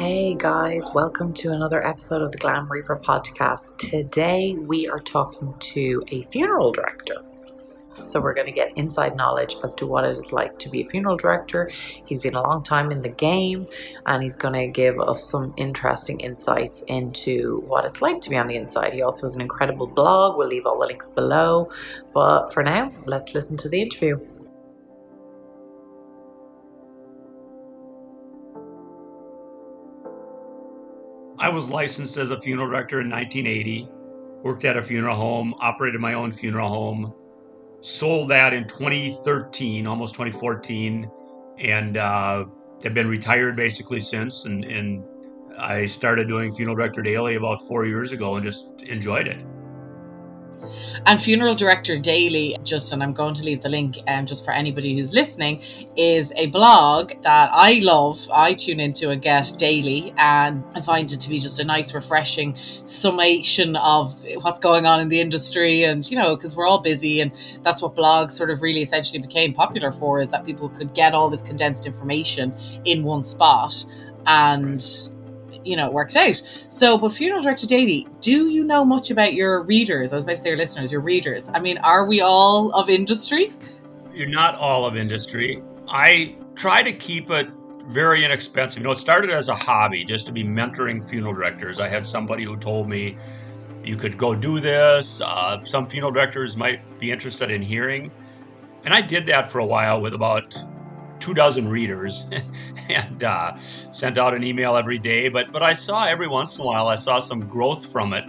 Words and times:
Hey 0.00 0.34
guys, 0.34 0.88
welcome 0.94 1.34
to 1.34 1.52
another 1.52 1.86
episode 1.86 2.22
of 2.22 2.32
the 2.32 2.38
Glam 2.38 2.72
Reaper 2.72 2.96
podcast. 2.96 3.76
Today 3.76 4.54
we 4.54 4.88
are 4.88 4.98
talking 4.98 5.54
to 5.58 6.02
a 6.10 6.22
funeral 6.22 6.72
director. 6.72 7.16
So 8.02 8.18
we're 8.18 8.32
going 8.32 8.46
to 8.46 8.52
get 8.52 8.72
inside 8.78 9.14
knowledge 9.14 9.56
as 9.62 9.74
to 9.74 9.86
what 9.86 10.04
it 10.06 10.16
is 10.16 10.32
like 10.32 10.58
to 10.60 10.70
be 10.70 10.80
a 10.80 10.88
funeral 10.88 11.18
director. 11.18 11.70
He's 12.06 12.18
been 12.18 12.34
a 12.34 12.40
long 12.40 12.62
time 12.62 12.90
in 12.90 13.02
the 13.02 13.10
game 13.10 13.66
and 14.06 14.22
he's 14.22 14.36
going 14.36 14.54
to 14.54 14.68
give 14.68 14.98
us 14.98 15.22
some 15.22 15.52
interesting 15.58 16.18
insights 16.20 16.80
into 16.88 17.60
what 17.66 17.84
it's 17.84 18.00
like 18.00 18.22
to 18.22 18.30
be 18.30 18.38
on 18.38 18.46
the 18.46 18.56
inside. 18.56 18.94
He 18.94 19.02
also 19.02 19.26
has 19.26 19.34
an 19.34 19.42
incredible 19.42 19.86
blog. 19.86 20.38
We'll 20.38 20.48
leave 20.48 20.64
all 20.64 20.80
the 20.80 20.86
links 20.86 21.08
below. 21.08 21.70
But 22.14 22.54
for 22.54 22.62
now, 22.62 22.90
let's 23.04 23.34
listen 23.34 23.58
to 23.58 23.68
the 23.68 23.82
interview. 23.82 24.18
Was 31.50 31.68
licensed 31.68 32.16
as 32.16 32.30
a 32.30 32.40
funeral 32.40 32.68
director 32.68 33.00
in 33.00 33.10
1980, 33.10 33.88
worked 34.42 34.64
at 34.64 34.76
a 34.76 34.82
funeral 34.82 35.16
home, 35.16 35.54
operated 35.60 36.00
my 36.00 36.14
own 36.14 36.32
funeral 36.32 36.68
home, 36.68 37.12
sold 37.80 38.30
that 38.30 38.52
in 38.52 38.66
2013, 38.66 39.86
almost 39.86 40.14
2014, 40.14 41.10
and 41.58 41.96
uh, 41.96 42.44
have 42.82 42.94
been 42.94 43.08
retired 43.08 43.56
basically 43.56 44.00
since. 44.00 44.44
And, 44.44 44.64
and 44.64 45.04
I 45.58 45.86
started 45.86 46.28
doing 46.28 46.54
Funeral 46.54 46.76
Director 46.76 47.02
Daily 47.02 47.34
about 47.34 47.60
four 47.66 47.86
years 47.86 48.12
ago 48.12 48.36
and 48.36 48.44
just 48.44 48.82
enjoyed 48.82 49.28
it. 49.28 49.44
And 51.06 51.20
Funeral 51.20 51.54
Director 51.54 51.98
Daily, 51.98 52.56
just 52.62 52.92
and 52.92 53.02
I'm 53.02 53.12
going 53.12 53.34
to 53.34 53.44
leave 53.44 53.62
the 53.62 53.68
link 53.68 53.96
um, 54.06 54.26
just 54.26 54.44
for 54.44 54.52
anybody 54.52 54.96
who's 54.96 55.12
listening, 55.12 55.62
is 55.96 56.32
a 56.36 56.46
blog 56.46 57.12
that 57.22 57.50
I 57.52 57.80
love. 57.82 58.20
I 58.32 58.54
tune 58.54 58.80
into 58.80 59.10
and 59.10 59.20
get 59.22 59.52
daily, 59.58 60.12
and 60.16 60.62
I 60.74 60.80
find 60.80 61.10
it 61.10 61.20
to 61.20 61.28
be 61.28 61.40
just 61.40 61.60
a 61.60 61.64
nice, 61.64 61.94
refreshing 61.94 62.56
summation 62.84 63.76
of 63.76 64.16
what's 64.42 64.60
going 64.60 64.86
on 64.86 65.00
in 65.00 65.08
the 65.08 65.20
industry. 65.20 65.84
And 65.84 66.08
you 66.10 66.18
know, 66.18 66.36
because 66.36 66.54
we're 66.54 66.66
all 66.66 66.80
busy, 66.80 67.20
and 67.20 67.32
that's 67.62 67.82
what 67.82 67.96
blogs 67.96 68.32
sort 68.32 68.50
of 68.50 68.62
really 68.62 68.82
essentially 68.82 69.18
became 69.18 69.54
popular 69.54 69.92
for 69.92 70.20
is 70.20 70.30
that 70.30 70.44
people 70.44 70.68
could 70.68 70.94
get 70.94 71.14
all 71.14 71.30
this 71.30 71.42
condensed 71.42 71.86
information 71.86 72.54
in 72.84 73.04
one 73.04 73.24
spot. 73.24 73.84
And 74.26 74.82
you 75.64 75.76
know, 75.76 75.86
it 75.86 75.92
works 75.92 76.16
out. 76.16 76.42
So, 76.68 76.98
but 76.98 77.12
Funeral 77.12 77.42
Director 77.42 77.66
Daily, 77.66 78.06
do 78.20 78.48
you 78.48 78.64
know 78.64 78.84
much 78.84 79.10
about 79.10 79.34
your 79.34 79.62
readers? 79.64 80.12
I 80.12 80.16
was 80.16 80.24
about 80.24 80.36
to 80.36 80.42
say 80.42 80.48
your 80.50 80.58
listeners, 80.58 80.92
your 80.92 81.00
readers. 81.00 81.50
I 81.54 81.60
mean, 81.60 81.78
are 81.78 82.06
we 82.06 82.20
all 82.20 82.72
of 82.72 82.88
industry? 82.88 83.52
You're 84.14 84.28
not 84.28 84.54
all 84.54 84.86
of 84.86 84.96
industry. 84.96 85.62
I 85.88 86.36
try 86.54 86.82
to 86.82 86.92
keep 86.92 87.30
it 87.30 87.48
very 87.88 88.24
inexpensive. 88.24 88.78
You 88.78 88.84
know, 88.84 88.92
it 88.92 88.98
started 88.98 89.30
as 89.30 89.48
a 89.48 89.54
hobby, 89.54 90.04
just 90.04 90.26
to 90.26 90.32
be 90.32 90.44
mentoring 90.44 91.08
funeral 91.08 91.32
directors. 91.32 91.80
I 91.80 91.88
had 91.88 92.06
somebody 92.06 92.44
who 92.44 92.56
told 92.56 92.88
me 92.88 93.16
you 93.84 93.96
could 93.96 94.16
go 94.16 94.34
do 94.34 94.60
this. 94.60 95.20
Uh, 95.20 95.62
some 95.64 95.88
funeral 95.88 96.12
directors 96.12 96.56
might 96.56 96.98
be 96.98 97.10
interested 97.10 97.50
in 97.50 97.62
hearing. 97.62 98.10
And 98.84 98.94
I 98.94 99.00
did 99.00 99.26
that 99.26 99.50
for 99.50 99.58
a 99.58 99.66
while 99.66 100.00
with 100.00 100.14
about 100.14 100.56
two 101.20 101.34
dozen 101.34 101.68
readers 101.68 102.24
and 102.88 103.22
uh, 103.22 103.56
sent 103.92 104.18
out 104.18 104.36
an 104.36 104.42
email 104.42 104.76
every 104.76 104.98
day. 104.98 105.28
But 105.28 105.52
but 105.52 105.62
I 105.62 105.72
saw 105.74 106.06
every 106.06 106.28
once 106.28 106.58
in 106.58 106.64
a 106.64 106.66
while 106.66 106.88
I 106.88 106.96
saw 106.96 107.20
some 107.20 107.46
growth 107.46 107.90
from 107.90 108.12
it, 108.12 108.24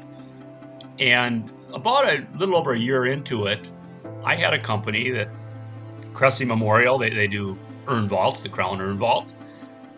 and 0.99 1.51
about 1.73 2.05
a 2.05 2.27
little 2.35 2.55
over 2.55 2.73
a 2.73 2.79
year 2.79 3.05
into 3.05 3.47
it, 3.47 3.69
I 4.23 4.35
had 4.35 4.53
a 4.53 4.61
company 4.61 5.09
that 5.11 5.29
Cressy 6.13 6.45
Memorial. 6.45 6.97
They 6.97 7.09
they 7.09 7.27
do 7.27 7.57
urn 7.87 8.07
vaults, 8.07 8.43
the 8.43 8.49
Crown 8.49 8.81
Urn 8.81 8.97
Vault. 8.97 9.33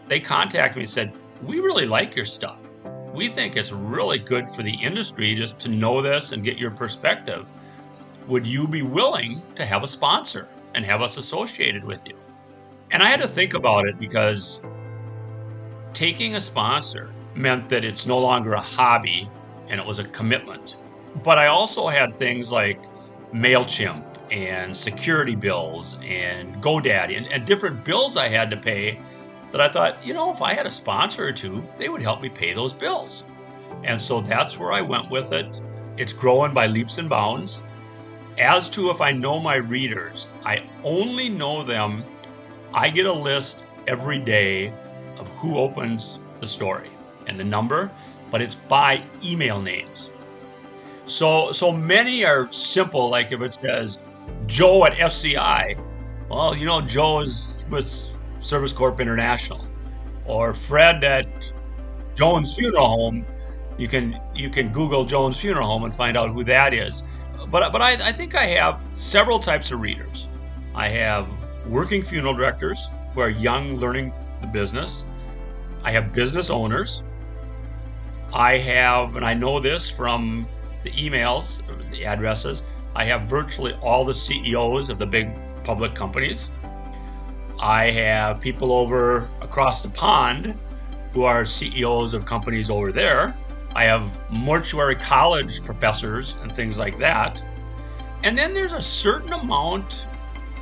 They 0.07 0.19
contacted 0.19 0.77
me 0.77 0.83
and 0.83 0.89
said, 0.89 1.13
"We 1.41 1.59
really 1.59 1.85
like 1.85 2.15
your 2.15 2.25
stuff. 2.25 2.71
We 3.13 3.29
think 3.29 3.55
it's 3.55 3.71
really 3.71 4.17
good 4.17 4.49
for 4.49 4.63
the 4.63 4.73
industry 4.73 5.35
just 5.35 5.59
to 5.59 5.69
know 5.69 6.01
this 6.01 6.31
and 6.31 6.43
get 6.43 6.57
your 6.57 6.71
perspective. 6.71 7.45
Would 8.27 8.47
you 8.47 8.67
be 8.67 8.81
willing 8.81 9.43
to 9.55 9.65
have 9.65 9.83
a 9.83 9.87
sponsor 9.87 10.47
and 10.73 10.85
have 10.85 11.01
us 11.01 11.17
associated 11.17 11.83
with 11.83 12.07
you?" 12.07 12.22
And 12.93 13.01
I 13.01 13.07
had 13.07 13.19
to 13.21 13.27
think 13.27 13.55
about 13.55 13.87
it 13.87 13.99
because 13.99 14.61
taking 15.93 16.35
a 16.35 16.41
sponsor 16.41 17.11
meant 17.33 17.67
that 17.69 17.83
it's 17.83 18.05
no 18.05 18.19
longer 18.19 18.53
a 18.53 18.61
hobby 18.61 19.27
and 19.67 19.81
it 19.81 19.85
was 19.85 19.97
a 19.97 20.03
commitment. 20.05 20.77
But 21.23 21.39
I 21.39 21.47
also 21.47 21.87
had 21.87 22.15
things 22.15 22.51
like 22.51 22.79
MailChimp 23.33 24.03
and 24.31 24.77
security 24.77 25.33
bills 25.33 25.97
and 26.03 26.61
GoDaddy 26.61 27.17
and, 27.17 27.33
and 27.33 27.45
different 27.45 27.83
bills 27.83 28.15
I 28.15 28.27
had 28.27 28.51
to 28.51 28.57
pay 28.57 28.99
that 29.51 29.59
I 29.59 29.69
thought, 29.69 30.05
you 30.05 30.13
know, 30.13 30.31
if 30.31 30.43
I 30.43 30.53
had 30.53 30.67
a 30.67 30.71
sponsor 30.71 31.25
or 31.25 31.31
two, 31.31 31.67
they 31.79 31.89
would 31.89 32.01
help 32.03 32.21
me 32.21 32.29
pay 32.29 32.53
those 32.53 32.73
bills. 32.73 33.25
And 33.83 33.99
so 33.99 34.21
that's 34.21 34.59
where 34.59 34.71
I 34.71 34.81
went 34.81 35.09
with 35.09 35.33
it. 35.33 35.59
It's 35.97 36.13
growing 36.13 36.53
by 36.53 36.67
leaps 36.67 36.99
and 36.99 37.09
bounds. 37.09 37.63
As 38.37 38.69
to 38.69 38.91
if 38.91 39.01
I 39.01 39.11
know 39.11 39.39
my 39.39 39.55
readers, 39.55 40.27
I 40.45 40.63
only 40.83 41.29
know 41.29 41.63
them 41.63 42.03
I 42.73 42.89
get 42.89 43.05
a 43.05 43.13
list 43.13 43.65
every 43.87 44.19
day 44.19 44.73
of 45.19 45.27
who 45.37 45.59
opens 45.59 46.19
the 46.39 46.47
story 46.47 46.89
and 47.27 47.39
the 47.39 47.43
number, 47.43 47.91
but 48.31 48.41
it's 48.41 48.55
by 48.55 49.03
email 49.23 49.61
names. 49.61 50.09
So 51.05 51.51
so 51.51 51.71
many 51.71 52.25
are 52.25 52.51
simple, 52.51 53.09
like 53.09 53.31
if 53.31 53.41
it 53.41 53.53
says 53.53 53.99
Joe 54.47 54.85
at 54.85 54.99
SCI, 54.99 55.75
well, 56.29 56.55
you 56.55 56.65
know 56.65 56.81
Joe 56.81 57.19
is 57.19 57.53
with 57.69 58.07
Service 58.39 58.73
Corp 58.73 58.99
International, 58.99 59.67
or 60.25 60.53
Fred 60.53 61.03
at 61.03 61.27
Jones 62.15 62.55
Funeral 62.55 62.87
Home. 62.87 63.25
You 63.77 63.87
can 63.87 64.19
you 64.33 64.49
can 64.49 64.71
Google 64.71 65.05
Jones 65.05 65.39
Funeral 65.39 65.67
Home 65.67 65.83
and 65.83 65.95
find 65.95 66.17
out 66.17 66.29
who 66.29 66.43
that 66.45 66.73
is. 66.73 67.03
But 67.51 67.71
but 67.71 67.81
I, 67.81 68.09
I 68.09 68.13
think 68.13 68.33
I 68.33 68.47
have 68.47 68.81
several 68.93 69.37
types 69.37 69.71
of 69.71 69.79
readers. 69.81 70.27
I 70.73 70.87
have 70.87 71.27
working 71.67 72.03
funeral 72.03 72.33
directors 72.33 72.89
who 73.13 73.21
are 73.21 73.29
young, 73.29 73.77
learning 73.77 74.13
the 74.41 74.47
business. 74.47 75.05
I 75.83 75.91
have 75.91 76.13
business 76.13 76.49
owners. 76.49 77.03
I 78.33 78.57
have, 78.57 79.15
and 79.15 79.25
I 79.25 79.33
know 79.33 79.59
this 79.59 79.89
from 79.89 80.47
the 80.83 80.91
emails, 80.91 81.61
the 81.91 82.05
addresses, 82.05 82.63
I 82.95 83.05
have 83.05 83.23
virtually 83.23 83.73
all 83.81 84.05
the 84.05 84.13
CEOs 84.13 84.89
of 84.89 84.99
the 84.99 85.05
big 85.05 85.29
public 85.63 85.95
companies. 85.95 86.49
I 87.59 87.91
have 87.91 88.41
people 88.41 88.71
over 88.71 89.29
across 89.41 89.83
the 89.83 89.89
pond 89.89 90.57
who 91.13 91.23
are 91.23 91.45
CEOs 91.45 92.13
of 92.13 92.25
companies 92.25 92.69
over 92.69 92.91
there. 92.91 93.35
I 93.75 93.85
have 93.85 94.09
mortuary 94.29 94.95
college 94.95 95.63
professors 95.63 96.35
and 96.41 96.51
things 96.51 96.77
like 96.77 96.97
that. 96.99 97.43
And 98.23 98.37
then 98.37 98.53
there's 98.53 98.73
a 98.73 98.81
certain 98.81 99.33
amount 99.33 100.07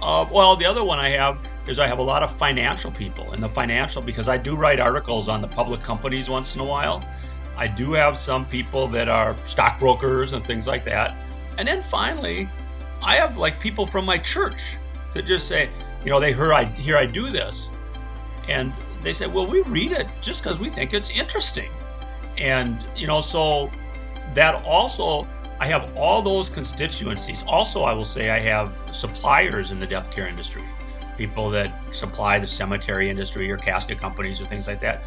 uh, 0.02 0.28
well, 0.32 0.56
the 0.56 0.66
other 0.66 0.84
one 0.84 1.00
I 1.00 1.10
have 1.10 1.38
is 1.68 1.78
I 1.78 1.88
have 1.88 2.00
a 2.00 2.04
lot 2.04 2.24
of 2.24 2.36
financial 2.36 2.92
people 2.92 3.34
in 3.34 3.42
the 3.42 3.50
financial 3.50 4.02
because 4.02 4.28
I 4.28 4.38
do 4.38 4.56
write 4.56 4.80
articles 4.80 5.30
on 5.30 5.42
the 5.42 5.48
public 5.48 5.82
companies 5.82 6.30
once 6.30 6.56
in 6.56 6.62
a 6.62 6.66
while. 6.66 7.04
I 7.56 7.68
do 7.68 7.94
have 7.94 8.18
some 8.18 8.46
people 8.46 8.88
that 8.88 9.08
are 9.08 9.36
stockbrokers 9.44 10.34
and 10.34 10.44
things 10.44 10.66
like 10.66 10.84
that. 10.86 11.16
And 11.58 11.68
then 11.68 11.84
finally, 11.84 12.50
I 13.04 13.16
have 13.16 13.38
like 13.38 13.60
people 13.60 13.86
from 13.86 14.06
my 14.06 14.18
church 14.18 14.78
that 15.14 15.26
just 15.26 15.48
say, 15.48 15.70
you 16.04 16.10
know, 16.10 16.20
they 16.20 16.34
hear 16.34 16.54
I 16.54 16.66
hear 16.66 16.98
I 16.98 17.06
do 17.06 17.30
this, 17.30 17.70
and 18.48 18.74
they 19.04 19.14
say, 19.14 19.28
well, 19.28 19.46
we 19.46 19.62
read 19.64 19.92
it 19.92 20.08
just 20.22 20.44
because 20.44 20.60
we 20.60 20.70
think 20.70 20.94
it's 20.94 21.12
interesting, 21.12 21.72
and 22.38 22.84
you 22.96 23.06
know, 23.06 23.22
so 23.22 23.70
that 24.34 24.64
also 24.66 25.28
I 25.62 25.68
have 25.68 25.96
all 25.96 26.24
those 26.24 26.50
constituencies. 26.50 27.44
Also, 27.48 27.84
I 27.84 27.94
will 27.94 28.04
say 28.04 28.32
I 28.32 28.40
have 28.40 28.84
suppliers 28.92 29.70
in 29.70 29.80
the 29.80 29.86
death 29.86 30.10
care 30.10 30.26
industry, 30.26 30.64
people 31.20 31.52
that 31.52 31.72
supply 31.94 32.40
the 32.40 32.48
cemetery 32.48 33.12
industry 33.12 33.50
or 33.52 33.58
casket 33.58 34.00
companies 34.00 34.42
or 34.42 34.46
things 34.46 34.66
like 34.66 34.82
that. 34.82 35.04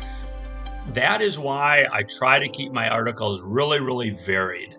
That 0.91 1.23
is 1.23 1.41
why 1.41 1.89
I 1.91 2.05
try 2.05 2.39
to 2.39 2.49
keep 2.49 2.71
my 2.71 2.89
articles 2.89 3.41
really, 3.43 3.81
really 3.81 4.11
varied. 4.11 4.77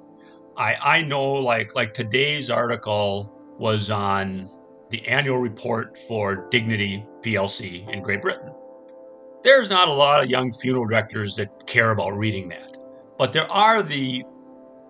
I, 0.55 0.77
I 0.81 1.01
know 1.01 1.33
like 1.33 1.75
like 1.75 1.93
today's 1.93 2.49
article 2.49 3.33
was 3.59 3.89
on 3.89 4.49
the 4.91 5.05
annual 5.09 5.39
report 5.39 5.97
for 6.07 6.47
Dignity 6.51 7.05
PLC 7.19 7.85
in 7.89 8.01
Great 8.01 8.21
Britain. 8.21 8.53
There's 9.43 9.69
not 9.69 9.89
a 9.89 9.93
lot 9.93 10.23
of 10.23 10.29
young 10.29 10.53
funeral 10.53 10.85
directors 10.85 11.35
that 11.35 11.67
care 11.67 11.91
about 11.91 12.11
reading 12.11 12.47
that. 12.47 12.77
But 13.17 13.33
there 13.33 13.51
are 13.51 13.83
the 13.83 14.23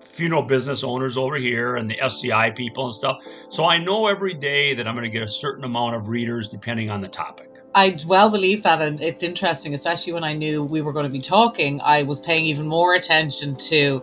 funeral 0.06 0.44
business 0.44 0.84
owners 0.84 1.18
over 1.18 1.38
here 1.38 1.76
and 1.76 1.90
the 1.90 2.00
SCI 2.02 2.52
people 2.52 2.86
and 2.86 2.96
stuff. 2.96 3.24
So 3.50 3.66
I 3.66 3.78
know 3.78 4.08
every 4.08 4.34
day 4.34 4.74
that 4.74 4.88
I'm 4.88 4.96
going 4.96 5.04
to 5.04 5.10
get 5.10 5.24
a 5.24 5.28
certain 5.28 5.64
amount 5.64 5.96
of 5.96 6.08
readers 6.08 6.48
depending 6.48 6.90
on 6.90 7.02
the 7.02 7.08
topic. 7.08 7.50
I 7.74 8.00
well 8.08 8.30
believe 8.30 8.64
that, 8.64 8.82
and 8.82 9.02
it's 9.02 9.22
interesting, 9.22 9.74
especially 9.74 10.14
when 10.14 10.24
I 10.24 10.34
knew 10.34 10.64
we 10.64 10.82
were 10.82 10.94
going 10.94 11.06
to 11.06 11.12
be 11.12 11.20
talking. 11.20 11.82
I 11.82 12.04
was 12.04 12.20
paying 12.20 12.46
even 12.46 12.66
more 12.66 12.94
attention 12.94 13.58
to 13.58 14.02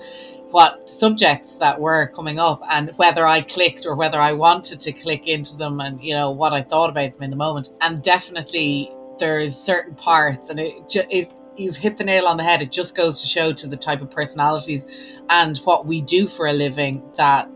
what 0.51 0.87
subjects 0.87 1.57
that 1.57 1.81
were 1.81 2.09
coming 2.15 2.39
up 2.39 2.61
and 2.69 2.91
whether 2.97 3.27
I 3.27 3.41
clicked 3.41 3.87
or 3.87 3.97
whether 3.97 4.21
I 4.21 4.35
wanted 4.35 4.81
to 4.81 4.93
click 4.93 5.27
into 5.27 5.57
them 5.57 5.81
and 5.81 6.03
you 6.05 6.13
know 6.13 6.31
what 6.31 6.53
I 6.53 6.61
thought 6.63 6.91
about 6.91 7.15
them 7.15 7.23
in 7.23 7.31
the 7.31 7.37
moment. 7.37 7.71
And 7.81 8.03
definitely 8.03 8.93
there's 9.19 9.57
certain 9.57 9.95
parts 9.95 10.51
and 10.51 10.61
it 10.61 10.95
it 11.11 11.33
you've 11.57 11.77
hit 11.77 11.99
the 11.99 12.05
nail 12.05 12.27
on 12.27 12.37
the 12.37 12.43
head. 12.43 12.63
It 12.63 12.73
just 12.73 12.95
goes 12.95 13.21
to 13.23 13.27
show 13.27 13.53
to 13.53 13.67
the 13.67 13.77
type 13.77 14.01
of 14.03 14.11
personalities 14.11 14.87
and 15.29 15.59
what 15.59 15.87
we 15.87 16.01
do 16.01 16.29
for 16.29 16.47
a 16.47 16.53
living 16.53 17.03
that 17.17 17.49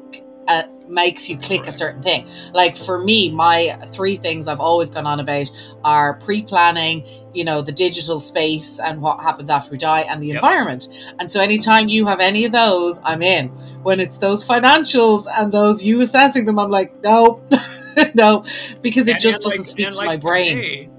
uh, 0.48 0.64
makes 0.88 1.28
you 1.28 1.36
click 1.38 1.66
a 1.66 1.72
certain 1.72 2.02
thing. 2.02 2.28
Like 2.52 2.76
for 2.76 3.02
me, 3.02 3.30
my 3.30 3.78
three 3.92 4.16
things 4.16 4.48
I've 4.48 4.60
always 4.60 4.90
gone 4.90 5.06
on 5.06 5.20
about 5.20 5.50
are 5.84 6.14
pre 6.14 6.42
planning, 6.42 7.06
you 7.34 7.44
know, 7.44 7.62
the 7.62 7.72
digital 7.72 8.20
space 8.20 8.78
and 8.78 9.00
what 9.00 9.20
happens 9.20 9.50
after 9.50 9.72
we 9.72 9.78
die, 9.78 10.02
and 10.02 10.22
the 10.22 10.28
yep. 10.28 10.36
environment. 10.36 10.88
And 11.18 11.30
so, 11.30 11.40
anytime 11.40 11.88
you 11.88 12.06
have 12.06 12.20
any 12.20 12.44
of 12.44 12.52
those, 12.52 13.00
I'm 13.04 13.22
in. 13.22 13.48
When 13.82 14.00
it's 14.00 14.18
those 14.18 14.44
financials 14.44 15.26
and 15.38 15.52
those 15.52 15.82
you 15.82 16.00
assessing 16.00 16.46
them, 16.46 16.58
I'm 16.58 16.70
like, 16.70 17.02
no, 17.02 17.42
no, 18.14 18.44
because 18.82 19.08
it 19.08 19.14
and, 19.14 19.20
just 19.20 19.42
doesn't 19.42 19.58
like, 19.58 19.68
speak 19.68 19.88
to 19.88 19.94
like 19.94 20.06
my 20.06 20.16
brain. 20.16 20.56
Today, 20.56 20.90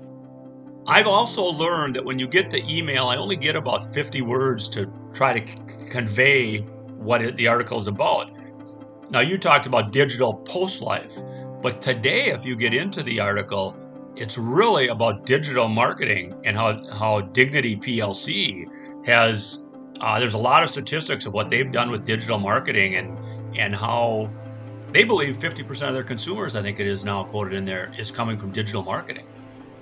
I've 0.89 1.07
also 1.07 1.43
learned 1.43 1.97
that 1.97 2.05
when 2.05 2.17
you 2.17 2.29
get 2.29 2.49
the 2.49 2.63
email, 2.65 3.07
I 3.07 3.17
only 3.17 3.35
get 3.35 3.57
about 3.57 3.93
50 3.93 4.21
words 4.21 4.69
to 4.69 4.89
try 5.13 5.37
to 5.37 5.45
c- 5.45 5.57
convey 5.89 6.59
what 6.97 7.21
it, 7.21 7.35
the 7.35 7.47
article 7.49 7.77
is 7.77 7.87
about. 7.87 8.31
Now, 9.09 9.19
you 9.19 9.37
talked 9.37 9.67
about 9.67 9.91
digital 9.91 10.33
post 10.33 10.81
life, 10.81 11.17
but 11.61 11.81
today, 11.81 12.27
if 12.27 12.45
you 12.45 12.55
get 12.55 12.73
into 12.73 13.03
the 13.03 13.19
article, 13.19 13.75
it's 14.15 14.37
really 14.37 14.87
about 14.87 15.25
digital 15.25 15.67
marketing 15.67 16.33
and 16.45 16.55
how, 16.55 16.87
how 16.93 17.19
Dignity 17.21 17.75
PLC 17.75 18.65
has. 19.05 19.65
Uh, 19.99 20.19
there's 20.19 20.35
a 20.35 20.37
lot 20.37 20.63
of 20.63 20.69
statistics 20.69 21.25
of 21.25 21.33
what 21.33 21.49
they've 21.49 21.71
done 21.71 21.91
with 21.91 22.05
digital 22.05 22.37
marketing 22.39 22.95
and 22.95 23.17
and 23.57 23.75
how 23.75 24.29
they 24.91 25.03
believe 25.03 25.37
50% 25.37 25.87
of 25.87 25.93
their 25.93 26.03
consumers, 26.03 26.55
I 26.55 26.61
think 26.61 26.79
it 26.79 26.87
is 26.87 27.03
now 27.03 27.23
quoted 27.23 27.53
in 27.53 27.65
there, 27.65 27.91
is 27.97 28.11
coming 28.11 28.37
from 28.37 28.51
digital 28.51 28.83
marketing. 28.83 29.25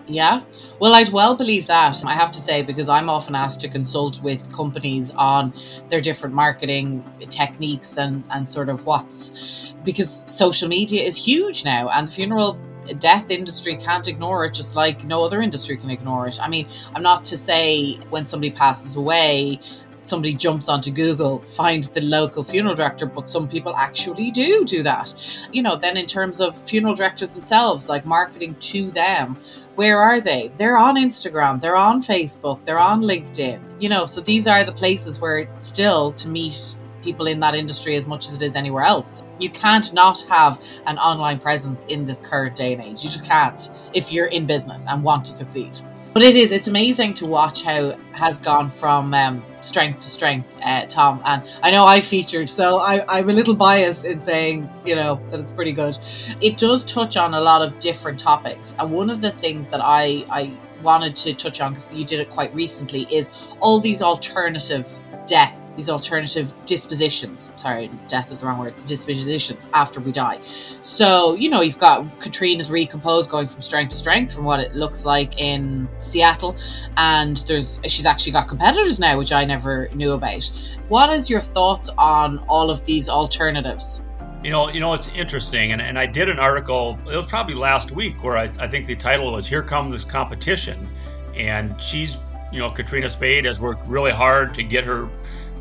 Yeah. 0.07 0.41
Well, 0.79 0.93
I'd 0.93 1.09
well 1.09 1.35
believe 1.35 1.67
that, 1.67 2.03
I 2.05 2.13
have 2.13 2.31
to 2.33 2.39
say, 2.39 2.61
because 2.61 2.89
I'm 2.89 3.09
often 3.09 3.33
asked 3.33 3.61
to 3.61 3.69
consult 3.69 4.21
with 4.21 4.51
companies 4.53 5.09
on 5.11 5.53
their 5.89 6.01
different 6.01 6.35
marketing 6.35 7.03
techniques 7.29 7.97
and, 7.97 8.23
and 8.29 8.47
sort 8.47 8.69
of 8.69 8.85
what's 8.85 9.73
because 9.83 10.25
social 10.27 10.67
media 10.67 11.03
is 11.03 11.15
huge 11.15 11.63
now 11.63 11.89
and 11.89 12.07
the 12.07 12.11
funeral 12.11 12.57
death 12.97 13.29
industry 13.29 13.75
can't 13.77 14.07
ignore 14.07 14.45
it 14.45 14.53
just 14.53 14.75
like 14.75 15.03
no 15.03 15.23
other 15.23 15.41
industry 15.41 15.77
can 15.77 15.89
ignore 15.89 16.27
it. 16.27 16.39
I 16.41 16.47
mean, 16.49 16.67
I'm 16.93 17.03
not 17.03 17.23
to 17.25 17.37
say 17.37 17.95
when 18.09 18.25
somebody 18.25 18.51
passes 18.51 18.95
away 18.95 19.59
somebody 20.07 20.33
jumps 20.33 20.69
onto 20.69 20.91
Google, 20.91 21.39
finds 21.39 21.89
the 21.89 22.01
local 22.01 22.43
funeral 22.43 22.75
director, 22.75 23.05
but 23.05 23.29
some 23.29 23.47
people 23.47 23.75
actually 23.75 24.31
do 24.31 24.63
do 24.65 24.83
that. 24.83 25.13
You 25.51 25.63
know, 25.63 25.75
then 25.75 25.97
in 25.97 26.05
terms 26.05 26.39
of 26.39 26.57
funeral 26.57 26.95
directors 26.95 27.33
themselves, 27.33 27.89
like 27.89 28.05
marketing 28.05 28.55
to 28.55 28.91
them, 28.91 29.37
where 29.75 29.99
are 29.99 30.21
they? 30.21 30.51
They're 30.57 30.77
on 30.77 30.95
Instagram, 30.95 31.61
they're 31.61 31.75
on 31.75 32.01
Facebook, 32.01 32.63
they're 32.65 32.79
on 32.79 33.01
LinkedIn. 33.01 33.59
You 33.81 33.89
know, 33.89 34.05
so 34.05 34.21
these 34.21 34.47
are 34.47 34.63
the 34.63 34.71
places 34.71 35.19
where 35.19 35.47
still 35.59 36.13
to 36.13 36.27
meet 36.27 36.75
people 37.03 37.27
in 37.27 37.39
that 37.39 37.53
industry 37.53 37.95
as 37.95 38.07
much 38.07 38.27
as 38.27 38.35
it 38.35 38.41
is 38.41 38.55
anywhere 38.55 38.83
else. 38.83 39.21
You 39.39 39.49
can't 39.49 39.93
not 39.93 40.21
have 40.23 40.61
an 40.87 40.97
online 40.97 41.39
presence 41.39 41.85
in 41.85 42.05
this 42.05 42.19
current 42.19 42.55
day 42.55 42.73
and 42.73 42.83
age. 42.83 43.03
You 43.03 43.09
just 43.09 43.25
can't 43.25 43.69
if 43.93 44.11
you're 44.11 44.27
in 44.27 44.45
business 44.45 44.85
and 44.87 45.03
want 45.03 45.25
to 45.25 45.31
succeed. 45.31 45.77
But 46.15 46.23
it 46.23 46.37
is, 46.37 46.53
it's 46.53 46.69
amazing 46.69 47.13
to 47.15 47.25
watch 47.25 47.63
how 47.63 47.97
has 48.13 48.37
gone 48.37 48.71
from 48.71 49.13
um, 49.13 49.43
strength 49.59 49.99
to 49.99 50.09
strength, 50.09 50.47
uh, 50.63 50.85
Tom. 50.85 51.21
And 51.25 51.43
I 51.61 51.71
know 51.71 51.83
I 51.83 51.99
featured, 51.99 52.49
so 52.49 52.77
I, 52.79 53.03
I'm 53.09 53.29
a 53.29 53.33
little 53.33 53.53
biased 53.53 54.05
in 54.05 54.21
saying, 54.21 54.69
you 54.85 54.95
know, 54.95 55.19
that 55.29 55.41
it's 55.41 55.51
pretty 55.51 55.73
good. 55.73 55.97
It 56.39 56.57
does 56.57 56.85
touch 56.85 57.17
on 57.17 57.33
a 57.33 57.41
lot 57.41 57.61
of 57.61 57.77
different 57.79 58.17
topics. 58.17 58.77
And 58.79 58.91
one 58.91 59.09
of 59.09 59.19
the 59.19 59.31
things 59.31 59.69
that 59.71 59.81
I, 59.83 60.23
I 60.29 60.57
wanted 60.81 61.17
to 61.17 61.33
touch 61.33 61.59
on, 61.59 61.73
because 61.73 61.91
you 61.91 62.05
did 62.05 62.21
it 62.21 62.29
quite 62.29 62.55
recently, 62.55 63.13
is 63.13 63.29
all 63.59 63.81
these 63.81 64.01
alternative 64.01 64.89
death 65.27 65.64
these 65.75 65.89
alternative 65.89 66.53
dispositions. 66.65 67.51
Sorry, 67.57 67.89
death 68.07 68.31
is 68.31 68.39
the 68.39 68.47
wrong 68.47 68.59
word. 68.59 68.77
Dispositions 68.85 69.67
after 69.73 69.99
we 69.99 70.11
die. 70.11 70.39
So 70.83 71.35
you 71.35 71.49
know 71.49 71.61
you've 71.61 71.79
got 71.79 72.19
Katrina's 72.19 72.69
recomposed, 72.69 73.29
going 73.29 73.47
from 73.47 73.61
strength 73.61 73.91
to 73.91 73.97
strength 73.97 74.33
from 74.33 74.45
what 74.45 74.59
it 74.59 74.75
looks 74.75 75.05
like 75.05 75.39
in 75.39 75.87
Seattle, 75.99 76.55
and 76.97 77.37
there's 77.47 77.79
she's 77.87 78.05
actually 78.05 78.31
got 78.31 78.47
competitors 78.47 78.99
now, 78.99 79.17
which 79.17 79.31
I 79.31 79.45
never 79.45 79.89
knew 79.93 80.13
about. 80.13 80.51
What 80.87 81.09
is 81.11 81.29
your 81.29 81.41
thoughts 81.41 81.89
on 81.97 82.39
all 82.47 82.69
of 82.69 82.85
these 82.85 83.09
alternatives? 83.09 84.01
You 84.43 84.51
know, 84.51 84.69
you 84.69 84.79
know, 84.79 84.93
it's 84.93 85.07
interesting, 85.07 85.71
and, 85.71 85.81
and 85.81 85.97
I 85.97 86.05
did 86.05 86.29
an 86.29 86.37
article. 86.37 86.99
It 87.11 87.17
was 87.17 87.25
probably 87.25 87.55
last 87.55 87.91
week 87.91 88.23
where 88.23 88.37
I, 88.37 88.43
I 88.59 88.67
think 88.67 88.85
the 88.85 88.95
title 88.95 89.31
was 89.31 89.47
"Here 89.47 89.63
Comes 89.63 90.03
the 90.03 90.07
Competition," 90.07 90.87
and 91.35 91.81
she's, 91.81 92.19
you 92.51 92.59
know, 92.59 92.69
Katrina 92.69 93.09
Spade 93.09 93.45
has 93.45 93.59
worked 93.59 93.87
really 93.87 94.11
hard 94.11 94.53
to 94.53 94.61
get 94.61 94.83
her 94.83 95.09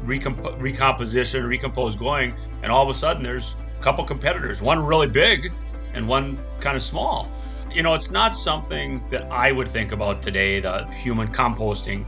recomp- 0.04 0.60
recomposition, 0.60 1.46
recompose 1.46 1.96
going, 1.96 2.34
and 2.62 2.70
all 2.70 2.82
of 2.82 2.88
a 2.88 2.98
sudden 2.98 3.22
there's 3.22 3.56
a 3.78 3.82
couple 3.82 4.04
competitors, 4.04 4.60
one 4.62 4.84
really 4.84 5.08
big 5.08 5.52
and 5.94 6.06
one 6.06 6.42
kind 6.60 6.76
of 6.76 6.82
small. 6.82 7.30
You 7.72 7.82
know, 7.82 7.94
it's 7.94 8.10
not 8.10 8.34
something 8.34 9.02
that 9.10 9.30
I 9.32 9.52
would 9.52 9.68
think 9.68 9.92
about 9.92 10.22
today, 10.22 10.60
the 10.60 10.86
human 10.92 11.28
composting. 11.28 12.04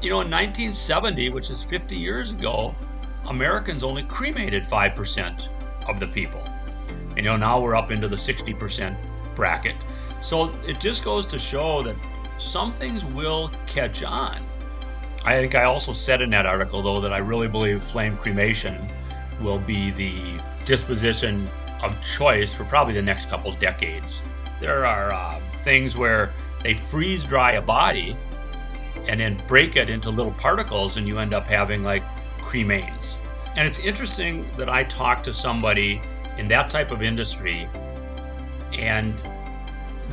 You 0.00 0.10
know, 0.10 0.20
in 0.20 0.30
1970, 0.30 1.30
which 1.30 1.50
is 1.50 1.64
50 1.64 1.96
years 1.96 2.30
ago, 2.30 2.74
Americans 3.26 3.82
only 3.82 4.04
cremated 4.04 4.62
5% 4.62 5.48
of 5.88 5.98
the 5.98 6.06
people. 6.06 6.42
And, 7.10 7.18
you 7.18 7.24
know, 7.24 7.36
now 7.36 7.60
we're 7.60 7.74
up 7.74 7.90
into 7.90 8.06
the 8.06 8.16
60% 8.16 8.96
bracket. 9.34 9.76
So 10.20 10.54
it 10.66 10.78
just 10.80 11.04
goes 11.04 11.26
to 11.26 11.38
show 11.38 11.82
that 11.82 11.96
some 12.38 12.70
things 12.70 13.04
will 13.04 13.50
catch 13.66 14.02
on. 14.02 14.38
I 15.28 15.38
think 15.38 15.54
I 15.54 15.64
also 15.64 15.92
said 15.92 16.22
in 16.22 16.30
that 16.30 16.46
article, 16.46 16.80
though, 16.80 17.02
that 17.02 17.12
I 17.12 17.18
really 17.18 17.48
believe 17.48 17.84
flame 17.84 18.16
cremation 18.16 18.90
will 19.42 19.58
be 19.58 19.90
the 19.90 20.40
disposition 20.64 21.50
of 21.82 22.02
choice 22.02 22.54
for 22.54 22.64
probably 22.64 22.94
the 22.94 23.02
next 23.02 23.28
couple 23.28 23.52
decades. 23.52 24.22
There 24.58 24.86
are 24.86 25.12
uh, 25.12 25.38
things 25.64 25.94
where 25.94 26.32
they 26.62 26.72
freeze 26.72 27.24
dry 27.24 27.52
a 27.52 27.60
body 27.60 28.16
and 29.06 29.20
then 29.20 29.38
break 29.46 29.76
it 29.76 29.90
into 29.90 30.08
little 30.08 30.32
particles, 30.32 30.96
and 30.96 31.06
you 31.06 31.18
end 31.18 31.34
up 31.34 31.46
having 31.46 31.84
like 31.84 32.02
cremains. 32.38 33.16
And 33.54 33.68
it's 33.68 33.80
interesting 33.80 34.48
that 34.56 34.70
I 34.70 34.84
talked 34.84 35.26
to 35.26 35.34
somebody 35.34 36.00
in 36.38 36.48
that 36.48 36.70
type 36.70 36.90
of 36.90 37.02
industry, 37.02 37.68
and 38.72 39.14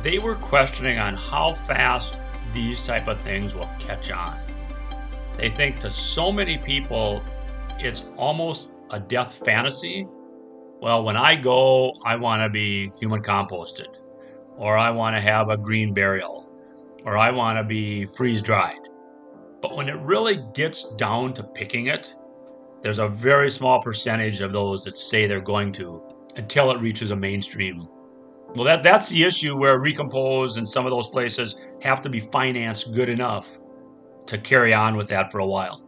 they 0.02 0.18
were 0.18 0.34
questioning 0.34 0.98
on 0.98 1.14
how 1.14 1.54
fast 1.54 2.20
these 2.52 2.84
type 2.84 3.08
of 3.08 3.18
things 3.22 3.54
will 3.54 3.70
catch 3.78 4.10
on. 4.10 4.45
They 5.36 5.50
think 5.50 5.80
to 5.80 5.90
so 5.90 6.32
many 6.32 6.56
people, 6.56 7.22
it's 7.78 8.04
almost 8.16 8.72
a 8.90 8.98
death 8.98 9.34
fantasy. 9.44 10.06
Well, 10.80 11.04
when 11.04 11.16
I 11.16 11.36
go, 11.36 11.94
I 12.04 12.16
want 12.16 12.42
to 12.42 12.48
be 12.48 12.90
human 12.98 13.22
composted, 13.22 13.88
or 14.56 14.78
I 14.78 14.90
want 14.90 15.14
to 15.16 15.20
have 15.20 15.50
a 15.50 15.56
green 15.56 15.92
burial, 15.92 16.48
or 17.04 17.18
I 17.18 17.30
want 17.30 17.58
to 17.58 17.64
be 17.64 18.06
freeze 18.06 18.40
dried. 18.40 18.88
But 19.60 19.76
when 19.76 19.88
it 19.88 19.98
really 20.00 20.42
gets 20.54 20.90
down 20.94 21.34
to 21.34 21.42
picking 21.42 21.86
it, 21.86 22.14
there's 22.82 22.98
a 22.98 23.08
very 23.08 23.50
small 23.50 23.82
percentage 23.82 24.40
of 24.40 24.52
those 24.52 24.84
that 24.84 24.96
say 24.96 25.26
they're 25.26 25.40
going 25.40 25.72
to 25.72 26.02
until 26.36 26.70
it 26.70 26.80
reaches 26.80 27.10
a 27.10 27.16
mainstream. 27.16 27.88
Well, 28.54 28.64
that, 28.64 28.82
that's 28.82 29.08
the 29.10 29.24
issue 29.24 29.58
where 29.58 29.80
Recompose 29.80 30.56
and 30.56 30.68
some 30.68 30.86
of 30.86 30.92
those 30.92 31.08
places 31.08 31.56
have 31.82 32.00
to 32.02 32.08
be 32.08 32.20
financed 32.20 32.94
good 32.94 33.08
enough 33.08 33.58
to 34.26 34.38
carry 34.38 34.74
on 34.74 34.96
with 34.96 35.08
that 35.08 35.30
for 35.32 35.38
a 35.38 35.46
while. 35.46 35.85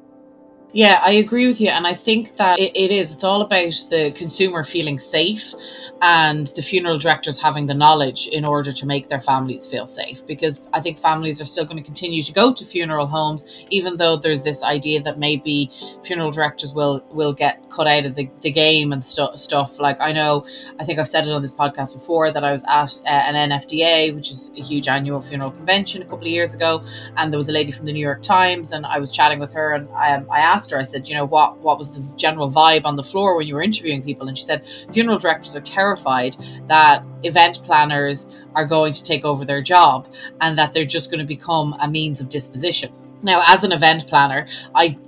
Yeah, 0.72 1.00
I 1.02 1.12
agree 1.12 1.46
with 1.46 1.60
you. 1.60 1.68
And 1.70 1.87
I 1.87 1.94
think 1.94 2.37
that 2.37 2.58
it, 2.58 2.76
it 2.76 2.90
is, 2.90 3.12
it's 3.12 3.25
all 3.25 3.40
about 3.40 3.72
the 3.88 4.12
consumer 4.14 4.64
feeling 4.64 4.98
safe 4.98 5.54
and 6.02 6.46
the 6.48 6.62
funeral 6.62 6.98
directors 6.98 7.40
having 7.40 7.66
the 7.66 7.75
knowledge 7.75 8.28
in 8.28 8.44
order 8.44 8.72
to 8.72 8.87
make 8.87 9.08
their 9.08 9.20
families 9.20 9.66
feel 9.66 9.87
safe. 9.87 10.25
Because 10.26 10.60
I 10.75 10.80
think 10.80 10.98
families 10.98 11.40
are 11.40 11.46
still 11.46 11.64
going 11.64 11.78
to 11.78 11.82
continue 11.82 12.22
to 12.22 12.32
go 12.32 12.52
to 12.52 12.64
funeral 12.64 13.06
homes, 13.06 13.46
even 13.70 13.96
though 13.96 14.16
there's 14.16 14.42
this 14.42 14.62
idea 14.62 15.02
that 15.02 15.18
maybe 15.18 15.70
funeral 16.04 16.30
directors 16.30 16.72
will 16.72 17.02
will 17.10 17.32
get 17.32 17.68
cut 17.70 17.87
out 17.87 18.04
of 18.04 18.14
the, 18.14 18.30
the 18.42 18.50
game 18.50 18.92
and 18.92 19.04
stu- 19.04 19.37
stuff. 19.37 19.80
Like 19.80 19.98
I 20.00 20.12
know, 20.12 20.46
I 20.78 20.84
think 20.84 20.98
I've 20.98 21.08
said 21.08 21.26
it 21.26 21.32
on 21.32 21.42
this 21.42 21.54
podcast 21.54 21.94
before 21.94 22.30
that 22.30 22.44
I 22.44 22.52
was 22.52 22.64
at 22.64 23.00
uh, 23.06 23.08
an 23.08 23.50
NFDA, 23.50 24.14
which 24.14 24.30
is 24.30 24.50
a 24.56 24.62
huge 24.62 24.87
annual 24.87 25.20
funeral 25.20 25.50
convention, 25.50 26.02
a 26.02 26.04
couple 26.04 26.26
of 26.26 26.32
years 26.32 26.54
ago, 26.54 26.84
and 27.16 27.32
there 27.32 27.38
was 27.38 27.48
a 27.48 27.52
lady 27.52 27.72
from 27.72 27.87
the 27.87 27.92
New 27.92 28.04
York 28.04 28.22
Times, 28.22 28.72
and 28.72 28.84
I 28.84 28.98
was 28.98 29.10
chatting 29.10 29.38
with 29.38 29.52
her, 29.54 29.72
and 29.72 29.88
I, 29.90 30.22
I 30.30 30.40
asked 30.40 30.57
her, 30.66 30.78
I 30.78 30.82
said, 30.82 31.08
you 31.08 31.14
know, 31.14 31.24
what 31.24 31.58
what 31.58 31.78
was 31.78 31.92
the 31.92 32.00
general 32.16 32.50
vibe 32.50 32.84
on 32.84 32.96
the 32.96 33.02
floor 33.02 33.36
when 33.36 33.46
you 33.46 33.54
were 33.54 33.62
interviewing 33.62 34.02
people? 34.02 34.28
And 34.28 34.36
she 34.36 34.44
said, 34.44 34.66
funeral 34.92 35.18
directors 35.18 35.54
are 35.56 35.60
terrified 35.60 36.36
that 36.66 37.02
event 37.22 37.62
planners 37.64 38.28
are 38.54 38.66
going 38.66 38.92
to 38.92 39.04
take 39.04 39.24
over 39.24 39.44
their 39.44 39.62
job 39.62 40.08
and 40.40 40.56
that 40.58 40.72
they're 40.72 40.84
just 40.84 41.10
going 41.10 41.20
to 41.20 41.26
become 41.26 41.76
a 41.80 41.88
means 41.88 42.20
of 42.20 42.28
disposition. 42.28 42.92
Now, 43.22 43.42
as 43.46 43.64
an 43.64 43.72
event 43.72 44.06
planner, 44.06 44.46
I 44.74 44.98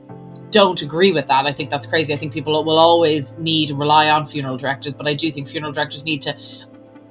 don't 0.50 0.82
agree 0.82 1.12
with 1.12 1.28
that. 1.28 1.46
I 1.46 1.52
think 1.52 1.70
that's 1.70 1.86
crazy. 1.86 2.12
I 2.12 2.16
think 2.16 2.32
people 2.32 2.64
will 2.64 2.78
always 2.78 3.36
need 3.38 3.70
rely 3.70 4.10
on 4.10 4.26
funeral 4.26 4.56
directors, 4.56 4.92
but 4.92 5.06
I 5.06 5.14
do 5.14 5.30
think 5.30 5.48
funeral 5.48 5.72
directors 5.72 6.04
need 6.04 6.22
to 6.22 6.36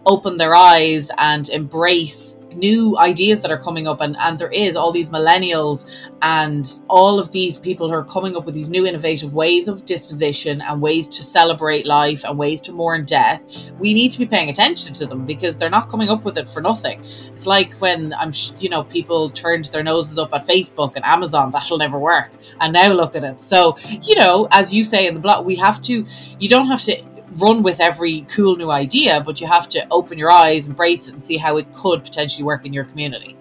open 0.06 0.38
their 0.38 0.56
eyes 0.56 1.10
and 1.18 1.48
embrace 1.50 2.36
new 2.56 2.98
ideas 2.98 3.42
that 3.42 3.52
are 3.52 3.58
coming 3.58 3.88
up 3.88 4.02
and, 4.02 4.16
and 4.20 4.40
there 4.40 4.52
is 4.52 4.76
all 4.76 4.92
these 4.92 5.10
millennials 5.10 5.90
and 6.22 6.82
all 6.90 7.20
of 7.20 7.32
these 7.32 7.58
people 7.58 7.88
who 7.88 7.94
are 7.94 8.04
coming 8.04 8.36
up 8.36 8.46
with 8.46 8.56
these 8.56 8.70
new 8.70 8.86
innovative 8.86 9.34
ways 9.34 9.68
of 9.68 9.86
disposition 9.86 10.62
and 10.62 10.82
ways 10.82 11.08
to 11.08 11.24
celebrate 11.24 11.86
life 11.86 12.24
and 12.24 12.38
ways 12.38 12.60
to 12.62 12.72
mourn 12.72 13.06
death. 13.06 13.42
We 13.80 13.94
need 13.94 14.10
to 14.12 14.20
be 14.20 14.26
paying 14.26 14.50
attention 14.50 14.94
to 14.96 15.06
them 15.06 15.26
because 15.26 15.58
they're 15.58 15.70
not 15.70 15.90
coming 15.90 16.10
up 16.10 16.24
with 16.24 16.38
it 16.38 16.50
for 16.50 16.62
nothing. 16.62 17.04
It's 17.34 17.46
like 17.46 17.74
when 17.76 18.14
i'm 18.14 18.34
you 18.60 18.70
know 18.70 18.84
people 18.84 19.30
turned 19.30 19.66
their 19.66 19.84
noses 19.84 20.18
up 20.18 20.34
at 20.34 20.46
facebook 20.46 20.94
and 20.96 21.06
amazon 21.06 21.52
that'll 21.52 21.78
never 21.78 22.00
work. 22.00 22.32
And 22.62 22.74
now 22.74 22.92
look 22.92 23.16
at 23.16 23.24
it. 23.24 23.42
So 23.44 23.78
you 24.02 24.16
know 24.16 24.48
as 24.52 24.74
you 24.74 24.84
say 24.84 25.08
in 25.08 25.14
the 25.14 25.20
blog 25.20 25.46
we 25.46 25.56
have 25.56 25.82
to 25.84 26.06
you 26.40 26.50
don't 26.50 26.68
have 26.68 26.82
to 26.84 27.02
run 27.40 27.64
with 27.64 27.80
every 27.80 28.22
cool 28.30 28.56
new 28.56 28.72
idea, 28.72 29.22
but 29.26 29.40
you 29.42 29.48
have 29.48 29.70
to 29.70 29.88
open 29.92 30.18
your 30.18 30.32
eyes, 30.32 30.68
embrace 30.68 31.08
it, 31.08 31.14
and 31.14 31.24
see 31.24 31.38
how 31.38 31.58
it 31.58 31.72
could 31.74 32.04
potentially 32.04 32.44
work 32.44 32.66
in 32.66 32.74
your 32.74 32.86
community. 32.86 33.38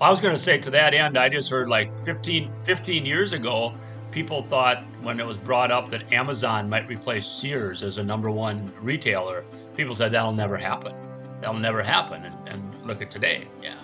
I 0.00 0.10
was 0.10 0.20
going 0.20 0.34
to 0.34 0.40
say 0.40 0.58
to 0.58 0.70
that 0.70 0.92
end, 0.92 1.16
I 1.16 1.28
just 1.28 1.50
heard 1.50 1.68
like 1.68 1.98
15, 2.00 2.50
15 2.64 3.06
years 3.06 3.32
ago, 3.32 3.72
people 4.10 4.42
thought 4.42 4.84
when 5.02 5.18
it 5.20 5.26
was 5.26 5.36
brought 5.36 5.70
up 5.70 5.90
that 5.90 6.12
Amazon 6.12 6.68
might 6.68 6.86
replace 6.88 7.26
Sears 7.26 7.82
as 7.82 7.98
a 7.98 8.02
number 8.02 8.30
one 8.30 8.72
retailer, 8.80 9.44
people 9.74 9.94
said 9.94 10.12
that'll 10.12 10.32
never 10.32 10.56
happen. 10.56 10.94
That'll 11.40 11.58
never 11.58 11.82
happen. 11.82 12.24
And, 12.24 12.48
and 12.48 12.86
look 12.86 13.00
at 13.00 13.10
today. 13.10 13.46
Yeah. 13.62 13.76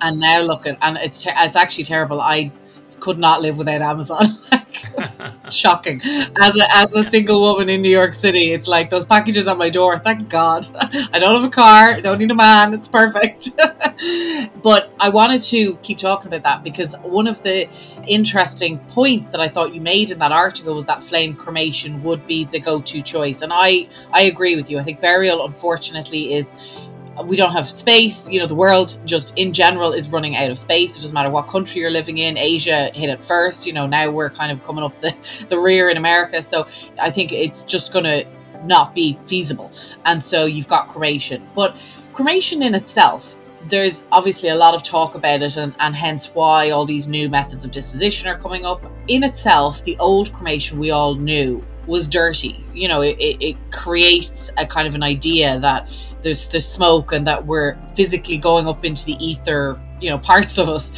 And 0.00 0.20
now 0.20 0.40
look 0.40 0.66
at, 0.66 0.78
and 0.82 0.96
it's, 0.98 1.22
te- 1.22 1.32
it's 1.34 1.56
actually 1.56 1.84
terrible. 1.84 2.20
I 2.20 2.52
could 3.00 3.18
not 3.18 3.40
live 3.40 3.56
without 3.56 3.82
Amazon. 3.82 4.26
shocking. 5.50 6.00
As 6.40 6.56
a, 6.56 6.76
as 6.76 6.92
a 6.92 7.04
single 7.04 7.40
woman 7.40 7.68
in 7.68 7.82
New 7.82 7.90
York 7.90 8.14
City, 8.14 8.52
it's 8.52 8.68
like 8.68 8.90
those 8.90 9.04
packages 9.04 9.46
at 9.46 9.56
my 9.56 9.70
door. 9.70 9.98
Thank 9.98 10.28
God. 10.28 10.66
I 11.12 11.18
don't 11.18 11.34
have 11.34 11.44
a 11.44 11.50
car. 11.50 11.92
I 11.92 12.00
don't 12.00 12.18
need 12.18 12.30
a 12.30 12.34
man. 12.34 12.74
It's 12.74 12.88
perfect. 12.88 13.50
but 14.62 14.92
I 15.00 15.08
wanted 15.08 15.42
to 15.42 15.76
keep 15.78 15.98
talking 15.98 16.28
about 16.28 16.42
that 16.42 16.64
because 16.64 16.94
one 17.02 17.26
of 17.26 17.42
the 17.42 17.68
interesting 18.06 18.78
points 18.90 19.30
that 19.30 19.40
I 19.40 19.48
thought 19.48 19.74
you 19.74 19.80
made 19.80 20.10
in 20.10 20.18
that 20.18 20.32
article 20.32 20.74
was 20.74 20.86
that 20.86 21.02
flame 21.02 21.34
cremation 21.34 22.02
would 22.02 22.26
be 22.26 22.44
the 22.44 22.60
go-to 22.60 23.02
choice, 23.02 23.42
and 23.42 23.52
I 23.52 23.88
I 24.12 24.22
agree 24.22 24.56
with 24.56 24.70
you. 24.70 24.78
I 24.78 24.82
think 24.82 25.00
burial, 25.00 25.44
unfortunately, 25.44 26.34
is 26.34 26.87
we 27.24 27.36
don't 27.36 27.52
have 27.52 27.68
space. 27.68 28.28
You 28.28 28.40
know, 28.40 28.46
the 28.46 28.54
world 28.54 28.98
just 29.04 29.36
in 29.36 29.52
general 29.52 29.92
is 29.92 30.08
running 30.08 30.36
out 30.36 30.50
of 30.50 30.58
space. 30.58 30.96
It 30.96 31.00
doesn't 31.00 31.14
matter 31.14 31.30
what 31.30 31.48
country 31.48 31.80
you're 31.80 31.90
living 31.90 32.18
in. 32.18 32.36
Asia 32.36 32.90
hit 32.94 33.10
it 33.10 33.22
first. 33.22 33.66
You 33.66 33.72
know, 33.72 33.86
now 33.86 34.10
we're 34.10 34.30
kind 34.30 34.52
of 34.52 34.62
coming 34.64 34.84
up 34.84 34.98
the, 35.00 35.14
the 35.48 35.58
rear 35.58 35.90
in 35.90 35.96
America. 35.96 36.42
So 36.42 36.66
I 37.00 37.10
think 37.10 37.32
it's 37.32 37.64
just 37.64 37.92
going 37.92 38.04
to 38.04 38.26
not 38.64 38.94
be 38.94 39.18
feasible. 39.26 39.70
And 40.04 40.22
so 40.22 40.46
you've 40.46 40.68
got 40.68 40.88
cremation. 40.88 41.46
But 41.54 41.76
cremation 42.12 42.62
in 42.62 42.74
itself, 42.74 43.36
there's 43.68 44.04
obviously 44.12 44.48
a 44.48 44.54
lot 44.54 44.74
of 44.74 44.82
talk 44.82 45.14
about 45.14 45.42
it, 45.42 45.56
and, 45.56 45.74
and 45.78 45.94
hence 45.94 46.28
why 46.28 46.70
all 46.70 46.86
these 46.86 47.08
new 47.08 47.28
methods 47.28 47.64
of 47.64 47.70
disposition 47.70 48.28
are 48.28 48.38
coming 48.38 48.64
up. 48.64 48.84
In 49.08 49.24
itself, 49.24 49.84
the 49.84 49.96
old 49.98 50.32
cremation 50.32 50.78
we 50.78 50.90
all 50.90 51.14
knew 51.14 51.62
was 51.88 52.06
dirty. 52.06 52.64
You 52.74 52.86
know, 52.86 53.00
it, 53.00 53.16
it, 53.18 53.56
creates 53.72 54.50
a 54.56 54.66
kind 54.66 54.86
of 54.86 54.94
an 54.94 55.02
idea 55.02 55.58
that 55.60 55.90
there's 56.22 56.46
the 56.48 56.60
smoke 56.60 57.12
and 57.12 57.26
that 57.26 57.44
we're 57.44 57.76
physically 57.96 58.36
going 58.36 58.68
up 58.68 58.84
into 58.84 59.04
the 59.06 59.14
ether, 59.24 59.80
you 60.00 60.10
know, 60.10 60.18
parts 60.32 60.58
of 60.58 60.68
us. 60.68 60.92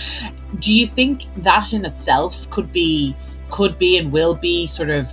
Do 0.58 0.74
you 0.74 0.86
think 0.86 1.24
that 1.38 1.72
in 1.72 1.84
itself 1.84 2.50
could 2.50 2.72
be 2.72 3.16
could 3.50 3.78
be 3.78 3.98
and 3.98 4.12
will 4.12 4.34
be 4.34 4.66
sort 4.66 4.90
of 4.90 5.12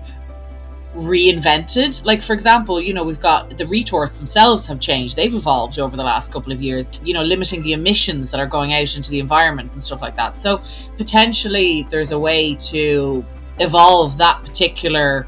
reinvented. 0.97 2.03
Like, 2.03 2.21
for 2.21 2.33
example, 2.33 2.81
you 2.81 2.93
know, 2.93 3.03
we've 3.03 3.19
got 3.19 3.55
the 3.57 3.67
retorts 3.67 4.17
themselves 4.17 4.65
have 4.67 4.79
changed. 4.79 5.15
They've 5.15 5.33
evolved 5.33 5.79
over 5.79 5.95
the 5.95 6.03
last 6.03 6.31
couple 6.31 6.51
of 6.51 6.61
years, 6.61 6.89
you 7.03 7.13
know, 7.13 7.23
limiting 7.23 7.61
the 7.61 7.73
emissions 7.73 8.31
that 8.31 8.39
are 8.39 8.47
going 8.47 8.73
out 8.73 8.95
into 8.95 9.11
the 9.11 9.19
environment 9.19 9.73
and 9.73 9.83
stuff 9.83 10.01
like 10.01 10.15
that. 10.15 10.39
So, 10.39 10.61
potentially, 10.97 11.87
there's 11.89 12.11
a 12.11 12.19
way 12.19 12.55
to 12.55 13.23
evolve 13.59 14.17
that 14.17 14.43
particular 14.43 15.27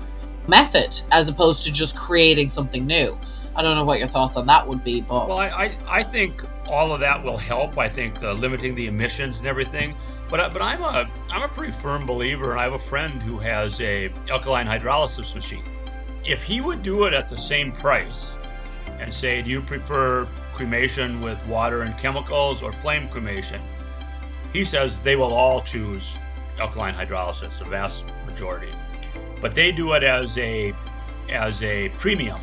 method 0.50 1.01
as 1.12 1.27
opposed 1.27 1.63
to 1.65 1.72
just 1.72 1.96
creating 1.96 2.50
something 2.50 2.86
new. 2.86 3.18
I 3.56 3.62
don't 3.62 3.75
know 3.75 3.84
what 3.84 4.00
your 4.00 4.08
thoughts 4.08 4.38
on 4.38 4.46
that 4.48 4.68
would 4.68 4.84
be, 4.84 5.01
but 5.01 5.27
well, 5.27 5.38
I, 5.38 5.50
I, 5.50 5.77
I 5.88 6.03
think 6.03 6.44
all 6.68 6.94
of 6.94 7.00
that 7.01 7.24
will 7.24 7.38
help. 7.38 7.77
I 7.77 7.89
think 7.89 8.20
the 8.20 8.34
limiting 8.34 8.75
the 8.75 8.88
emissions 8.88 9.39
and 9.39 9.48
everything. 9.48 9.96
But 10.29 10.53
but 10.53 10.62
I'm 10.62 10.82
a 10.82 11.10
I'm 11.29 11.41
a 11.41 11.48
pretty 11.48 11.74
firm 11.74 12.06
believer, 12.06 12.51
and 12.51 12.60
I 12.60 12.63
have 12.63 12.74
a 12.74 12.79
friend 12.79 13.22
who 13.22 13.38
has 13.39 13.82
a 13.82 14.12
alkaline 14.29 14.68
hydrolysis 14.68 15.34
machine. 15.34 15.63
If 16.24 16.44
he 16.44 16.62
would 16.62 16.84
do 16.84 17.06
it 17.06 17.13
at 17.13 17.27
the 17.27 17.38
same 17.38 17.72
price, 17.72 18.32
and 19.00 19.13
say, 19.13 19.41
do 19.41 19.50
you 19.50 19.62
prefer 19.62 20.25
cremation 20.53 21.22
with 21.22 21.46
water 21.48 21.84
and 21.84 21.98
chemicals 21.98 22.62
or 22.62 22.72
flame 22.72 23.08
cremation? 23.08 23.62
He 24.53 24.65
says 24.65 25.00
they 25.00 25.15
will 25.15 25.34
all 25.34 25.62
choose 25.62 26.20
alkaline 26.60 26.94
hydrolysis, 26.94 27.60
the 27.60 27.65
vast 27.65 28.06
majority 28.25 28.72
but 29.41 29.55
they 29.55 29.72
do 29.72 29.93
it 29.93 30.03
as 30.03 30.38
a 30.38 30.74
as 31.29 31.62
a 31.62 31.89
premium. 31.89 32.41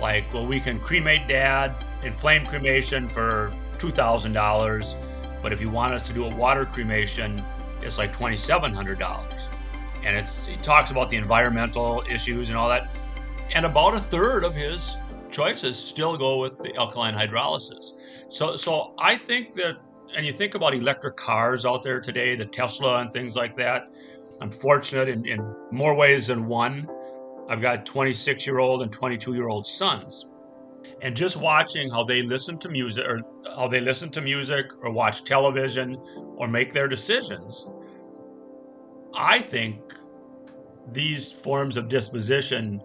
Like, 0.00 0.32
well, 0.32 0.46
we 0.46 0.60
can 0.60 0.78
cremate 0.78 1.26
dad 1.28 1.84
in 2.02 2.12
flame 2.12 2.44
cremation 2.44 3.08
for 3.08 3.52
two 3.78 3.90
thousand 3.90 4.32
dollars, 4.32 4.96
but 5.42 5.52
if 5.52 5.60
you 5.60 5.70
want 5.70 5.94
us 5.94 6.06
to 6.08 6.12
do 6.12 6.24
a 6.26 6.34
water 6.34 6.66
cremation, 6.66 7.42
it's 7.82 7.98
like 7.98 8.12
twenty 8.12 8.36
seven 8.36 8.72
hundred 8.72 8.98
dollars. 8.98 9.48
And 10.04 10.16
it's 10.16 10.46
he 10.46 10.56
talks 10.56 10.90
about 10.90 11.10
the 11.10 11.16
environmental 11.16 12.04
issues 12.08 12.48
and 12.48 12.58
all 12.58 12.68
that, 12.68 12.90
and 13.54 13.66
about 13.66 13.94
a 13.94 14.00
third 14.00 14.44
of 14.44 14.54
his 14.54 14.96
choices 15.30 15.78
still 15.78 16.16
go 16.16 16.40
with 16.40 16.58
the 16.58 16.74
alkaline 16.76 17.14
hydrolysis. 17.14 17.92
So, 18.28 18.56
so 18.56 18.94
I 18.98 19.16
think 19.16 19.52
that, 19.52 19.76
and 20.16 20.24
you 20.24 20.32
think 20.32 20.54
about 20.54 20.74
electric 20.74 21.16
cars 21.16 21.66
out 21.66 21.82
there 21.82 22.00
today, 22.00 22.36
the 22.36 22.46
Tesla 22.46 23.00
and 23.00 23.12
things 23.12 23.36
like 23.36 23.56
that 23.56 23.90
I'm 24.40 24.50
fortunate 24.50 25.08
in, 25.08 25.26
in 25.26 25.54
more 25.70 25.94
ways 25.94 26.26
than 26.26 26.46
one. 26.46 26.88
I've 27.48 27.60
got 27.60 27.86
26 27.86 28.46
year 28.46 28.58
old 28.58 28.82
and 28.82 28.92
22 28.92 29.34
year 29.34 29.48
old 29.48 29.66
sons. 29.66 30.26
And 31.02 31.16
just 31.16 31.36
watching 31.36 31.90
how 31.90 32.04
they 32.04 32.22
listen 32.22 32.58
to 32.58 32.68
music 32.68 33.04
or 33.06 33.20
how 33.56 33.68
they 33.68 33.80
listen 33.80 34.10
to 34.10 34.20
music 34.20 34.66
or 34.82 34.90
watch 34.90 35.24
television 35.24 35.96
or 36.36 36.48
make 36.48 36.72
their 36.72 36.88
decisions, 36.88 37.66
I 39.14 39.40
think 39.40 39.94
these 40.92 41.30
forms 41.30 41.76
of 41.76 41.88
disposition, 41.88 42.80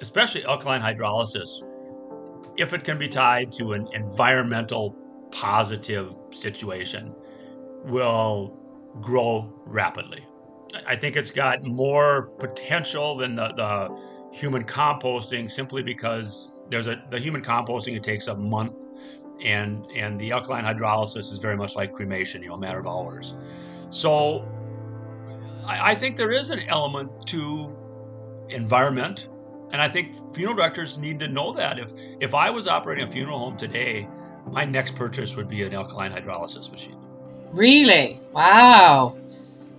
especially 0.00 0.44
alkaline 0.44 0.82
hydrolysis, 0.82 1.48
if 2.56 2.72
it 2.72 2.84
can 2.84 2.98
be 2.98 3.08
tied 3.08 3.50
to 3.52 3.72
an 3.72 3.88
environmental 3.92 4.96
positive 5.30 6.14
situation, 6.32 7.14
will 7.84 8.61
grow 9.00 9.52
rapidly. 9.64 10.26
I 10.86 10.96
think 10.96 11.16
it's 11.16 11.30
got 11.30 11.62
more 11.62 12.28
potential 12.38 13.16
than 13.16 13.34
the, 13.36 13.48
the 13.48 14.36
human 14.36 14.64
composting 14.64 15.50
simply 15.50 15.82
because 15.82 16.52
there's 16.70 16.86
a 16.86 17.02
the 17.10 17.18
human 17.18 17.42
composting 17.42 17.94
it 17.96 18.02
takes 18.02 18.28
a 18.28 18.34
month 18.34 18.84
and 19.42 19.86
and 19.94 20.18
the 20.20 20.32
alkaline 20.32 20.64
hydrolysis 20.64 21.32
is 21.32 21.38
very 21.38 21.56
much 21.56 21.76
like 21.76 21.92
cremation, 21.92 22.42
you 22.42 22.48
know, 22.48 22.54
a 22.54 22.58
matter 22.58 22.78
of 22.78 22.86
hours. 22.86 23.34
So 23.90 24.48
I, 25.66 25.92
I 25.92 25.94
think 25.94 26.16
there 26.16 26.32
is 26.32 26.50
an 26.50 26.60
element 26.68 27.10
to 27.28 27.76
environment. 28.48 29.28
And 29.72 29.80
I 29.80 29.88
think 29.88 30.14
funeral 30.34 30.56
directors 30.56 30.98
need 30.98 31.18
to 31.20 31.28
know 31.28 31.52
that. 31.54 31.78
If 31.78 31.92
if 32.20 32.34
I 32.34 32.50
was 32.50 32.66
operating 32.66 33.04
a 33.04 33.08
funeral 33.08 33.38
home 33.38 33.56
today, 33.56 34.08
my 34.50 34.64
next 34.64 34.94
purchase 34.94 35.36
would 35.36 35.48
be 35.48 35.62
an 35.62 35.74
alkaline 35.74 36.12
hydrolysis 36.12 36.70
machine. 36.70 36.98
Really? 37.52 38.20
Wow. 38.32 39.16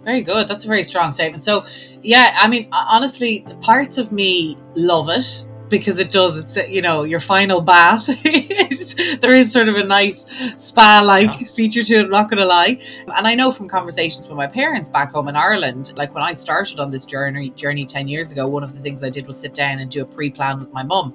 Very 0.03 0.21
good. 0.21 0.47
That's 0.47 0.65
a 0.65 0.67
very 0.67 0.83
strong 0.83 1.11
statement. 1.11 1.43
So, 1.43 1.65
yeah, 2.01 2.37
I 2.39 2.47
mean, 2.47 2.67
honestly, 2.71 3.43
the 3.47 3.55
parts 3.55 3.97
of 3.97 4.11
me 4.11 4.57
love 4.75 5.09
it 5.09 5.47
because 5.69 5.97
it 5.97 6.11
does. 6.11 6.37
It's 6.37 6.55
you 6.69 6.81
know 6.81 7.03
your 7.03 7.19
final 7.19 7.61
bath. 7.61 8.05
there 9.21 9.33
is 9.33 9.51
sort 9.51 9.69
of 9.69 9.75
a 9.75 9.83
nice 9.83 10.25
spa-like 10.57 11.41
yeah. 11.41 11.47
feature 11.55 11.83
to 11.83 11.95
it. 11.95 12.03
I'm 12.05 12.09
not 12.11 12.29
going 12.29 12.39
to 12.39 12.45
lie. 12.45 12.79
And 13.15 13.25
I 13.25 13.33
know 13.33 13.51
from 13.51 13.67
conversations 13.67 14.27
with 14.27 14.37
my 14.37 14.45
parents 14.45 14.89
back 14.89 15.11
home 15.11 15.29
in 15.29 15.35
Ireland, 15.35 15.93
like 15.95 16.13
when 16.13 16.23
I 16.23 16.33
started 16.33 16.79
on 16.79 16.91
this 16.91 17.05
journey 17.05 17.49
journey 17.51 17.85
ten 17.85 18.07
years 18.07 18.31
ago, 18.31 18.45
one 18.47 18.63
of 18.63 18.73
the 18.73 18.79
things 18.79 19.03
I 19.03 19.09
did 19.09 19.25
was 19.25 19.39
sit 19.39 19.53
down 19.53 19.79
and 19.79 19.89
do 19.89 20.03
a 20.03 20.05
pre-plan 20.05 20.59
with 20.59 20.71
my 20.71 20.83
mum 20.83 21.13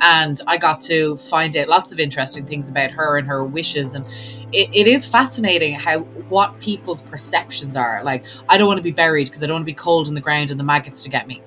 and 0.00 0.40
I 0.46 0.58
got 0.58 0.82
to 0.82 1.16
find 1.16 1.56
out 1.56 1.68
lots 1.68 1.92
of 1.92 2.00
interesting 2.00 2.46
things 2.46 2.68
about 2.68 2.90
her 2.90 3.18
and 3.18 3.26
her 3.26 3.44
wishes 3.44 3.94
and 3.94 4.04
it, 4.52 4.68
it 4.72 4.86
is 4.86 5.06
fascinating 5.06 5.74
how 5.74 6.00
what 6.28 6.58
people's 6.60 7.02
perceptions 7.02 7.76
are 7.76 8.02
like 8.04 8.24
I 8.48 8.58
don't 8.58 8.66
want 8.66 8.78
to 8.78 8.82
be 8.82 8.92
buried 8.92 9.26
because 9.26 9.42
I 9.42 9.46
don't 9.46 9.54
want 9.54 9.62
to 9.62 9.72
be 9.72 9.74
cold 9.74 10.08
in 10.08 10.14
the 10.14 10.20
ground 10.20 10.50
and 10.50 10.58
the 10.58 10.64
maggots 10.64 11.02
to 11.04 11.10
get 11.10 11.26
me 11.26 11.42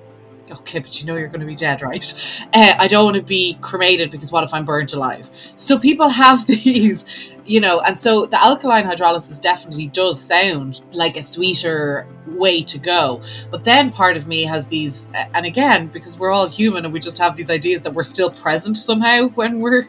okay, 0.50 0.78
but 0.78 1.00
you 1.00 1.06
know 1.06 1.16
you're 1.16 1.28
going 1.28 1.40
to 1.40 1.46
be 1.46 1.54
dead, 1.54 1.82
right? 1.82 2.14
Uh, 2.54 2.74
I 2.78 2.88
don't 2.88 3.04
want 3.04 3.16
to 3.16 3.22
be 3.22 3.58
cremated 3.60 4.10
because 4.10 4.32
what 4.32 4.42
if 4.42 4.54
I'm 4.54 4.64
burnt 4.64 4.94
alive? 4.94 5.30
So 5.56 5.78
people 5.78 6.08
have 6.08 6.46
these, 6.64 7.04
you 7.48 7.60
know, 7.60 7.80
and 7.80 7.98
so 7.98 8.26
the 8.26 8.40
alkaline 8.42 8.84
hydrolysis 8.84 9.40
definitely 9.40 9.86
does 9.88 10.20
sound 10.20 10.82
like 10.92 11.16
a 11.16 11.22
sweeter 11.22 12.06
way 12.26 12.62
to 12.62 12.78
go. 12.78 13.22
But 13.50 13.64
then 13.64 13.90
part 13.90 14.18
of 14.18 14.26
me 14.26 14.42
has 14.44 14.66
these, 14.66 15.06
and 15.14 15.46
again, 15.46 15.86
because 15.86 16.18
we're 16.18 16.30
all 16.30 16.46
human 16.46 16.84
and 16.84 16.92
we 16.92 17.00
just 17.00 17.16
have 17.18 17.36
these 17.36 17.48
ideas 17.48 17.80
that 17.82 17.94
we're 17.94 18.02
still 18.02 18.30
present 18.30 18.76
somehow 18.76 19.28
when 19.34 19.60
we're 19.60 19.88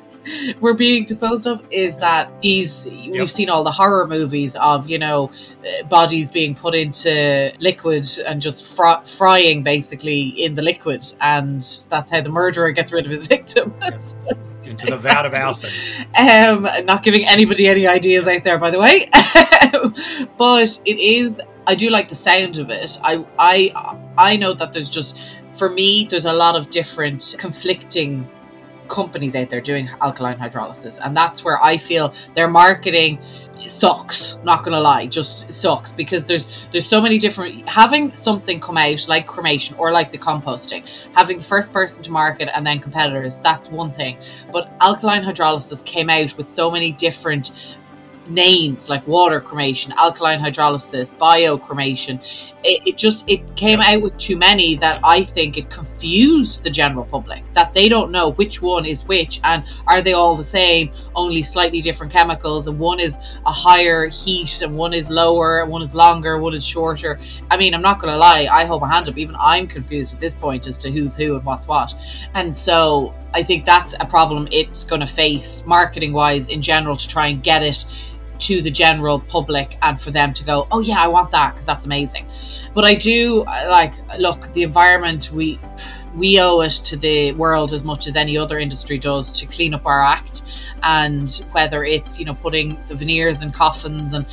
we're 0.60 0.74
being 0.74 1.06
disposed 1.06 1.48
of 1.48 1.66
is 1.72 1.98
that 1.98 2.30
these 2.42 2.86
yep. 2.88 3.14
we've 3.14 3.32
seen 3.32 3.50
all 3.50 3.64
the 3.64 3.72
horror 3.72 4.06
movies 4.06 4.56
of 4.58 4.88
you 4.88 5.00
know 5.00 5.32
uh, 5.66 5.84
bodies 5.88 6.30
being 6.30 6.54
put 6.54 6.76
into 6.76 7.52
liquid 7.60 8.08
and 8.28 8.42
just 8.42 8.76
fr- 8.76 9.04
frying 9.06 9.64
basically 9.64 10.28
in 10.28 10.56
the 10.56 10.62
liquid 10.62 11.06
and 11.22 11.62
that's 11.90 12.12
how 12.12 12.22
the 12.22 12.30
murderer 12.30 12.72
gets 12.72 12.92
rid 12.92 13.06
of 13.06 13.12
his 13.12 13.26
victim 13.36 13.74
yep. 13.82 14.02
into 14.70 14.88
the 14.88 14.98
vat 14.98 15.26
of 15.26 15.34
acid. 15.34 15.72
Um 16.18 16.68
not 16.86 17.04
giving 17.04 17.26
anybody 17.26 17.68
any 17.68 17.88
ideas 17.88 18.28
out 18.28 18.44
there 18.44 18.58
by 18.58 18.72
the 18.72 18.80
way. 18.80 19.10
But 20.38 20.82
it 20.86 20.98
is 20.98 21.42
i 21.68 21.76
do 21.76 21.90
like 21.90 22.10
the 22.10 22.16
sound 22.16 22.58
of 22.58 22.70
it. 22.70 23.00
I 23.04 23.26
i 23.38 24.02
i 24.18 24.36
know 24.36 24.54
that 24.54 24.74
there's 24.74 24.90
just 24.90 25.20
for 25.52 25.70
me 25.70 26.08
there's 26.10 26.26
a 26.26 26.34
lot 26.34 26.56
of 26.56 26.70
different 26.70 27.36
conflicting 27.38 28.28
companies 28.88 29.36
out 29.36 29.50
there 29.50 29.62
doing 29.62 29.90
alkaline 30.02 30.38
hydrolysis. 30.38 31.00
And 31.04 31.16
that's 31.16 31.44
where 31.44 31.62
i 31.64 31.78
feel 31.78 32.14
their 32.34 32.48
marketing 32.48 33.20
sucks 33.68 34.38
not 34.44 34.64
gonna 34.64 34.80
lie 34.80 35.06
just 35.06 35.52
sucks 35.52 35.92
because 35.92 36.24
there's 36.26 36.68
there's 36.72 36.86
so 36.86 37.02
many 37.02 37.18
different 37.18 37.68
having 37.68 38.14
something 38.16 38.60
come 38.60 38.78
out 38.78 39.08
like 39.08 39.28
cremation 39.28 39.76
or 39.78 39.92
like 39.92 40.12
the 40.12 40.18
composting 40.18 40.88
having 41.14 41.38
the 41.38 41.44
first 41.44 41.74
person 41.74 42.04
to 42.04 42.12
market 42.12 42.50
and 42.56 42.66
then 42.66 42.80
competitors 42.80 43.40
that's 43.40 43.70
one 43.70 43.92
thing. 43.94 44.18
But 44.52 44.72
alkaline 44.82 45.24
hydrolysis 45.24 45.84
came 45.86 46.10
out 46.10 46.38
with 46.38 46.50
so 46.50 46.70
many 46.72 46.92
different 46.94 47.52
names 48.30 48.90
like 48.90 49.06
water 49.08 49.40
cremation, 49.42 49.94
alkaline 49.98 50.40
hydrolysis, 50.40 51.16
biocremation. 51.16 52.20
It, 52.64 52.88
it 52.88 52.98
just 52.98 53.30
it 53.30 53.56
came 53.56 53.80
out 53.80 54.02
with 54.02 54.18
too 54.18 54.38
many 54.38 54.76
that 54.78 55.00
I 55.04 55.24
think 55.24 55.58
it 55.58 55.70
confused 55.70 56.64
the 56.64 56.70
general 56.70 57.06
public 57.06 57.44
that 57.54 57.74
they 57.74 57.88
don't 57.88 58.12
know 58.12 58.32
which 58.32 58.62
one 58.62 58.86
is 58.86 59.06
which 59.06 59.40
and 59.46 59.64
are 59.88 60.02
they 60.02 60.14
all 60.14 60.36
the 60.36 60.44
same, 60.44 60.92
only 61.16 61.42
slightly 61.42 61.82
different 61.82 62.12
chemicals 62.12 62.68
and 62.68 62.78
one 62.78 63.00
is 63.00 63.18
a 63.46 63.52
higher 63.52 64.08
heat 64.08 64.62
and 64.62 64.76
one 64.76 64.94
is 64.94 65.10
lower, 65.10 65.66
one 65.66 65.82
is 65.82 65.96
longer, 65.96 66.38
one 66.38 66.54
is 66.54 66.66
shorter. 66.66 67.20
I 67.50 67.58
mean, 67.58 67.74
I'm 67.74 67.82
not 67.82 68.00
gonna 68.00 68.18
lie, 68.18 68.48
I 68.52 68.66
hold 68.66 68.82
my 68.82 68.90
hand 68.90 69.08
up, 69.08 69.18
even 69.18 69.36
I'm 69.40 69.68
confused 69.68 70.16
at 70.16 70.22
this 70.22 70.36
point 70.36 70.68
as 70.68 70.78
to 70.80 70.92
who's 70.92 71.16
who 71.16 71.36
and 71.36 71.46
what's 71.46 71.68
what. 71.68 71.96
And 72.34 72.58
so 72.58 73.14
I 73.34 73.44
think 73.44 73.66
that's 73.66 73.94
a 74.00 74.06
problem 74.06 74.48
it's 74.52 74.84
going 74.84 75.02
to 75.02 75.08
face 75.08 75.66
marketing 75.66 76.14
wise 76.14 76.50
in 76.50 76.62
general 76.62 76.98
to 76.98 77.08
try 77.08 77.28
and 77.28 77.44
get 77.44 77.62
it 77.62 77.86
to 78.40 78.62
the 78.62 78.72
general 78.72 79.20
public 79.20 79.78
and 79.82 80.00
for 80.00 80.12
them 80.12 80.34
to 80.34 80.44
go, 80.44 80.68
oh 80.72 80.80
yeah, 80.80 81.02
I 81.02 81.08
want 81.08 81.32
that 81.32 81.54
because 81.54 81.66
that's 81.66 81.86
amazing. 81.86 82.26
But 82.74 82.86
I 82.86 82.96
do 82.96 83.44
like 83.46 83.94
look 84.18 84.52
the 84.54 84.64
environment 84.64 85.32
we 85.32 85.60
we 86.16 86.40
owe 86.40 86.62
it 86.62 86.72
to 86.72 86.98
the 86.98 87.34
world 87.34 87.74
as 87.74 87.84
much 87.84 88.08
as 88.08 88.16
any 88.16 88.38
other 88.38 88.60
industry 88.60 88.98
does 88.98 89.32
to 89.32 89.46
clean 89.46 89.74
up 89.74 89.86
our 89.86 90.04
act 90.04 90.44
and 90.84 91.46
whether 91.52 91.84
it's 91.84 92.20
you 92.20 92.26
know 92.26 92.34
putting 92.34 92.78
the 92.88 92.96
veneers 92.96 93.42
and 93.42 93.54
coffins 93.54 94.14
and 94.14 94.26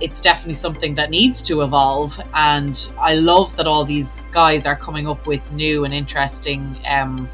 it's 0.00 0.20
definitely 0.20 0.54
something 0.54 0.94
that 0.94 1.10
needs 1.10 1.40
to 1.40 1.62
evolve 1.62 2.20
and 2.34 2.92
i 2.98 3.14
love 3.14 3.54
that 3.56 3.66
all 3.66 3.84
these 3.84 4.24
guys 4.32 4.66
are 4.66 4.76
coming 4.76 5.06
up 5.06 5.26
with 5.26 5.50
new 5.52 5.84
and 5.84 5.94
interesting 5.94 6.76
um, 6.88 7.28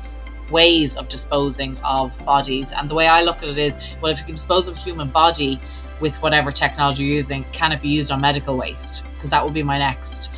ways 0.50 0.96
of 0.96 1.08
disposing 1.08 1.76
of 1.78 2.18
bodies. 2.24 2.72
And 2.72 2.88
the 2.88 2.94
way 2.94 3.06
I 3.06 3.22
look 3.22 3.38
at 3.38 3.48
it 3.48 3.58
is, 3.58 3.76
well, 4.00 4.12
if 4.12 4.18
you 4.18 4.24
can 4.24 4.34
dispose 4.34 4.68
of 4.68 4.76
a 4.76 4.80
human 4.80 5.08
body 5.10 5.60
with 6.00 6.14
whatever 6.16 6.52
technology 6.52 7.04
you're 7.04 7.16
using, 7.16 7.44
can 7.52 7.72
it 7.72 7.82
be 7.82 7.88
used 7.88 8.10
on 8.10 8.20
medical 8.20 8.56
waste? 8.56 9.04
Because 9.14 9.30
that 9.30 9.44
would 9.44 9.54
be 9.54 9.62
my 9.62 9.78
next. 9.78 10.32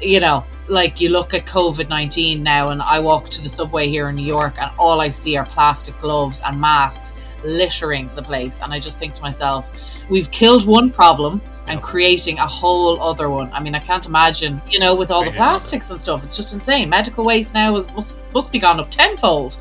You 0.00 0.20
know, 0.20 0.44
like 0.68 1.00
you 1.00 1.10
look 1.10 1.34
at 1.34 1.44
COVID 1.46 1.88
19 1.88 2.42
now, 2.42 2.70
and 2.70 2.80
I 2.80 3.00
walk 3.00 3.28
to 3.30 3.42
the 3.42 3.48
subway 3.48 3.88
here 3.88 4.08
in 4.08 4.14
New 4.14 4.26
York, 4.26 4.54
and 4.58 4.70
all 4.78 5.00
I 5.00 5.10
see 5.10 5.36
are 5.36 5.44
plastic 5.44 6.00
gloves 6.00 6.40
and 6.44 6.60
masks 6.60 7.12
littering 7.44 8.10
the 8.14 8.22
place. 8.22 8.60
And 8.60 8.72
I 8.72 8.78
just 8.78 8.98
think 8.98 9.14
to 9.14 9.22
myself, 9.22 9.70
we've 10.08 10.30
killed 10.30 10.66
one 10.66 10.90
problem 10.90 11.40
and 11.66 11.82
creating 11.82 12.38
a 12.38 12.46
whole 12.46 13.00
other 13.00 13.30
one. 13.30 13.52
I 13.52 13.60
mean, 13.60 13.74
I 13.74 13.78
can't 13.78 14.04
imagine, 14.06 14.60
you 14.68 14.78
know, 14.78 14.94
with 14.94 15.10
all 15.10 15.24
the 15.24 15.30
plastics 15.30 15.90
and 15.90 16.00
stuff. 16.00 16.24
It's 16.24 16.36
just 16.36 16.52
insane. 16.52 16.88
Medical 16.88 17.24
waste 17.24 17.54
now 17.54 17.76
is 17.76 17.90
must, 17.92 18.16
must 18.34 18.52
be 18.52 18.58
gone 18.58 18.80
up 18.80 18.90
tenfold, 18.90 19.54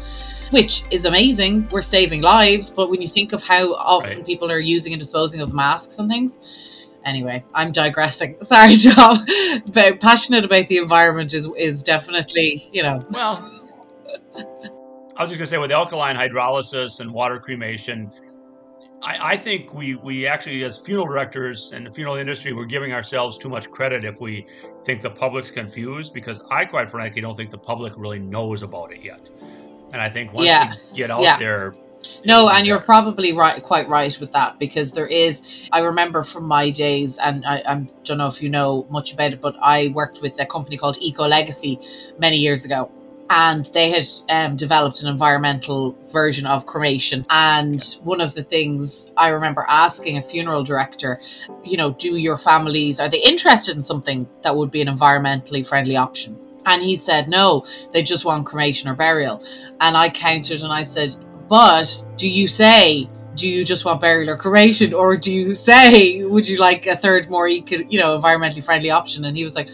which 0.50 0.84
is 0.92 1.06
amazing. 1.06 1.68
We're 1.70 1.82
saving 1.82 2.22
lives, 2.22 2.70
but 2.70 2.90
when 2.90 3.02
you 3.02 3.08
think 3.08 3.34
of 3.34 3.44
how 3.44 3.74
often 3.76 4.18
right. 4.18 4.26
people 4.26 4.52
are 4.52 4.60
using 4.60 4.94
and 4.94 5.00
disposing 5.00 5.42
of 5.42 5.54
masks 5.54 6.00
and 6.00 6.10
things, 6.10 6.40
anyway, 7.06 7.44
I'm 7.54 7.72
digressing. 7.72 8.38
Sorry, 8.42 8.76
Tom. 8.78 9.26
but 9.72 10.02
passionate 10.02 10.46
about 10.46 10.68
the 10.68 10.78
environment 10.78 11.34
is 11.34 11.48
is 11.58 11.84
definitely, 11.84 12.70
you 12.72 12.84
know. 12.84 13.00
Well, 13.12 13.59
I 15.20 15.24
was 15.24 15.32
just 15.32 15.38
going 15.38 15.48
to 15.48 15.48
say 15.48 15.58
with 15.58 15.74
alkaline 15.74 16.16
hydrolysis 16.16 17.02
and 17.02 17.12
water 17.12 17.42
cremation, 17.42 18.10
I, 19.04 19.34
I, 19.34 19.38
think 19.38 19.74
we, 19.74 19.96
we 19.96 20.26
actually, 20.26 20.64
as 20.64 20.78
funeral 20.78 21.08
directors 21.08 21.74
and 21.74 21.86
the 21.86 21.92
funeral 21.92 22.16
industry, 22.16 22.54
we're 22.54 22.64
giving 22.64 22.94
ourselves 22.94 23.38
too 23.38 23.50
much 23.50 23.70
credit 23.70 24.06
if 24.06 24.22
we 24.22 24.46
think 24.86 25.02
the 25.02 25.10
public's 25.10 25.52
confused 25.52 26.14
because 26.14 26.42
I, 26.50 26.64
quite 26.64 26.90
frankly, 26.90 27.20
don't 27.20 27.36
think 27.36 27.52
the 27.52 27.58
public 27.58 27.92
really 27.98 28.20
knows 28.20 28.64
about 28.64 28.94
it 28.94 29.04
yet. 29.04 29.30
And 29.92 30.02
I 30.02 30.10
think 30.10 30.32
once 30.32 30.48
yeah. 30.48 30.76
we 30.90 30.96
get 30.96 31.12
out 31.12 31.22
yeah. 31.22 31.38
there, 31.38 31.76
no, 32.24 32.48
and 32.48 32.66
you're 32.66 32.80
probably 32.80 33.34
right, 33.34 33.62
quite 33.62 33.90
right 33.90 34.18
with 34.22 34.32
that 34.32 34.58
because 34.58 34.94
there 34.94 35.08
is. 35.08 35.68
I 35.74 35.82
remember 35.82 36.24
from 36.24 36.46
my 36.46 36.70
days, 36.70 37.18
and 37.18 37.46
I, 37.46 37.62
I 37.66 37.86
don't 38.06 38.18
know 38.18 38.28
if 38.28 38.42
you 38.42 38.48
know 38.48 38.88
much 38.90 39.14
about 39.14 39.34
it, 39.34 39.42
but 39.42 39.58
I 39.62 39.90
worked 39.90 40.22
with 40.22 40.40
a 40.40 40.46
company 40.46 40.78
called 40.78 40.98
Eco 41.02 41.28
Legacy 41.28 41.78
many 42.18 42.38
years 42.38 42.64
ago, 42.64 42.90
and 43.30 43.66
they 43.74 43.92
had 43.92 44.06
um, 44.30 44.56
developed 44.56 45.02
an 45.02 45.08
environmental 45.08 45.96
version 46.12 46.46
of 46.46 46.66
cremation. 46.66 47.26
And 47.30 47.82
one 48.04 48.22
of 48.22 48.34
the 48.34 48.44
things 48.44 49.12
I 49.18 49.30
remember 49.30 49.66
asking 49.68 50.18
a 50.18 50.22
funeral 50.22 50.64
director, 50.64 51.22
you 51.64 51.78
know, 51.78 51.92
do 51.92 52.18
your 52.18 52.38
families, 52.38 53.00
are 53.00 53.10
they 53.10 53.22
interested 53.22 53.76
in 53.76 53.84
something 53.84 54.28
that 54.42 54.56
would 54.56 54.72
be 54.72 54.82
an 54.82 54.88
environmentally 54.88 55.66
friendly 55.66 55.96
option? 55.96 56.40
And 56.66 56.82
he 56.82 56.96
said, 56.96 57.28
no, 57.28 57.66
they 57.92 58.04
just 58.04 58.26
want 58.26 58.46
cremation 58.46 58.90
or 58.90 58.96
burial. 58.96 59.44
And 59.80 59.96
I 59.96 60.10
countered 60.10 60.62
and 60.62 60.74
I 60.74 60.84
said, 60.84 61.16
but 61.48 62.06
do 62.18 62.30
you 62.30 62.48
say 62.48 63.10
do 63.36 63.48
you 63.48 63.64
just 63.64 63.86
want 63.86 64.02
burial 64.02 64.30
or 64.30 64.38
cremation 64.38 64.94
or 64.94 65.16
do 65.16 65.32
you 65.32 65.56
say 65.56 66.24
would 66.24 66.48
you 66.48 66.58
like 66.58 66.86
a 66.88 66.96
third 66.96 67.30
more 67.30 67.48
could 67.62 67.92
you 67.92 67.98
know 67.98 68.20
environmentally 68.20 68.64
friendly 68.64 68.90
option 68.90 69.24
and 69.26 69.38
he 69.38 69.44
was 69.44 69.56
like 69.56 69.70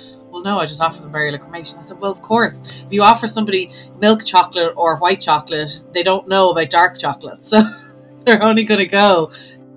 no, 0.45 0.59
I 0.59 0.65
just 0.65 0.79
offer 0.79 1.01
them 1.01 1.11
burial 1.11 1.37
cremation. 1.39 1.79
I 1.79 1.81
said, 1.81 1.99
well, 1.99 2.11
of 2.11 2.21
course. 2.21 2.61
If 2.85 2.93
you 2.93 3.01
offer 3.01 3.27
somebody 3.27 3.71
milk 3.99 4.23
chocolate 4.23 4.73
or 4.77 4.97
white 4.97 5.19
chocolate, 5.19 5.71
they 5.91 6.03
don't 6.03 6.27
know 6.27 6.51
about 6.51 6.69
dark 6.69 6.97
chocolate. 6.99 7.43
So 7.43 7.61
they're 8.25 8.43
only 8.43 8.63
going 8.63 8.79
to 8.79 8.85
go. 8.85 9.31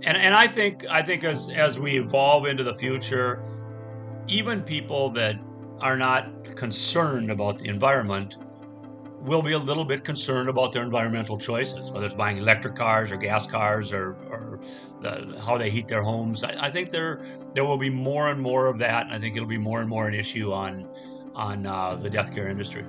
And, 0.04 0.16
and 0.16 0.34
I 0.34 0.46
think 0.46 0.86
I 0.88 1.02
think 1.02 1.24
as 1.24 1.48
as 1.48 1.78
we 1.78 1.98
evolve 1.98 2.46
into 2.46 2.62
the 2.62 2.74
future, 2.74 3.42
even 4.28 4.62
people 4.62 5.10
that 5.10 5.36
are 5.80 5.96
not 5.96 6.54
concerned 6.54 7.30
about 7.30 7.58
the 7.58 7.68
environment 7.68 8.36
will 9.20 9.42
be 9.42 9.52
a 9.52 9.58
little 9.58 9.84
bit 9.84 10.04
concerned 10.04 10.48
about 10.48 10.72
their 10.72 10.82
environmental 10.82 11.36
choices, 11.36 11.90
whether 11.90 12.06
it's 12.06 12.14
buying 12.14 12.38
electric 12.38 12.74
cars 12.74 13.10
or 13.10 13.16
gas 13.16 13.46
cars 13.46 13.92
or, 13.92 14.16
or 14.30 14.60
the, 15.02 15.40
how 15.44 15.58
they 15.58 15.70
heat 15.70 15.88
their 15.88 16.02
homes. 16.02 16.44
I, 16.44 16.56
I, 16.66 16.70
think 16.70 16.90
there 16.90 17.20
there 17.54 17.64
will 17.64 17.78
be 17.78 17.90
more 17.90 18.30
and 18.30 18.40
more 18.40 18.66
of 18.66 18.78
that, 18.78 19.06
and 19.06 19.14
I 19.14 19.18
think 19.18 19.36
it'll 19.36 19.48
be 19.48 19.58
more 19.58 19.80
and 19.80 19.88
more 19.88 20.06
an 20.08 20.14
issue 20.14 20.52
on 20.52 20.88
on 21.34 21.66
uh, 21.66 21.96
the 21.96 22.10
death 22.10 22.34
care 22.34 22.48
industry. 22.48 22.84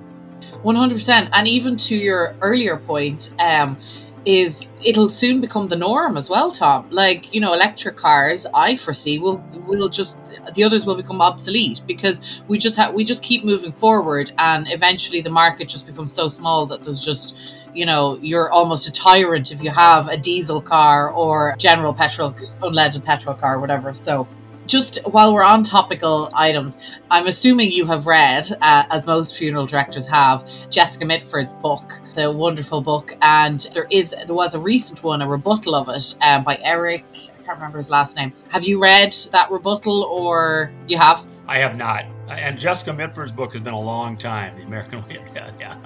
One 0.62 0.76
hundred 0.76 0.94
percent, 0.94 1.30
and 1.32 1.46
even 1.46 1.76
to 1.78 1.96
your 1.96 2.34
earlier 2.40 2.76
point, 2.76 3.32
um, 3.38 3.76
is 4.26 4.70
it'll 4.84 5.08
soon 5.08 5.40
become 5.40 5.68
the 5.68 5.76
norm 5.76 6.16
as 6.16 6.28
well, 6.28 6.50
Tom. 6.50 6.86
Like 6.90 7.34
you 7.34 7.40
know, 7.40 7.54
electric 7.54 7.96
cars, 7.96 8.46
I 8.54 8.76
foresee 8.76 9.18
will 9.18 9.44
will 9.66 9.88
just 9.88 10.18
the 10.54 10.64
others 10.64 10.84
will 10.84 10.96
become 10.96 11.20
obsolete 11.20 11.82
because 11.86 12.42
we 12.48 12.58
just 12.58 12.76
have 12.76 12.94
we 12.94 13.04
just 13.04 13.22
keep 13.22 13.44
moving 13.44 13.72
forward, 13.72 14.32
and 14.38 14.66
eventually 14.70 15.20
the 15.20 15.30
market 15.30 15.68
just 15.68 15.86
becomes 15.86 16.12
so 16.12 16.28
small 16.28 16.66
that 16.66 16.82
there's 16.82 17.04
just 17.04 17.36
you 17.72 17.86
know 17.86 18.18
you're 18.20 18.50
almost 18.50 18.88
a 18.88 18.92
tyrant 18.92 19.52
if 19.52 19.62
you 19.62 19.70
have 19.70 20.08
a 20.08 20.16
diesel 20.16 20.60
car 20.60 21.10
or 21.10 21.54
general 21.58 21.94
petrol 21.94 22.32
unleaded 22.62 23.04
petrol 23.04 23.34
car 23.34 23.58
whatever. 23.58 23.94
So 23.94 24.28
just 24.70 25.04
while 25.04 25.34
we're 25.34 25.42
on 25.42 25.64
topical 25.64 26.30
items, 26.32 26.78
I'm 27.10 27.26
assuming 27.26 27.72
you 27.72 27.86
have 27.86 28.06
read, 28.06 28.44
uh, 28.62 28.84
as 28.90 29.04
most 29.04 29.34
funeral 29.36 29.66
directors 29.66 30.06
have, 30.06 30.48
Jessica 30.70 31.04
Mitford's 31.04 31.54
book, 31.54 32.00
the 32.14 32.30
wonderful 32.30 32.80
book, 32.80 33.16
and 33.20 33.60
there 33.74 33.88
is 33.90 34.10
there 34.10 34.34
was 34.34 34.54
a 34.54 34.60
recent 34.60 35.02
one, 35.02 35.22
a 35.22 35.28
rebuttal 35.28 35.74
of 35.74 35.88
it 35.88 36.14
um, 36.22 36.44
by 36.44 36.56
Eric. 36.62 37.04
I 37.12 37.42
can't 37.42 37.58
remember 37.58 37.78
his 37.78 37.90
last 37.90 38.14
name. 38.14 38.32
Have 38.50 38.64
you 38.64 38.80
read 38.80 39.12
that 39.32 39.50
rebuttal, 39.50 40.04
or 40.04 40.70
you 40.86 40.96
have? 40.96 41.26
I 41.48 41.58
have 41.58 41.76
not. 41.76 42.04
And 42.28 42.56
Jessica 42.56 42.92
Mitford's 42.92 43.32
book 43.32 43.54
has 43.54 43.62
been 43.62 43.74
a 43.74 43.80
long 43.80 44.16
time. 44.16 44.56
The 44.56 44.62
American 44.62 45.04
Way 45.08 45.16
of 45.16 45.34
Death. 45.34 45.52
Yeah. 45.58 45.76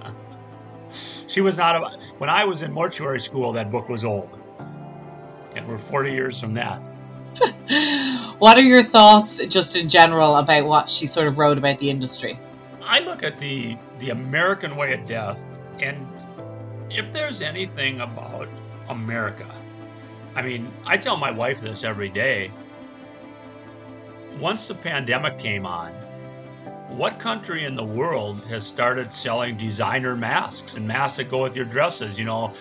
She 0.92 1.40
was 1.40 1.57
not 1.57 1.75
a, 1.75 1.99
when 2.18 2.29
I 2.29 2.44
was 2.44 2.61
in 2.61 2.70
mortuary 2.70 3.20
school. 3.20 3.51
That 3.51 3.70
book 3.70 3.88
was 3.88 4.05
old, 4.05 4.38
and 5.57 5.66
we're 5.66 5.79
40 5.79 6.12
years 6.12 6.38
from 6.38 6.53
that. 6.53 6.83
what 8.45 8.59
are 8.59 8.61
your 8.61 8.83
thoughts, 8.83 9.39
just 9.47 9.75
in 9.75 9.89
general, 9.89 10.37
about 10.37 10.67
what 10.67 10.87
she 10.87 11.07
sort 11.07 11.27
of 11.27 11.39
wrote 11.39 11.57
about 11.57 11.79
the 11.79 11.89
industry? 11.89 12.39
I 12.83 12.99
look 12.99 13.23
at 13.23 13.39
the 13.39 13.79
the 14.01 14.11
American 14.11 14.77
way 14.77 14.93
of 14.93 15.07
death, 15.07 15.41
and 15.81 16.07
if 16.91 17.11
there's 17.11 17.41
anything 17.41 18.03
about 18.03 18.51
America. 18.91 19.51
I 20.35 20.43
mean, 20.43 20.71
I 20.85 20.99
tell 20.99 21.17
my 21.17 21.31
wife 21.31 21.63
this 21.63 21.85
every 21.85 22.11
day. 22.11 22.51
Once 24.39 24.69
the 24.69 24.75
pandemic 24.75 25.39
came 25.39 25.65
on, 25.65 25.93
what 26.99 27.19
country 27.19 27.65
in 27.65 27.75
the 27.75 27.83
world 27.83 28.45
has 28.45 28.67
started 28.67 29.11
selling 29.11 29.57
designer 29.57 30.15
masks 30.15 30.75
and 30.75 30.87
masks 30.87 31.17
that 31.17 31.31
go 31.31 31.41
with 31.41 31.57
your 31.57 31.65
dresses? 31.65 32.19
You 32.19 32.27
know, 32.27 32.53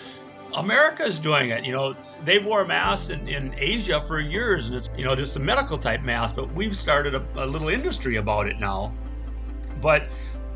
America 0.56 1.04
is 1.04 1.20
doing 1.20 1.50
it. 1.50 1.66
You 1.66 1.72
know, 1.72 1.96
they 2.24 2.40
wore 2.40 2.66
masks 2.66 3.10
in, 3.10 3.28
in 3.28 3.54
Asia 3.58 4.02
for 4.02 4.20
years, 4.20 4.68
and 4.68 4.76
it's, 4.76 4.90
you 4.98 5.04
know, 5.04 5.16
just 5.16 5.36
a 5.36 5.40
medical 5.40 5.78
type 5.78 6.02
mask, 6.02 6.36
but 6.36 6.52
we've 6.54 6.78
started 6.78 7.16
a, 7.16 7.26
a 7.36 7.46
little 7.46 7.70
industry 7.70 8.18
about 8.18 8.48
it 8.48 8.60
now. 8.60 8.94
But 9.82 10.08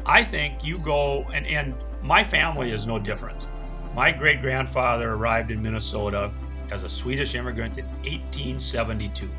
I 0.05 0.23
think 0.23 0.63
you 0.63 0.77
go, 0.79 1.23
and, 1.33 1.45
and 1.47 1.75
my 2.01 2.23
family 2.23 2.71
is 2.71 2.87
no 2.87 2.99
different. 2.99 3.47
My 3.93 4.11
great 4.11 4.41
grandfather 4.41 5.13
arrived 5.13 5.51
in 5.51 5.61
Minnesota 5.61 6.31
as 6.71 6.83
a 6.83 6.89
Swedish 6.89 7.35
immigrant 7.35 7.77
in 7.77 7.85
1872. 8.03 9.29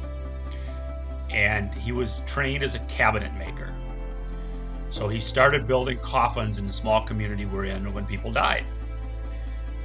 And 1.31 1.73
he 1.75 1.93
was 1.93 2.23
trained 2.27 2.65
as 2.65 2.75
a 2.75 2.79
cabinet 2.81 3.33
maker. 3.35 3.73
So 4.91 5.09
he 5.09 5.21
started 5.21 5.67
building 5.67 5.99
coffins 5.99 6.59
in 6.59 6.67
the 6.67 6.73
small 6.73 7.03
community 7.03 7.45
we're 7.45 7.67
in 7.67 7.93
when 7.93 8.07
people 8.07 8.33
died. 8.33 8.65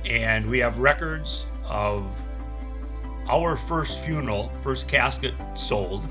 And 0.06 0.50
we 0.50 0.60
have 0.60 0.80
records 0.80 1.46
of 1.66 2.06
our 3.30 3.56
first 3.56 4.00
funeral, 4.00 4.52
first 4.62 4.88
casket 4.88 5.34
sold, 5.54 6.06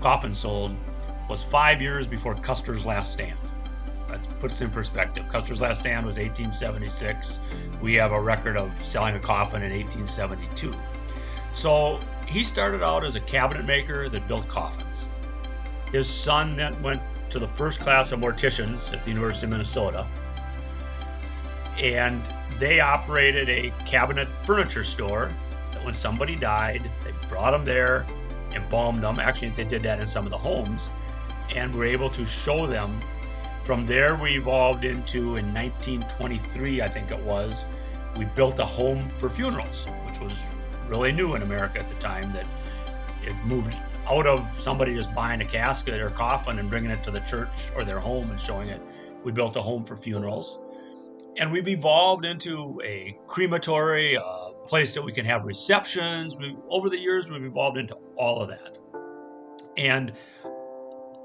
coffin 0.00 0.34
sold, 0.34 0.74
was 1.28 1.42
five 1.42 1.82
years 1.82 2.06
before 2.06 2.34
Custer's 2.34 2.86
last 2.86 3.12
stand. 3.12 3.38
That 4.08 4.26
puts 4.38 4.60
in 4.60 4.70
perspective. 4.70 5.26
Custer's 5.28 5.60
last 5.60 5.80
stand 5.80 6.06
was 6.06 6.16
1876. 6.16 7.40
We 7.80 7.94
have 7.94 8.12
a 8.12 8.20
record 8.20 8.56
of 8.56 8.70
selling 8.84 9.16
a 9.16 9.20
coffin 9.20 9.62
in 9.62 9.72
1872. 9.72 10.74
So 11.52 12.00
he 12.26 12.44
started 12.44 12.82
out 12.82 13.04
as 13.04 13.16
a 13.16 13.20
cabinet 13.20 13.64
maker 13.64 14.08
that 14.08 14.26
built 14.28 14.46
coffins. 14.48 15.06
His 15.90 16.08
son 16.08 16.56
then 16.56 16.80
went 16.82 17.02
to 17.30 17.38
the 17.38 17.48
first 17.48 17.80
class 17.80 18.12
of 18.12 18.20
morticians 18.20 18.92
at 18.92 19.04
the 19.04 19.10
University 19.10 19.46
of 19.46 19.50
Minnesota. 19.50 20.06
And 21.78 22.22
they 22.58 22.80
operated 22.80 23.48
a 23.48 23.72
cabinet 23.84 24.28
furniture 24.44 24.82
store 24.82 25.32
that 25.72 25.84
when 25.84 25.94
somebody 25.94 26.36
died, 26.36 26.90
they 27.04 27.12
brought 27.28 27.50
them 27.50 27.64
there, 27.64 28.06
embalmed 28.52 29.02
them. 29.02 29.18
Actually, 29.18 29.50
they 29.50 29.64
did 29.64 29.82
that 29.82 30.00
in 30.00 30.06
some 30.06 30.24
of 30.24 30.30
the 30.30 30.38
homes 30.38 30.88
and 31.54 31.74
were 31.74 31.84
able 31.84 32.10
to 32.10 32.24
show 32.24 32.66
them. 32.66 32.98
From 33.64 33.86
there, 33.86 34.16
we 34.16 34.36
evolved 34.36 34.84
into, 34.84 35.36
in 35.36 35.52
1923, 35.52 36.82
I 36.82 36.88
think 36.88 37.10
it 37.10 37.20
was, 37.20 37.66
we 38.16 38.24
built 38.24 38.58
a 38.58 38.64
home 38.64 39.08
for 39.18 39.28
funerals, 39.28 39.86
which 40.06 40.20
was 40.20 40.46
really 40.88 41.12
new 41.12 41.34
in 41.34 41.42
America 41.42 41.80
at 41.80 41.88
the 41.88 41.94
time 41.96 42.32
that 42.32 42.46
it 43.24 43.34
moved 43.44 43.74
out 44.08 44.26
of 44.26 44.48
somebody 44.60 44.94
just 44.94 45.12
buying 45.14 45.40
a 45.40 45.44
casket 45.44 46.00
or 46.00 46.10
coffin 46.10 46.60
and 46.60 46.70
bringing 46.70 46.90
it 46.90 47.02
to 47.02 47.10
the 47.10 47.20
church 47.20 47.50
or 47.74 47.84
their 47.84 47.98
home 47.98 48.30
and 48.30 48.40
showing 48.40 48.68
it. 48.68 48.80
We 49.24 49.32
built 49.32 49.56
a 49.56 49.62
home 49.62 49.84
for 49.84 49.96
funerals. 49.96 50.60
And 51.38 51.52
we've 51.52 51.68
evolved 51.68 52.24
into 52.24 52.80
a 52.84 53.18
crematory, 53.26 54.14
a 54.14 54.50
place 54.64 54.94
that 54.94 55.02
we 55.02 55.12
can 55.12 55.24
have 55.26 55.44
receptions. 55.44 56.36
We, 56.38 56.56
over 56.68 56.88
the 56.88 56.96
years, 56.98 57.30
we've 57.30 57.44
evolved 57.44 57.78
into 57.78 57.94
all 58.16 58.40
of 58.40 58.48
that. 58.48 58.78
And 59.76 60.12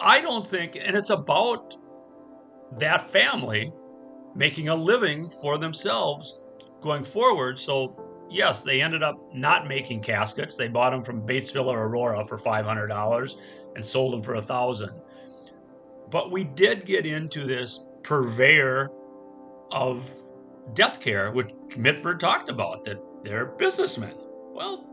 I 0.01 0.19
don't 0.19 0.45
think, 0.45 0.75
and 0.75 0.95
it's 0.95 1.11
about 1.11 1.75
that 2.77 3.01
family 3.01 3.71
making 4.35 4.69
a 4.69 4.75
living 4.75 5.29
for 5.29 5.57
themselves 5.57 6.41
going 6.81 7.03
forward. 7.03 7.59
So 7.59 7.95
yes, 8.29 8.63
they 8.63 8.81
ended 8.81 9.03
up 9.03 9.17
not 9.33 9.67
making 9.67 10.01
caskets. 10.01 10.55
They 10.55 10.67
bought 10.67 10.91
them 10.91 11.03
from 11.03 11.25
Batesville 11.25 11.67
or 11.67 11.85
Aurora 11.85 12.25
for 12.25 12.37
$500 12.37 13.35
and 13.75 13.85
sold 13.85 14.13
them 14.13 14.23
for 14.23 14.35
a 14.35 14.41
thousand. 14.41 14.91
But 16.09 16.31
we 16.31 16.43
did 16.43 16.85
get 16.85 17.05
into 17.05 17.45
this 17.45 17.85
purveyor 18.03 18.89
of 19.71 20.09
death 20.73 20.99
care, 20.99 21.31
which 21.31 21.51
Mitford 21.77 22.19
talked 22.19 22.49
about, 22.49 22.83
that 22.85 23.01
they're 23.23 23.45
businessmen. 23.45 24.13
Well, 24.53 24.85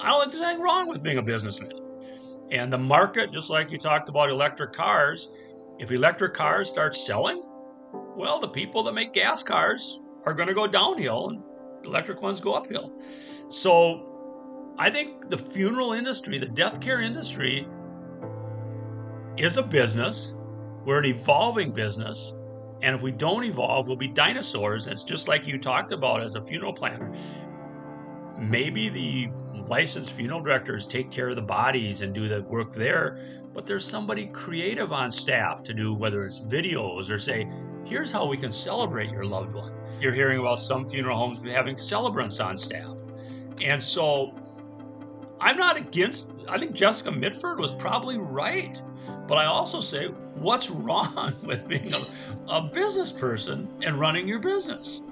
I 0.00 0.08
don't 0.08 0.20
think 0.20 0.32
there's 0.32 0.42
anything 0.42 0.62
wrong 0.62 0.88
with 0.88 1.02
being 1.02 1.18
a 1.18 1.22
businessman. 1.22 1.72
And 2.50 2.72
the 2.72 2.78
market, 2.78 3.32
just 3.32 3.50
like 3.50 3.70
you 3.70 3.78
talked 3.78 4.08
about 4.08 4.28
electric 4.28 4.72
cars, 4.72 5.28
if 5.78 5.90
electric 5.90 6.34
cars 6.34 6.68
start 6.68 6.94
selling, 6.94 7.42
well, 8.16 8.40
the 8.40 8.48
people 8.48 8.82
that 8.84 8.92
make 8.92 9.12
gas 9.12 9.42
cars 9.42 10.00
are 10.24 10.34
going 10.34 10.48
to 10.48 10.54
go 10.54 10.66
downhill 10.66 11.30
and 11.30 11.42
electric 11.84 12.20
ones 12.20 12.40
go 12.40 12.54
uphill. 12.54 12.92
So 13.48 14.74
I 14.78 14.90
think 14.90 15.28
the 15.30 15.38
funeral 15.38 15.92
industry, 15.92 16.38
the 16.38 16.46
death 16.46 16.80
care 16.80 17.00
industry, 17.00 17.66
is 19.36 19.56
a 19.56 19.62
business. 19.62 20.34
We're 20.84 20.98
an 20.98 21.06
evolving 21.06 21.72
business. 21.72 22.34
And 22.82 22.94
if 22.94 23.02
we 23.02 23.12
don't 23.12 23.44
evolve, 23.44 23.86
we'll 23.86 23.96
be 23.96 24.08
dinosaurs. 24.08 24.86
It's 24.86 25.02
just 25.02 25.28
like 25.28 25.46
you 25.46 25.58
talked 25.58 25.92
about 25.92 26.22
as 26.22 26.34
a 26.34 26.42
funeral 26.42 26.72
planner. 26.72 27.12
Maybe 28.38 28.88
the 28.88 29.28
licensed 29.68 30.12
funeral 30.12 30.40
directors 30.40 30.86
take 30.86 31.10
care 31.10 31.28
of 31.28 31.36
the 31.36 31.42
bodies 31.42 32.00
and 32.00 32.12
do 32.12 32.28
the 32.28 32.42
work 32.42 32.72
there, 32.72 33.18
but 33.54 33.66
there's 33.66 33.84
somebody 33.84 34.26
creative 34.26 34.92
on 34.92 35.12
staff 35.12 35.62
to 35.64 35.74
do 35.74 35.94
whether 35.94 36.24
it's 36.24 36.40
videos 36.40 37.08
or 37.10 37.18
say, 37.18 37.48
here's 37.84 38.10
how 38.10 38.26
we 38.26 38.36
can 38.36 38.50
celebrate 38.50 39.10
your 39.10 39.24
loved 39.24 39.54
one 39.54 39.72
you're 40.02 40.12
hearing 40.12 40.40
about 40.40 40.58
some 40.58 40.88
funeral 40.88 41.16
homes 41.16 41.40
having 41.48 41.76
celebrants 41.76 42.40
on 42.40 42.56
staff. 42.56 42.98
And 43.64 43.80
so 43.80 44.34
I'm 45.42 45.56
not 45.56 45.76
against, 45.76 46.30
I 46.48 46.56
think 46.56 46.72
Jessica 46.72 47.10
Mitford 47.10 47.58
was 47.58 47.72
probably 47.72 48.16
right. 48.16 48.80
But 49.26 49.38
I 49.38 49.46
also 49.46 49.80
say, 49.80 50.06
what's 50.36 50.70
wrong 50.86 51.34
with 51.42 51.66
being 51.66 51.92
a, 51.92 52.06
a 52.48 52.62
business 52.62 53.10
person 53.10 53.68
and 53.82 53.98
running 53.98 54.28
your 54.28 54.38
business? 54.38 55.02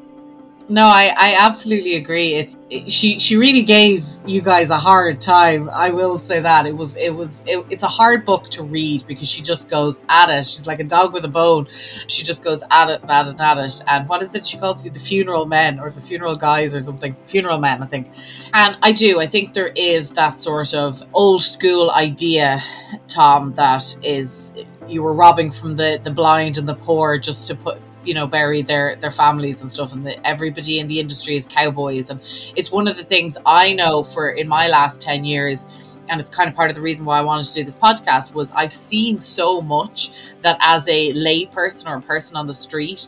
No, 0.71 0.87
I, 0.87 1.13
I 1.19 1.35
absolutely 1.37 1.97
agree. 1.97 2.35
It's 2.35 2.57
it, 2.71 2.93
she 2.93 3.19
she 3.19 3.37
really 3.37 3.65
gave 3.65 4.07
you 4.25 4.41
guys 4.41 4.71
a 4.71 4.79
hard 4.79 5.21
time. 5.21 5.69
I 5.71 5.91
will 5.91 6.21
say 6.21 6.39
that 6.39 6.65
it 6.65 6.77
was 6.77 6.95
it 6.95 7.13
was 7.13 7.43
it, 7.45 7.67
it's 7.71 7.83
a 7.83 7.89
hard 7.89 8.25
book 8.25 8.49
to 8.51 8.63
read 8.63 9.05
because 9.09 9.27
she 9.27 9.43
just 9.43 9.69
goes 9.69 9.99
at 10.09 10.31
it. 10.31 10.47
She's 10.47 10.69
like 10.69 10.79
a 10.79 10.85
dog 10.85 11.13
with 11.13 11.25
a 11.25 11.29
bone. 11.29 11.67
She 12.07 12.23
just 12.23 12.45
goes 12.45 12.63
at 12.71 12.89
it 12.89 13.01
at 13.09 13.27
it 13.27 13.41
at 13.41 13.59
it. 13.59 13.83
And 13.89 14.09
what 14.09 14.23
is 14.23 14.33
it 14.37 14.47
she 14.47 14.59
calls 14.59 14.85
you? 14.85 14.93
The 14.93 15.01
funeral 15.01 15.45
men 15.45 15.81
or 15.81 15.91
the 15.91 16.01
funeral 16.01 16.37
guys 16.37 16.73
or 16.73 16.83
something? 16.83 17.17
Funeral 17.25 17.59
men, 17.59 17.83
I 17.83 17.87
think. 17.87 18.07
And 18.55 18.79
I 18.81 18.93
do. 18.93 19.19
I 19.19 19.27
think 19.27 19.55
there 19.55 19.73
is 19.75 20.11
that 20.11 20.41
sort 20.41 20.73
of 20.73 21.03
old 21.13 21.43
school 21.43 21.91
idea, 21.91 22.63
Tom, 23.09 23.55
that 23.55 23.83
is 24.05 24.55
you 24.87 25.03
were 25.03 25.15
robbing 25.15 25.51
from 25.51 25.75
the 25.75 26.01
the 26.05 26.13
blind 26.13 26.59
and 26.59 26.69
the 26.69 26.77
poor 26.77 27.19
just 27.19 27.49
to 27.49 27.57
put 27.57 27.81
you 28.11 28.15
know 28.15 28.27
bury 28.27 28.61
their 28.61 28.97
their 28.97 29.13
families 29.13 29.61
and 29.61 29.71
stuff 29.71 29.93
and 29.93 30.05
the, 30.05 30.27
everybody 30.27 30.81
in 30.81 30.89
the 30.89 30.99
industry 30.99 31.37
is 31.37 31.47
cowboys 31.47 32.11
and 32.11 32.19
it's 32.57 32.73
one 32.73 32.89
of 32.89 32.97
the 32.97 33.05
things 33.05 33.39
i 33.47 33.73
know 33.73 34.03
for 34.03 34.31
in 34.31 34.49
my 34.49 34.67
last 34.67 35.01
10 35.01 35.25
years 35.25 35.69
and 36.09 36.21
it's 36.21 36.29
kind 36.29 36.51
of 36.51 36.57
part 36.57 36.71
of 36.71 36.75
the 36.75 36.83
reason 36.83 37.07
why 37.07 37.17
i 37.21 37.21
wanted 37.21 37.47
to 37.47 37.55
do 37.55 37.63
this 37.63 37.77
podcast 37.77 38.35
was 38.35 38.51
i've 38.51 38.73
seen 38.73 39.17
so 39.21 39.61
much 39.61 40.11
that 40.43 40.59
as 40.61 40.89
a 40.89 41.13
lay 41.13 41.47
person 41.47 41.87
or 41.87 41.99
a 41.99 42.03
person 42.03 42.37
on 42.37 42.49
the 42.49 42.55
street 42.67 43.07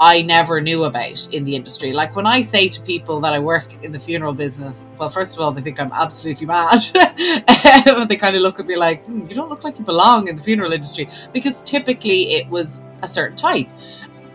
I 0.00 0.20
never 0.20 0.60
knew 0.60 0.82
about 0.82 1.32
in 1.32 1.44
the 1.44 1.54
industry. 1.54 1.92
Like 1.92 2.16
when 2.16 2.26
I 2.26 2.42
say 2.42 2.68
to 2.68 2.82
people 2.82 3.20
that 3.20 3.34
I 3.34 3.38
work 3.38 3.84
in 3.84 3.92
the 3.92 4.00
funeral 4.00 4.34
business, 4.34 4.84
well, 4.98 5.08
first 5.08 5.36
of 5.36 5.40
all, 5.40 5.52
they 5.52 5.62
think 5.62 5.78
I'm 5.80 5.92
absolutely 5.92 6.46
mad. 6.46 6.80
And 7.86 8.08
they 8.08 8.16
kind 8.16 8.34
of 8.34 8.42
look 8.42 8.58
at 8.58 8.66
me 8.66 8.74
like, 8.74 9.04
hmm, 9.04 9.28
you 9.28 9.34
don't 9.36 9.48
look 9.48 9.62
like 9.62 9.78
you 9.78 9.84
belong 9.84 10.26
in 10.26 10.34
the 10.34 10.42
funeral 10.42 10.72
industry 10.72 11.08
because 11.32 11.60
typically 11.60 12.32
it 12.32 12.48
was 12.48 12.82
a 13.02 13.08
certain 13.08 13.36
type 13.36 13.68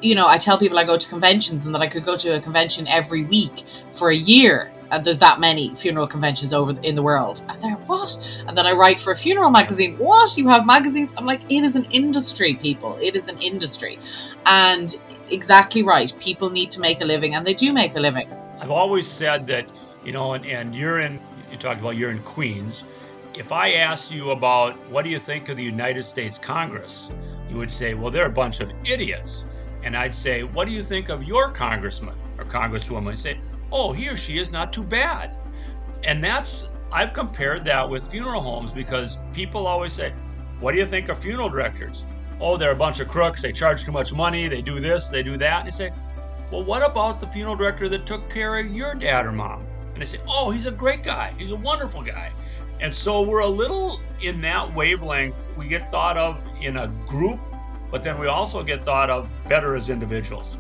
you 0.02 0.16
know, 0.16 0.28
I 0.28 0.38
tell 0.38 0.58
people 0.58 0.78
I 0.78 0.84
go 0.84 0.98
to 0.98 1.10
conventions 1.10 1.66
and 1.66 1.74
that 1.74 1.82
I 1.82 1.88
could 1.88 2.06
go 2.06 2.18
to 2.18 2.36
a 2.36 2.40
convention 2.40 2.88
every 2.88 3.24
week 3.24 3.64
for 3.92 4.10
a 4.10 4.16
year. 4.16 4.72
And 4.90 5.04
there's 5.04 5.20
that 5.20 5.40
many 5.40 5.76
funeral 5.76 6.08
conventions 6.08 6.54
over 6.54 6.80
in 6.82 6.96
the 6.96 7.04
world. 7.04 7.44
And 7.50 7.62
they're 7.62 7.74
what? 7.74 8.44
And 8.48 8.58
then 8.58 8.66
I 8.66 8.72
write 8.72 9.00
for 9.00 9.12
a 9.12 9.16
funeral 9.16 9.50
magazine. 9.50 9.98
What? 9.98 10.38
You 10.38 10.48
have 10.50 10.66
magazines? 10.66 11.12
I'm 11.18 11.26
like, 11.26 11.42
it 11.50 11.64
is 11.64 11.76
an 11.76 11.86
industry, 11.86 12.56
people. 12.56 12.98
It 13.02 13.16
is 13.16 13.28
an 13.28 13.38
industry. 13.40 14.00
And 14.46 14.96
exactly 15.30 15.84
right. 15.84 16.14
People 16.20 16.50
need 16.50 16.72
to 16.72 16.80
make 16.80 17.02
a 17.02 17.06
living 17.06 17.36
and 17.36 17.46
they 17.46 17.54
do 17.54 17.74
make 17.74 17.96
a 17.96 18.00
living. 18.00 18.32
I've 18.62 18.72
always 18.72 19.08
said 19.08 19.46
that, 19.48 19.68
you 20.06 20.14
know, 20.14 20.34
and, 20.34 20.46
and 20.46 20.74
you're 20.74 21.00
in, 21.00 21.20
you 21.52 21.58
talked 21.58 21.82
about 21.82 21.98
you're 21.98 22.12
in 22.12 22.20
Queens. 22.20 22.86
If 23.38 23.52
I 23.52 23.74
asked 23.74 24.12
you 24.12 24.32
about 24.32 24.78
what 24.90 25.04
do 25.04 25.10
you 25.10 25.20
think 25.20 25.50
of 25.50 25.58
the 25.58 25.64
United 25.64 26.04
States 26.04 26.38
Congress, 26.38 27.12
you 27.50 27.58
would 27.58 27.70
say, 27.70 27.94
well, 27.94 28.10
they're 28.10 28.26
a 28.26 28.32
bunch 28.32 28.62
of 28.62 28.72
idiots 28.86 29.46
and 29.88 29.96
I'd 29.96 30.14
say, 30.14 30.44
What 30.44 30.68
do 30.68 30.74
you 30.74 30.84
think 30.84 31.08
of 31.08 31.24
your 31.24 31.50
congressman 31.50 32.14
or 32.38 32.44
congresswoman? 32.44 33.14
I'd 33.14 33.20
say, 33.20 33.40
Oh, 33.72 33.94
he 33.94 34.10
or 34.10 34.18
she 34.18 34.38
is 34.38 34.52
not 34.52 34.74
too 34.74 34.84
bad. 34.84 35.38
And 36.04 36.22
that's, 36.22 36.68
I've 36.92 37.14
compared 37.14 37.64
that 37.66 37.88
with 37.90 38.12
funeral 38.12 38.42
homes 38.42 38.72
because 38.72 39.18
people 39.34 39.66
always 39.66 39.94
say, 39.94 40.14
What 40.60 40.74
do 40.74 40.78
you 40.78 40.86
think 40.86 41.08
of 41.08 41.18
funeral 41.18 41.50
directors? 41.50 42.04
Oh, 42.42 42.58
they're 42.58 42.72
a 42.72 42.76
bunch 42.76 43.00
of 43.00 43.08
crooks. 43.08 43.42
They 43.42 43.54
charge 43.54 43.86
too 43.86 43.94
much 43.94 44.12
money. 44.12 44.50
They 44.50 44.62
do 44.62 44.82
this, 44.82 45.08
they 45.08 45.24
do 45.24 45.38
that. 45.38 45.60
And 45.60 45.66
you 45.66 45.72
say, 45.72 45.92
Well, 46.52 46.66
what 46.66 46.86
about 46.86 47.22
the 47.22 47.28
funeral 47.28 47.56
director 47.56 47.88
that 47.88 48.06
took 48.06 48.30
care 48.30 48.60
of 48.60 48.70
your 48.70 48.94
dad 48.94 49.26
or 49.26 49.32
mom? 49.32 49.66
and 49.98 50.04
they 50.04 50.06
say, 50.06 50.20
"Oh, 50.28 50.52
he's 50.52 50.68
a 50.68 50.72
great 50.72 51.02
guy. 51.02 51.34
He's 51.40 51.50
a 51.50 51.56
wonderful 51.56 52.04
guy." 52.04 52.32
And 52.80 52.94
so 52.94 53.24
we're 53.24 53.40
a 53.40 53.48
little 53.48 54.00
in 54.22 54.42
that 54.42 54.72
wavelength. 54.76 55.48
We 55.58 55.68
get 55.68 55.90
thought 55.90 56.20
of 56.20 56.40
in 56.62 56.78
a 56.78 56.88
group, 57.08 57.40
but 57.92 58.04
then 58.04 58.20
we 58.20 58.28
also 58.28 58.64
get 58.64 58.84
thought 58.84 59.10
of 59.10 59.30
better 59.48 59.76
as 59.76 59.90
individuals. 59.90 60.58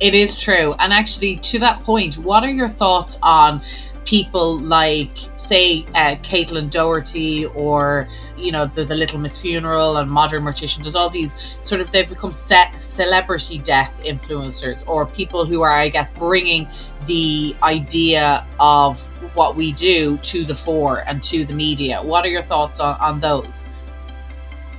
It 0.00 0.14
is 0.14 0.40
true. 0.40 0.74
And 0.78 0.92
actually, 0.92 1.36
to 1.38 1.58
that 1.58 1.82
point, 1.82 2.16
what 2.18 2.42
are 2.42 2.50
your 2.50 2.68
thoughts 2.68 3.18
on 3.22 3.60
people 4.06 4.58
like, 4.58 5.10
say, 5.36 5.84
uh, 5.94 6.16
Caitlin 6.22 6.70
Doughty, 6.70 7.46
or, 7.46 8.08
you 8.36 8.50
know, 8.50 8.66
there's 8.66 8.90
a 8.90 8.94
Little 8.94 9.20
Miss 9.20 9.40
Funeral 9.40 9.98
and 9.98 10.10
Modern 10.10 10.42
Mortician. 10.42 10.82
There's 10.82 10.94
all 10.94 11.10
these 11.10 11.34
sort 11.60 11.80
of, 11.80 11.92
they've 11.92 12.08
become 12.08 12.32
set 12.32 12.80
celebrity 12.80 13.58
death 13.58 13.92
influencers, 14.02 14.88
or 14.88 15.04
people 15.06 15.44
who 15.44 15.60
are, 15.60 15.72
I 15.72 15.90
guess, 15.90 16.10
bringing 16.12 16.66
the 17.06 17.54
idea 17.62 18.46
of 18.58 19.00
what 19.36 19.54
we 19.54 19.72
do 19.74 20.16
to 20.18 20.44
the 20.44 20.54
fore 20.54 21.04
and 21.06 21.22
to 21.24 21.44
the 21.44 21.54
media. 21.54 22.02
What 22.02 22.24
are 22.24 22.28
your 22.28 22.42
thoughts 22.42 22.80
on, 22.80 22.98
on 23.00 23.20
those? 23.20 23.68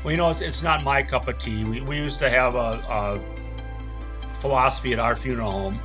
Well, 0.04 0.12
you 0.12 0.18
know, 0.18 0.30
it's, 0.30 0.42
it's 0.42 0.64
not 0.64 0.84
my 0.84 1.04
cup 1.04 1.28
of 1.28 1.38
tea. 1.38 1.64
We, 1.64 1.82
we 1.82 1.98
used 1.98 2.20
to 2.20 2.30
have 2.30 2.56
a, 2.56 2.84
a 2.90 4.36
philosophy 4.36 4.94
at 4.94 5.00
our 5.00 5.16
funeral 5.16 5.52
home 5.52 5.80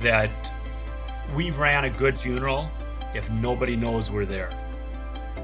that 0.00 0.52
we 1.34 1.50
ran 1.50 1.84
a 1.84 1.90
good 1.90 2.18
funeral 2.18 2.70
if 3.14 3.30
nobody 3.30 3.76
knows 3.76 4.10
we're 4.10 4.24
there. 4.24 4.50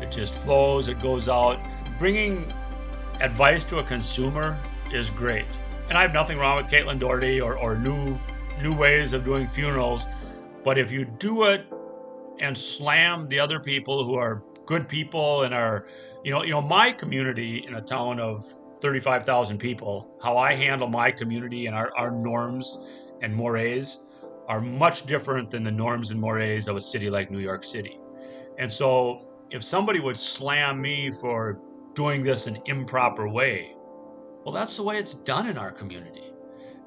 It 0.01 0.11
just 0.11 0.35
flows, 0.35 0.89
it 0.89 1.01
goes 1.01 1.29
out. 1.29 1.61
Bringing 1.99 2.51
advice 3.21 3.65
to 3.65 3.79
a 3.79 3.83
consumer 3.83 4.59
is 4.93 5.11
great. 5.11 5.45
And 5.89 5.99
I 5.99 6.03
have 6.03 6.13
nothing 6.13 6.39
wrong 6.39 6.57
with 6.57 6.69
Caitlin 6.69 6.99
Doughty 6.99 7.41
or, 7.41 7.59
or 7.59 7.77
new 7.77 8.19
new 8.63 8.75
ways 8.77 9.13
of 9.13 9.25
doing 9.25 9.49
funerals. 9.49 10.07
But 10.65 10.79
if 10.79 10.93
you 10.93 11.05
do 11.05 11.45
it 11.45 11.67
and 12.41 12.57
slam 12.57 13.29
the 13.29 13.41
other 13.41 13.59
people 13.59 14.05
who 14.05 14.15
are 14.15 14.43
good 14.67 14.87
people 14.89 15.43
and 15.43 15.55
are, 15.55 15.87
you 16.25 16.31
know, 16.31 16.43
you 16.43 16.51
know, 16.51 16.61
my 16.61 16.93
community 16.93 17.65
in 17.67 17.75
a 17.75 17.81
town 17.81 18.21
of 18.21 18.47
35,000 18.81 19.59
people, 19.59 20.17
how 20.23 20.37
I 20.37 20.55
handle 20.55 20.89
my 20.89 21.11
community 21.11 21.67
and 21.67 21.75
our, 21.75 21.93
our 21.97 22.11
norms 22.11 22.79
and 23.23 23.35
mores 23.35 24.07
are 24.49 24.61
much 24.61 25.07
different 25.07 25.51
than 25.51 25.63
the 25.63 25.71
norms 25.71 26.11
and 26.11 26.21
mores 26.21 26.69
of 26.69 26.77
a 26.77 26.81
city 26.81 27.11
like 27.11 27.31
New 27.31 27.39
York 27.39 27.65
City. 27.65 27.99
And 28.59 28.71
so 28.71 29.23
if 29.51 29.63
somebody 29.63 30.01
would 30.01 30.19
slam 30.19 30.81
me 30.81 31.11
for 31.11 31.61
doing 31.95 32.23
this 32.23 32.47
an 32.47 32.59
improper 32.67 33.29
way, 33.29 33.75
well, 34.45 34.55
that's 34.55 34.77
the 34.77 34.83
way 34.83 34.97
it's 34.97 35.15
done 35.15 35.47
in 35.47 35.59
our 35.59 35.71
community. 35.71 36.33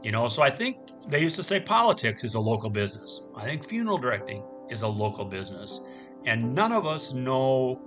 You 0.01 0.11
know, 0.11 0.27
so 0.27 0.41
I 0.41 0.49
think 0.49 0.77
they 1.07 1.21
used 1.21 1.35
to 1.37 1.43
say 1.43 1.59
politics 1.59 2.23
is 2.23 2.33
a 2.33 2.39
local 2.39 2.69
business. 2.69 3.21
I 3.35 3.43
think 3.45 3.67
funeral 3.67 3.97
directing 3.97 4.43
is 4.69 4.81
a 4.81 4.87
local 4.87 5.25
business. 5.25 5.81
And 6.25 6.53
none 6.53 6.71
of 6.71 6.85
us 6.85 7.13
know 7.13 7.81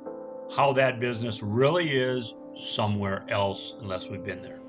how 0.55 0.73
that 0.75 1.01
business 1.01 1.43
really 1.43 1.91
is 1.91 2.35
somewhere 2.55 3.25
else 3.29 3.75
unless 3.81 4.09
we've 4.09 4.25
been 4.25 4.43
there. 4.43 4.61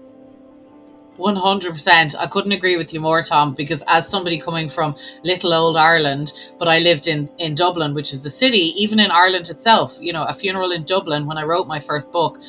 100%. 1.17 2.15
I 2.15 2.27
couldn't 2.27 2.51
agree 2.51 2.77
with 2.77 2.93
you 2.93 2.99
more, 2.99 3.23
Tom, 3.23 3.55
because 3.55 3.83
as 3.87 4.07
somebody 4.07 4.39
coming 4.39 4.69
from 4.69 4.95
little 5.23 5.53
old 5.53 5.75
Ireland, 5.75 6.33
but 6.59 6.67
I 6.67 6.79
lived 6.79 7.07
in, 7.07 7.27
in 7.39 7.55
Dublin, 7.55 7.93
which 7.93 8.13
is 8.13 8.21
the 8.21 8.29
city, 8.29 8.73
even 8.81 8.99
in 8.99 9.09
Ireland 9.09 9.49
itself, 9.49 9.97
you 9.99 10.13
know, 10.13 10.25
a 10.25 10.33
funeral 10.33 10.71
in 10.71 10.83
Dublin, 10.83 11.25
when 11.25 11.37
I 11.37 11.43
wrote 11.43 11.67
my 11.67 11.79
first 11.79 12.11
book, 12.11 12.39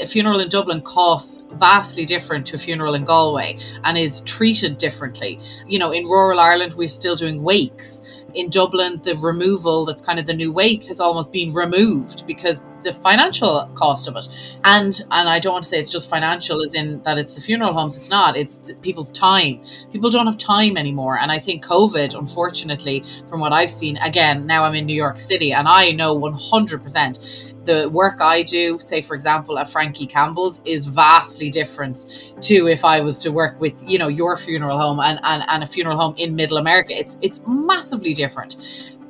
a 0.00 0.06
funeral 0.06 0.40
in 0.40 0.48
Dublin 0.48 0.82
costs 0.82 1.42
vastly 1.52 2.04
different 2.04 2.46
to 2.46 2.56
a 2.56 2.58
funeral 2.58 2.94
in 2.94 3.04
Galway 3.04 3.58
and 3.84 3.96
is 3.96 4.20
treated 4.22 4.78
differently. 4.78 5.38
You 5.66 5.78
know, 5.78 5.92
in 5.92 6.04
rural 6.04 6.40
Ireland, 6.40 6.74
we're 6.74 6.88
still 6.88 7.16
doing 7.16 7.42
wakes 7.42 8.02
in 8.34 8.50
Dublin, 8.50 9.00
the 9.04 9.16
removal 9.16 9.84
that's 9.84 10.02
kind 10.02 10.18
of 10.18 10.26
the 10.26 10.34
new 10.34 10.52
wake 10.52 10.84
has 10.86 11.00
almost 11.00 11.32
been 11.32 11.52
removed 11.52 12.26
because 12.26 12.62
the 12.82 12.92
financial 12.92 13.70
cost 13.74 14.08
of 14.08 14.16
it. 14.16 14.28
And 14.64 15.00
and 15.10 15.28
I 15.28 15.38
don't 15.38 15.52
want 15.52 15.62
to 15.62 15.68
say 15.68 15.78
it's 15.78 15.90
just 15.90 16.10
financial 16.10 16.62
as 16.62 16.74
in 16.74 17.02
that 17.04 17.16
it's 17.16 17.34
the 17.34 17.40
funeral 17.40 17.72
homes. 17.72 17.96
It's 17.96 18.10
not. 18.10 18.36
It's 18.36 18.62
people's 18.82 19.10
time. 19.10 19.64
People 19.92 20.10
don't 20.10 20.26
have 20.26 20.36
time 20.36 20.76
anymore. 20.76 21.18
And 21.18 21.32
I 21.32 21.38
think 21.38 21.64
COVID, 21.64 22.18
unfortunately, 22.18 23.04
from 23.28 23.40
what 23.40 23.52
I've 23.52 23.70
seen, 23.70 23.96
again, 23.98 24.46
now 24.46 24.64
I'm 24.64 24.74
in 24.74 24.84
New 24.84 24.96
York 24.96 25.18
City 25.18 25.52
and 25.52 25.66
I 25.66 25.92
know 25.92 26.18
100% 26.18 27.53
the 27.64 27.88
work 27.90 28.20
I 28.20 28.42
do, 28.42 28.78
say 28.78 29.02
for 29.02 29.14
example 29.14 29.58
at 29.58 29.70
Frankie 29.70 30.06
Campbell's, 30.06 30.62
is 30.64 30.86
vastly 30.86 31.50
different 31.50 32.06
to 32.42 32.68
if 32.68 32.84
I 32.84 33.00
was 33.00 33.18
to 33.20 33.30
work 33.30 33.60
with, 33.60 33.82
you 33.86 33.98
know, 33.98 34.08
your 34.08 34.36
funeral 34.36 34.78
home 34.78 35.00
and, 35.00 35.18
and, 35.22 35.44
and 35.48 35.62
a 35.62 35.66
funeral 35.66 35.96
home 35.96 36.14
in 36.16 36.34
middle 36.34 36.58
America. 36.58 36.96
It's 36.96 37.18
it's 37.22 37.42
massively 37.46 38.14
different. 38.14 38.56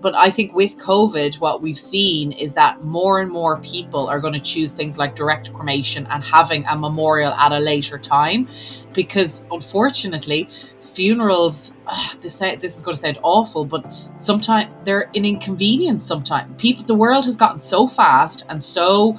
But 0.01 0.15
I 0.15 0.29
think 0.29 0.55
with 0.55 0.77
COVID, 0.77 1.41
what 1.41 1.63
we've 1.63 1.79
seen 1.79 2.33
is 2.33 2.53
that 2.55 2.85
more 2.85 3.21
and 3.21 3.31
more 3.31 3.59
people 3.61 4.07
are 4.07 4.21
going 4.21 4.35
to 4.35 4.41
choose 4.41 4.73
things 4.73 4.99
like 4.99 5.17
direct 5.17 5.51
cremation 5.55 6.07
and 6.11 6.23
having 6.23 6.63
a 6.67 6.77
memorial 6.77 7.33
at 7.33 7.53
a 7.53 7.59
later 7.59 7.99
time. 7.99 8.47
Because 8.93 9.43
unfortunately, 9.51 10.51
funerals 10.95 11.73
ugh, 11.87 12.17
this 12.21 12.39
this 12.39 12.77
is 12.77 12.83
going 12.83 12.95
to 12.95 13.01
sound 13.01 13.19
awful 13.23 13.65
but 13.65 13.85
sometimes 14.17 14.73
they're 14.85 15.11
an 15.15 15.25
inconvenience 15.25 16.05
sometimes 16.05 16.51
people 16.57 16.85
the 16.85 16.95
world 16.95 17.25
has 17.25 17.37
gotten 17.37 17.61
so 17.61 17.87
fast 17.87 18.45
and 18.49 18.65
so 18.65 19.19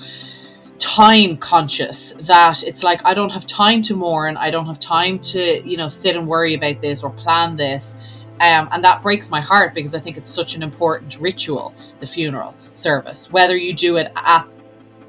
time 0.77 1.37
conscious 1.37 2.13
that 2.19 2.63
it's 2.63 2.83
like 2.83 3.03
I 3.05 3.13
don't 3.13 3.31
have 3.31 3.45
time 3.45 3.81
to 3.83 3.95
mourn 3.95 4.37
I 4.37 4.49
don't 4.51 4.65
have 4.65 4.79
time 4.79 5.19
to 5.19 5.67
you 5.67 5.77
know 5.77 5.87
sit 5.87 6.15
and 6.15 6.27
worry 6.27 6.53
about 6.53 6.81
this 6.81 7.03
or 7.03 7.09
plan 7.11 7.55
this 7.55 7.97
um, 8.41 8.67
and 8.71 8.83
that 8.83 9.01
breaks 9.01 9.29
my 9.29 9.39
heart 9.39 9.73
because 9.73 9.95
I 9.95 9.99
think 9.99 10.17
it's 10.17 10.29
such 10.29 10.55
an 10.55 10.63
important 10.63 11.19
ritual 11.19 11.73
the 11.99 12.07
funeral 12.07 12.53
service. 12.73 13.31
Whether 13.31 13.55
you 13.55 13.73
do 13.73 13.95
it 13.95 14.11
at 14.15 14.45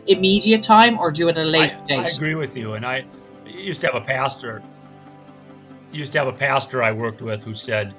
immediate 0.06 0.62
time 0.62 0.96
or 0.98 1.10
do 1.10 1.28
it 1.28 1.36
at 1.36 1.44
a 1.44 1.48
late 1.48 1.72
I, 1.72 1.86
date. 1.86 1.98
I 1.98 2.04
agree 2.04 2.36
with 2.36 2.56
you 2.56 2.74
and 2.74 2.86
I 2.86 3.04
used 3.44 3.80
to 3.80 3.88
have 3.88 3.96
a 3.96 4.04
pastor 4.04 4.62
used 5.96 6.12
to 6.12 6.18
have 6.18 6.28
a 6.28 6.32
pastor 6.32 6.82
I 6.82 6.92
worked 6.92 7.22
with 7.22 7.44
who 7.44 7.54
said, 7.54 7.94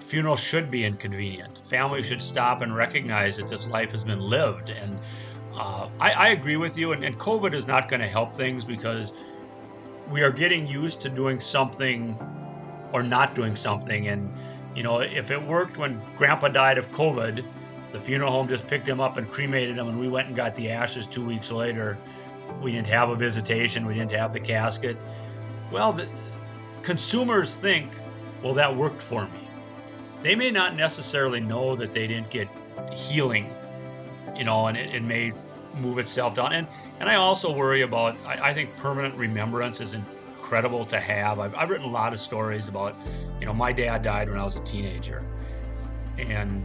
funerals 0.00 0.40
should 0.40 0.70
be 0.70 0.84
inconvenient. 0.84 1.66
Families 1.66 2.06
should 2.06 2.22
stop 2.22 2.62
and 2.62 2.74
recognize 2.74 3.36
that 3.36 3.48
this 3.48 3.66
life 3.66 3.92
has 3.92 4.04
been 4.04 4.20
lived. 4.20 4.70
And 4.70 4.98
uh, 5.54 5.88
I, 6.00 6.12
I, 6.12 6.28
agree 6.28 6.56
with 6.56 6.76
you. 6.78 6.92
And, 6.92 7.04
and 7.04 7.18
COVID 7.18 7.54
is 7.54 7.66
not 7.66 7.88
going 7.88 8.00
to 8.00 8.06
help 8.06 8.36
things 8.36 8.64
because 8.64 9.12
we 10.10 10.22
are 10.22 10.30
getting 10.30 10.66
used 10.66 11.00
to 11.02 11.08
doing 11.08 11.40
something 11.40 12.18
or 12.92 13.02
not 13.02 13.34
doing 13.34 13.56
something. 13.56 14.08
And, 14.08 14.32
you 14.74 14.82
know, 14.82 15.00
if 15.00 15.30
it 15.30 15.42
worked 15.42 15.76
when 15.76 16.00
grandpa 16.16 16.48
died 16.48 16.78
of 16.78 16.90
COVID, 16.92 17.44
the 17.92 18.00
funeral 18.00 18.30
home 18.30 18.48
just 18.48 18.66
picked 18.66 18.86
him 18.86 19.00
up 19.00 19.16
and 19.16 19.30
cremated 19.30 19.78
him, 19.78 19.88
and 19.88 19.98
we 19.98 20.08
went 20.08 20.26
and 20.28 20.36
got 20.36 20.54
the 20.54 20.70
ashes 20.70 21.06
two 21.06 21.24
weeks 21.24 21.50
later. 21.50 21.96
We 22.60 22.72
didn't 22.72 22.88
have 22.88 23.08
a 23.08 23.14
visitation, 23.14 23.86
we 23.86 23.94
didn't 23.94 24.12
have 24.12 24.32
the 24.32 24.40
casket. 24.40 25.02
Well, 25.72 25.92
the, 25.92 26.08
consumers 26.82 27.54
think, 27.54 27.92
well, 28.42 28.54
that 28.54 28.74
worked 28.74 29.02
for 29.02 29.24
me. 29.26 29.48
They 30.22 30.34
may 30.34 30.50
not 30.50 30.76
necessarily 30.76 31.40
know 31.40 31.76
that 31.76 31.92
they 31.92 32.06
didn't 32.06 32.30
get 32.30 32.48
healing, 32.92 33.52
you 34.34 34.44
know, 34.44 34.66
and 34.66 34.76
it, 34.76 34.94
it 34.94 35.02
may 35.02 35.32
move 35.74 35.98
itself 35.98 36.34
down. 36.34 36.52
And 36.52 36.66
and 37.00 37.08
I 37.08 37.16
also 37.16 37.54
worry 37.54 37.82
about. 37.82 38.16
I, 38.24 38.50
I 38.50 38.54
think 38.54 38.74
permanent 38.76 39.14
remembrance 39.14 39.80
is 39.80 39.94
incredible 39.94 40.84
to 40.86 40.98
have. 40.98 41.38
I've, 41.38 41.54
I've 41.54 41.70
written 41.70 41.86
a 41.86 41.90
lot 41.90 42.12
of 42.12 42.20
stories 42.20 42.68
about, 42.68 42.96
you 43.40 43.46
know, 43.46 43.52
my 43.52 43.72
dad 43.72 44.02
died 44.02 44.28
when 44.28 44.38
I 44.38 44.44
was 44.44 44.56
a 44.56 44.64
teenager, 44.64 45.24
and 46.18 46.64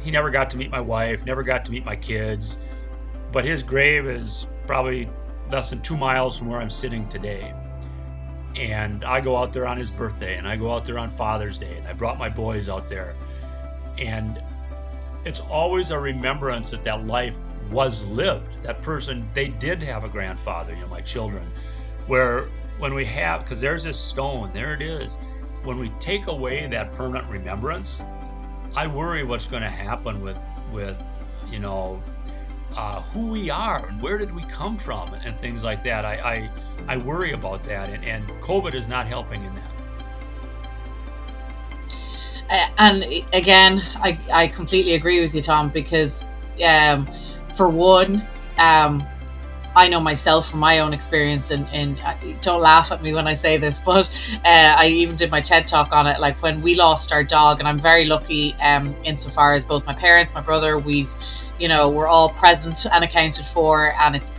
he 0.00 0.10
never 0.10 0.30
got 0.30 0.50
to 0.50 0.56
meet 0.56 0.70
my 0.70 0.80
wife, 0.80 1.24
never 1.24 1.42
got 1.42 1.64
to 1.66 1.72
meet 1.72 1.84
my 1.84 1.96
kids, 1.96 2.58
but 3.32 3.44
his 3.44 3.62
grave 3.62 4.06
is 4.06 4.46
probably 4.66 5.08
less 5.50 5.70
than 5.70 5.80
two 5.80 5.96
miles 5.96 6.38
from 6.38 6.48
where 6.48 6.60
I'm 6.60 6.70
sitting 6.70 7.08
today 7.08 7.54
and 8.56 9.04
I 9.04 9.20
go 9.20 9.36
out 9.36 9.52
there 9.52 9.66
on 9.66 9.76
his 9.76 9.90
birthday 9.90 10.36
and 10.36 10.46
I 10.46 10.56
go 10.56 10.72
out 10.72 10.84
there 10.84 10.98
on 10.98 11.10
Father's 11.10 11.58
Day 11.58 11.76
and 11.76 11.86
I 11.86 11.92
brought 11.92 12.18
my 12.18 12.28
boys 12.28 12.68
out 12.68 12.88
there. 12.88 13.14
And 13.98 14.42
it's 15.24 15.40
always 15.40 15.90
a 15.90 15.98
remembrance 15.98 16.70
that 16.70 16.84
that 16.84 17.06
life 17.06 17.36
was 17.70 18.04
lived. 18.04 18.48
That 18.62 18.82
person, 18.82 19.28
they 19.34 19.48
did 19.48 19.82
have 19.82 20.04
a 20.04 20.08
grandfather, 20.08 20.74
you 20.74 20.80
know, 20.80 20.88
my 20.88 21.00
children. 21.00 21.50
Where 22.06 22.48
when 22.78 22.94
we 22.94 23.04
have, 23.06 23.42
because 23.42 23.60
there's 23.60 23.82
this 23.82 23.98
stone, 23.98 24.50
there 24.52 24.74
it 24.74 24.82
is. 24.82 25.16
When 25.62 25.78
we 25.78 25.88
take 26.00 26.26
away 26.26 26.66
that 26.66 26.92
permanent 26.92 27.28
remembrance, 27.28 28.02
I 28.76 28.86
worry 28.86 29.24
what's 29.24 29.46
going 29.46 29.62
to 29.62 29.70
happen 29.70 30.20
with, 30.20 30.38
with, 30.72 31.02
you 31.50 31.58
know, 31.58 32.02
uh, 32.76 33.00
who 33.02 33.26
we 33.26 33.50
are 33.50 33.86
and 33.86 34.00
where 34.00 34.18
did 34.18 34.34
we 34.34 34.42
come 34.44 34.76
from 34.76 35.12
and 35.14 35.36
things 35.36 35.62
like 35.62 35.82
that. 35.84 36.04
I, 36.04 36.50
I, 36.88 36.94
I 36.94 36.96
worry 36.96 37.32
about 37.32 37.62
that, 37.64 37.88
and, 37.88 38.04
and 38.04 38.26
COVID 38.40 38.74
is 38.74 38.88
not 38.88 39.06
helping 39.06 39.42
in 39.44 39.54
that. 39.54 39.70
Uh, 42.50 42.68
and 42.78 43.04
again, 43.32 43.82
I, 43.96 44.18
I 44.32 44.48
completely 44.48 44.94
agree 44.94 45.20
with 45.20 45.34
you, 45.34 45.42
Tom, 45.42 45.70
because 45.70 46.24
um, 46.64 47.08
for 47.54 47.68
one, 47.68 48.26
um, 48.58 49.02
I 49.76 49.88
know 49.88 49.98
myself 49.98 50.50
from 50.50 50.60
my 50.60 50.78
own 50.78 50.92
experience, 50.92 51.50
and, 51.50 51.66
and 51.70 52.00
don't 52.40 52.60
laugh 52.60 52.92
at 52.92 53.02
me 53.02 53.12
when 53.12 53.26
I 53.26 53.34
say 53.34 53.56
this, 53.56 53.78
but 53.84 54.08
uh, 54.44 54.76
I 54.78 54.88
even 54.88 55.16
did 55.16 55.30
my 55.30 55.40
TED 55.40 55.66
talk 55.66 55.92
on 55.92 56.06
it. 56.06 56.20
Like 56.20 56.40
when 56.42 56.62
we 56.62 56.74
lost 56.74 57.12
our 57.12 57.24
dog, 57.24 57.58
and 57.58 57.68
I'm 57.68 57.78
very 57.78 58.04
lucky 58.04 58.54
um, 58.60 58.94
insofar 59.04 59.54
as 59.54 59.64
both 59.64 59.84
my 59.86 59.94
parents, 59.94 60.32
my 60.34 60.40
brother, 60.40 60.78
we've, 60.78 61.12
you 61.58 61.68
know, 61.68 61.88
we're 61.88 62.06
all 62.06 62.30
present 62.30 62.86
and 62.86 63.04
accounted 63.04 63.46
for, 63.46 63.94
and 64.00 64.16
it's 64.16 64.32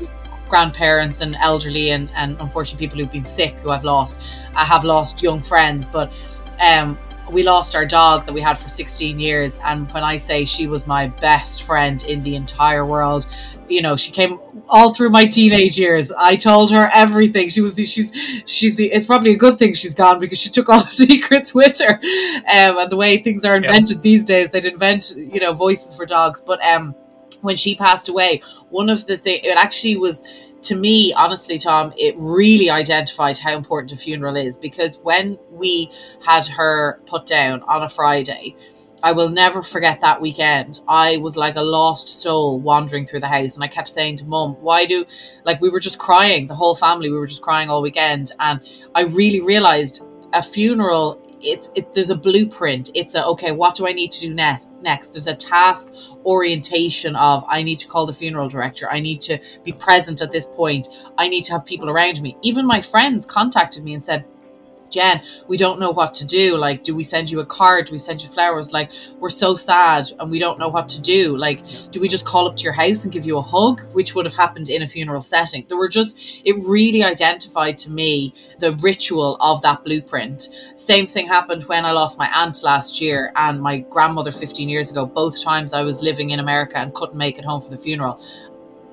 grandparents 0.49 1.21
and 1.21 1.36
elderly 1.36 1.91
and, 1.91 2.10
and 2.15 2.39
unfortunately 2.39 2.86
people 2.86 2.99
who've 2.99 3.12
been 3.12 3.25
sick 3.25 3.56
who 3.56 3.71
I've 3.71 3.84
lost. 3.84 4.19
I 4.56 4.63
have 4.63 4.84
lost 4.84 5.21
young 5.21 5.41
friends, 5.41 5.88
but 5.88 6.12
um, 6.62 6.97
we 7.32 7.43
lost 7.43 7.75
our 7.75 7.86
dog 7.86 8.25
that 8.25 8.34
we 8.34 8.41
had 8.41 8.58
for 8.58 8.69
16 8.69 9.19
years. 9.19 9.60
And 9.63 9.91
when 9.91 10.04
I 10.04 10.17
say 10.17 10.45
she 10.45 10.67
was 10.67 10.86
my 10.86 11.08
best 11.08 11.63
friend 11.63 12.04
in 12.04 12.21
the 12.23 12.36
entire 12.36 12.86
world, 12.86 13.28
you 13.67 13.82
know, 13.82 13.95
she 13.95 14.12
came 14.12 14.39
all 14.69 14.93
through 14.93 15.10
my 15.10 15.25
teenage 15.25 15.78
years. 15.80 16.12
I 16.12 16.36
told 16.36 16.71
her 16.71 16.89
everything. 16.93 17.49
She 17.49 17.62
was 17.62 17.73
the, 17.73 17.84
she's, 17.84 18.12
she's 18.45 18.75
the, 18.75 18.91
it's 18.91 19.08
probably 19.08 19.32
a 19.32 19.38
good 19.38 19.58
thing 19.58 19.73
she's 19.73 19.95
gone 19.95 20.19
because 20.19 20.39
she 20.39 20.49
took 20.49 20.69
all 20.69 20.80
the 20.80 20.86
secrets 21.08 21.54
with 21.54 21.80
her. 21.80 21.95
Um, 21.95 22.78
and 22.78 22.91
the 22.91 22.95
way 22.95 23.17
things 23.17 23.43
are 23.43 23.56
invented 23.56 24.04
these 24.04 24.23
days, 24.23 24.51
they'd 24.51 24.65
invent, 24.65 25.15
you 25.17 25.39
know, 25.39 25.54
voices 25.54 25.95
for 25.95 26.06
dogs. 26.06 26.43
But, 26.45 26.63
um, 26.63 26.93
when 27.45 27.55
she 27.58 27.75
passed 27.75 28.10
away, 28.10 28.41
one 28.69 28.89
of 28.89 29.05
the 29.08 29.17
things, 29.17 29.41
it 29.43 29.58
actually 29.58 29.97
was, 29.97 30.23
to 30.63 30.75
me, 30.75 31.13
honestly, 31.13 31.58
Tom, 31.58 31.93
it 31.97 32.15
really 32.17 32.69
identified 32.69 33.38
how 33.38 33.55
important 33.55 33.91
a 33.91 33.95
funeral 33.95 34.36
is 34.36 34.58
because 34.58 34.97
when 34.99 35.38
we 35.51 35.91
had 36.25 36.45
her 36.47 36.99
put 37.05 37.25
down 37.25 37.62
on 37.63 37.84
a 37.84 37.89
Friday, 37.89 38.55
I 39.03 39.12
will 39.12 39.29
never 39.29 39.62
forget 39.62 40.01
that 40.01 40.19
weekend. 40.19 40.79
I 40.88 41.17
was 41.17 41.38
like 41.38 41.55
a 41.58 41.62
lost 41.62 42.08
soul 42.08 42.60
wandering 42.60 43.05
through 43.05 43.19
the 43.19 43.27
house, 43.27 43.53
and 43.53 43.63
I 43.63 43.67
kept 43.67 43.89
saying 43.89 44.17
to 44.17 44.25
mum, 44.25 44.53
Why 44.62 44.88
do, 44.88 45.05
like, 45.43 45.62
we 45.62 45.69
were 45.69 45.79
just 45.79 45.99
crying, 45.99 46.47
the 46.47 46.55
whole 46.55 46.75
family, 46.75 47.12
we 47.12 47.17
were 47.19 47.27
just 47.27 47.43
crying 47.43 47.69
all 47.69 47.84
weekend. 47.84 48.31
And 48.39 48.60
I 48.95 49.03
really 49.03 49.41
realized 49.41 50.03
a 50.34 50.41
funeral 50.41 51.21
it's 51.45 51.71
it, 51.75 51.93
there's 51.93 52.10
a 52.10 52.15
blueprint. 52.15 52.91
It's 52.95 53.15
a 53.15 53.25
okay 53.27 53.51
what 53.51 53.75
do 53.75 53.88
i 53.88 53.93
need 53.93 54.12
to 54.13 54.21
do 54.21 54.34
next 54.34 54.71
next? 54.81 55.10
There's 55.10 55.27
a 55.27 55.36
task 55.36 55.93
orientation 56.25 57.15
of 57.15 57.45
i 57.47 57.62
need 57.63 57.79
to 57.79 57.88
call 57.88 58.05
the 58.05 58.13
funeral 58.13 58.49
director. 58.49 58.89
I 58.89 58.99
need 58.99 59.21
to 59.23 59.39
be 59.63 59.71
present 59.71 60.21
at 60.21 60.31
this 60.31 60.47
point. 60.47 60.88
I 61.17 61.27
need 61.27 61.43
to 61.43 61.53
have 61.53 61.65
people 61.65 61.89
around 61.89 62.21
me. 62.21 62.38
Even 62.41 62.65
my 62.65 62.81
friends 62.81 63.25
contacted 63.25 63.84
me 63.84 63.93
and 63.93 64.03
said 64.03 64.25
Jen, 64.95 65.21
we 65.49 65.58
don't 65.58 65.77
know 65.77 65.91
what 65.91 66.15
to 66.15 66.25
do. 66.25 66.55
Like, 66.55 66.86
do 66.86 66.95
we 66.95 67.03
send 67.03 67.29
you 67.29 67.41
a 67.41 67.45
card? 67.45 67.88
Do 67.88 67.91
we 67.91 67.97
send 67.97 68.23
you 68.23 68.29
flowers? 68.29 68.71
Like, 68.71 68.91
we're 69.19 69.29
so 69.29 69.58
sad 69.58 70.10
and 70.19 70.31
we 70.31 70.39
don't 70.39 70.58
know 70.58 70.69
what 70.69 70.88
to 70.88 71.01
do. 71.01 71.36
Like, 71.36 71.60
do 71.91 71.99
we 71.99 72.08
just 72.08 72.25
call 72.25 72.47
up 72.47 72.55
to 72.55 72.63
your 72.63 72.71
house 72.71 73.03
and 73.03 73.12
give 73.12 73.25
you 73.25 73.38
a 73.38 73.41
hug, 73.41 73.81
which 73.91 74.15
would 74.15 74.25
have 74.25 74.36
happened 74.36 74.69
in 74.69 74.84
a 74.84 74.88
funeral 74.88 75.21
setting? 75.21 75.65
There 75.67 75.77
were 75.77 75.89
just, 75.89 76.17
it 76.45 76.55
really 76.65 77.03
identified 77.03 77.77
to 77.79 77.91
me 77.91 78.34
the 78.60 78.77
ritual 78.77 79.36
of 79.41 79.62
that 79.63 79.84
blueprint. 79.84 80.47
Same 80.77 81.08
thing 81.08 81.27
happened 81.27 81.63
when 81.63 81.84
I 81.86 81.91
lost 81.91 82.17
my 82.17 82.29
aunt 82.34 82.63
last 82.63 83.01
year 83.01 83.34
and 83.36 83.62
my 83.62 83.79
grandmother 83.79 84.31
15 84.31 84.69
years 84.69 84.91
ago. 84.91 85.05
Both 85.05 85.43
times 85.43 85.73
I 85.73 85.81
was 85.81 86.01
living 86.01 86.29
in 86.29 86.39
America 86.39 86.77
and 86.77 86.93
couldn't 86.93 87.17
make 87.17 87.38
it 87.38 87.43
home 87.43 87.62
for 87.62 87.69
the 87.69 87.77
funeral. 87.77 88.23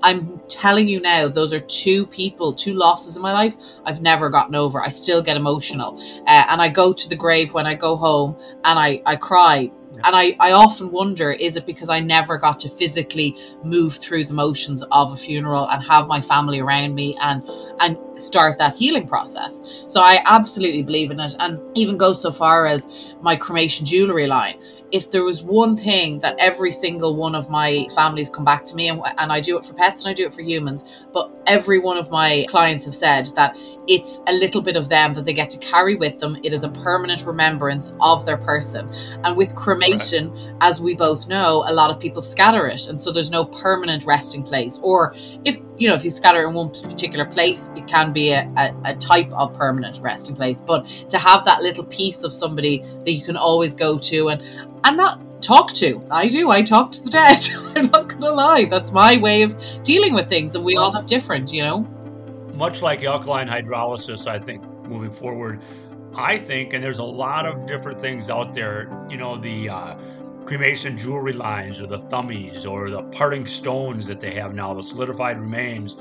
I'm 0.03 0.41
telling 0.49 0.89
you 0.89 1.01
now, 1.01 1.29
those 1.29 1.53
are 1.53 1.61
two 1.61 2.07
people, 2.07 2.53
two 2.53 2.75
losses 2.75 3.17
in 3.17 3.23
my 3.23 3.33
life 3.33 3.57
I've 3.85 4.03
never 4.03 4.31
gotten 4.31 4.55
over. 4.55 4.83
I 4.83 4.89
still 4.89 5.23
get 5.23 5.37
emotional. 5.37 5.99
Uh, 6.27 6.45
and 6.49 6.61
I 6.61 6.69
go 6.69 6.93
to 6.93 7.09
the 7.09 7.17
grave 7.17 7.55
when 7.55 7.67
I 7.67 7.75
go 7.75 7.97
home 7.97 8.37
and 8.65 8.79
I, 8.79 9.03
I 9.07 9.17
cry. 9.17 9.71
Yeah. 9.95 10.01
And 10.05 10.17
I, 10.17 10.35
I 10.41 10.53
often 10.53 10.91
wonder 10.91 11.33
is 11.33 11.57
it 11.57 11.67
because 11.67 11.91
I 11.91 12.01
never 12.01 12.39
got 12.39 12.59
to 12.61 12.69
physically 12.69 13.37
move 13.63 13.95
through 13.95 14.25
the 14.25 14.33
motions 14.33 14.83
of 14.91 15.13
a 15.13 15.17
funeral 15.17 15.69
and 15.69 15.85
have 15.85 16.07
my 16.09 16.21
family 16.21 16.61
around 16.61 16.95
me 16.95 17.17
and 17.21 17.43
and 17.81 17.99
start 18.19 18.59
that 18.59 18.75
healing 18.75 19.07
process? 19.07 19.85
So 19.89 20.01
I 20.01 20.23
absolutely 20.25 20.83
believe 20.83 21.11
in 21.11 21.21
it 21.21 21.37
and 21.39 21.63
even 21.77 21.99
go 21.99 22.15
so 22.15 22.33
far 22.33 22.65
as 22.67 23.15
my 23.21 23.37
cremation 23.37 23.85
jewelry 23.85 24.27
line 24.27 24.59
if 24.93 25.11
there 25.11 25.25
was 25.25 25.43
one 25.43 25.77
thing 25.77 26.21
that 26.21 26.37
every 26.39 26.71
single 26.71 27.17
one 27.17 27.35
of 27.35 27.49
my 27.49 27.87
families 27.95 28.29
come 28.29 28.45
back 28.45 28.65
to 28.67 28.75
me 28.75 28.89
and, 28.89 29.01
and 29.19 29.33
I 29.33 29.41
do 29.41 29.59
it 29.59 29.65
for 29.65 29.73
pets 29.73 30.05
and 30.05 30.11
I 30.11 30.15
do 30.15 30.27
it 30.27 30.35
for 30.35 30.43
humans 30.43 30.85
but 31.13 31.43
every 31.47 31.79
one 31.79 31.97
of 31.97 32.11
my 32.11 32.45
clients 32.49 32.85
have 32.85 32.95
said 32.95 33.27
that 33.35 33.59
it's 33.89 34.21
a 34.29 34.33
little 34.33 34.63
bit 34.63 34.77
of 34.77 34.89
them 34.89 35.15
that 35.15 35.25
they 35.25 35.33
get 35.33 35.51
to 35.51 35.59
carry 35.59 35.97
with 35.97 36.19
them 36.21 36.37
it 36.45 36.53
is 36.53 36.63
a 36.63 36.69
permanent 36.69 37.25
remembrance 37.25 37.95
of 38.01 38.25
their 38.27 38.37
person 38.37 38.89
and 39.25 39.37
with 39.37 39.55
cremation 39.57 40.31
right. 40.31 40.57
as 40.61 40.81
we 40.81 40.95
both 40.95 41.27
know 41.27 41.65
a 41.67 41.73
lot 41.73 41.91
of 41.91 41.99
people 41.99 42.23
scatter 42.23 42.69
it 42.69 42.87
and 42.89 43.01
so 43.01 43.11
there's 43.11 43.31
no 43.31 43.45
permanent 43.45 44.05
resting 44.05 44.43
place 44.43 44.79
or 44.83 45.15
if 45.45 45.61
you 45.83 45.89
know 45.89 45.95
if 45.95 46.05
you 46.05 46.11
scatter 46.11 46.47
in 46.47 46.55
one 46.55 46.71
particular 46.71 47.25
place 47.25 47.71
it 47.77 47.87
can 47.89 48.13
be 48.13 48.31
a, 48.31 48.43
a, 48.57 48.93
a 48.93 48.97
type 48.97 49.31
of 49.33 49.53
permanent 49.55 49.99
resting 50.01 50.37
place 50.37 50.61
but 50.61 50.87
to 51.09 51.19
have 51.19 51.45
that 51.45 51.63
little 51.63 51.85
piece 51.85 52.23
of 52.23 52.33
somebody 52.33 52.79
that 53.05 53.13
you 53.13 53.23
can 53.23 53.37
always 53.37 53.75
go 53.75 53.99
to 53.99 54.29
and 54.29 54.41
and 54.85 54.97
not 54.97 55.21
talk 55.43 55.73
to. 55.73 56.03
I 56.11 56.29
do. 56.29 56.51
I 56.51 56.63
talk 56.63 56.93
to 56.93 57.03
the 57.03 57.11
dead. 57.11 57.39
I'm 57.77 57.87
not 57.87 58.09
to 58.09 58.31
lie. 58.31 58.65
That's 58.67 58.93
my 58.93 59.17
way 59.19 59.43
of 59.43 59.61
dealing 59.83 60.15
with 60.15 60.29
things, 60.29 60.55
and 60.55 60.65
we 60.65 60.77
all 60.77 60.93
have 60.93 61.07
different, 61.07 61.53
you 61.53 61.63
know. 61.63 61.81
Much 62.55 62.83
like 62.83 63.03
alkaline 63.03 63.49
hydrolysis, 63.49 64.27
I 64.27 64.39
think 64.39 64.63
moving 64.87 65.11
forward, 65.11 65.61
I 66.15 66.39
think, 66.39 66.75
and 66.75 66.85
there's 66.85 66.99
a 66.99 67.05
lot 67.05 67.47
of 67.47 67.67
different 67.67 68.01
things 68.01 68.31
out 68.31 68.55
there. 68.55 68.89
You 69.11 69.17
know, 69.17 69.37
the 69.37 69.69
uh, 69.69 69.97
cremation 70.45 70.97
jewelry 70.97 71.33
lines, 71.33 71.81
or 71.81 71.87
the 71.87 71.99
thumbies, 71.99 72.67
or 72.67 72.91
the 72.91 73.03
parting 73.05 73.47
stones 73.47 74.07
that 74.07 74.21
they 74.21 74.33
have 74.35 74.55
now, 74.55 74.75
the 74.75 74.83
solidified 74.83 75.41
remains. 75.41 75.97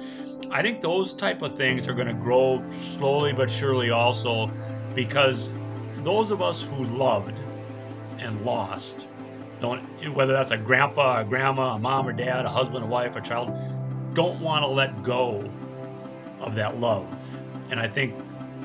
I 0.50 0.62
think 0.62 0.82
those 0.82 1.14
type 1.14 1.42
of 1.42 1.56
things 1.56 1.88
are 1.88 1.94
going 1.94 2.08
to 2.08 2.14
grow 2.14 2.64
slowly 2.72 3.34
but 3.34 3.50
surely, 3.50 3.90
also, 3.90 4.52
because 4.94 5.52
those 6.04 6.32
of 6.32 6.42
us 6.42 6.62
who 6.62 6.86
loved 6.86 7.40
and 8.20 8.44
lost. 8.46 9.08
Don't 9.60 9.82
whether 10.16 10.34
that's 10.34 10.52
a 10.52 10.58
grandpa, 10.58 11.22
a 11.22 11.24
grandma, 11.24 11.76
a 11.76 11.80
mom 11.80 12.08
or 12.08 12.14
dad, 12.14 12.46
a 12.46 12.50
husband, 12.50 12.86
a 12.86 12.88
wife, 12.88 13.16
a 13.16 13.22
child, 13.22 13.54
don't 14.14 14.40
want 14.40 14.64
to 14.64 14.68
let 14.68 15.04
go 15.04 15.48
of 16.40 16.56
that 16.56 16.80
love. 16.80 17.06
And 17.70 17.80
I 17.80 17.88
think 17.88 18.16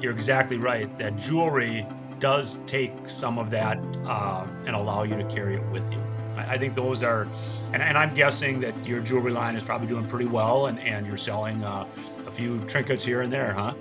you're 0.00 0.12
exactly 0.12 0.56
right 0.56 0.96
that 0.98 1.16
jewelry 1.16 1.86
does 2.18 2.59
take 2.66 3.09
some 3.09 3.38
of 3.38 3.50
that 3.50 3.79
uh, 4.07 4.46
and 4.66 4.76
allow 4.76 5.02
you 5.02 5.16
to 5.16 5.24
carry 5.24 5.57
it 5.57 5.66
with 5.70 5.90
you. 5.92 6.02
I, 6.37 6.55
I 6.55 6.59
think 6.59 6.74
those 6.74 7.02
are, 7.02 7.26
and, 7.72 7.83
and, 7.83 7.96
I'm 7.96 8.14
guessing 8.14 8.61
that 8.61 8.87
your 8.87 9.00
jewelry 9.00 9.33
line 9.33 9.57
is 9.57 9.62
probably 9.62 9.87
doing 9.87 10.07
pretty 10.07 10.26
well, 10.26 10.66
and, 10.66 10.79
and 10.81 11.07
you're 11.07 11.16
selling 11.16 11.62
uh, 11.64 11.87
a 12.26 12.31
few 12.31 12.61
trinkets 12.61 13.05
here 13.05 13.22
and 13.22 13.33
there, 13.33 13.52
huh? 13.52 13.74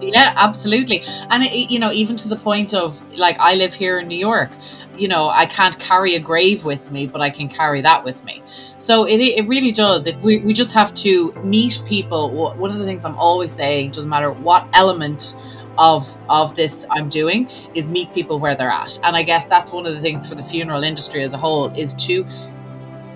Yeah, 0.00 0.34
absolutely. 0.36 1.02
And 1.30 1.44
it, 1.44 1.70
you 1.70 1.78
know, 1.78 1.92
even 1.92 2.16
to 2.16 2.28
the 2.28 2.36
point 2.36 2.74
of 2.74 3.00
like 3.16 3.38
I 3.38 3.54
live 3.54 3.72
here 3.72 4.00
in 4.00 4.08
New 4.08 4.18
York 4.18 4.50
you 4.96 5.08
know, 5.08 5.28
I 5.28 5.46
can't 5.46 5.78
carry 5.78 6.14
a 6.14 6.20
grave 6.20 6.64
with 6.64 6.90
me, 6.90 7.06
but 7.06 7.20
I 7.20 7.30
can 7.30 7.48
carry 7.48 7.80
that 7.82 8.04
with 8.04 8.22
me. 8.24 8.42
So 8.78 9.04
it, 9.04 9.20
it 9.20 9.46
really 9.48 9.72
does. 9.72 10.06
It, 10.06 10.16
we, 10.20 10.38
we 10.38 10.52
just 10.52 10.72
have 10.72 10.94
to 10.96 11.32
meet 11.42 11.82
people. 11.86 12.30
One 12.56 12.70
of 12.70 12.78
the 12.78 12.84
things 12.84 13.04
I'm 13.04 13.16
always 13.16 13.52
saying, 13.52 13.92
doesn't 13.92 14.08
matter 14.10 14.30
what 14.30 14.66
element 14.72 15.36
of 15.78 16.08
of 16.28 16.54
this 16.54 16.86
I'm 16.90 17.08
doing, 17.08 17.48
is 17.74 17.88
meet 17.88 18.12
people 18.12 18.38
where 18.38 18.54
they're 18.54 18.70
at. 18.70 18.98
And 19.02 19.16
I 19.16 19.22
guess 19.22 19.46
that's 19.46 19.70
one 19.70 19.86
of 19.86 19.94
the 19.94 20.00
things 20.00 20.28
for 20.28 20.34
the 20.34 20.42
funeral 20.42 20.82
industry 20.82 21.22
as 21.22 21.32
a 21.32 21.38
whole 21.38 21.72
is 21.76 21.94
to 22.06 22.26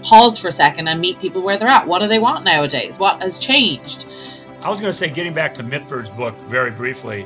pause 0.03 0.39
for 0.39 0.49
a 0.49 0.53
second 0.53 0.89
and 0.89 1.01
meet 1.01 1.19
people 1.21 1.43
where 1.43 1.59
they're 1.59 1.69
at. 1.69 1.87
What 1.87 2.01
do 2.01 2.09
they 2.09 2.19
want 2.19 2.45
nowadays? 2.45 2.99
What 2.99 3.21
has 3.23 3.39
changed? 3.39 4.07
I 4.61 4.71
was 4.71 4.81
going 4.81 4.93
to 4.93 4.99
say, 4.99 5.09
getting 5.09 5.35
back 5.35 5.55
to 5.55 5.63
Mitford's 5.63 6.11
book 6.11 6.37
very 6.43 6.71
briefly, 6.71 7.25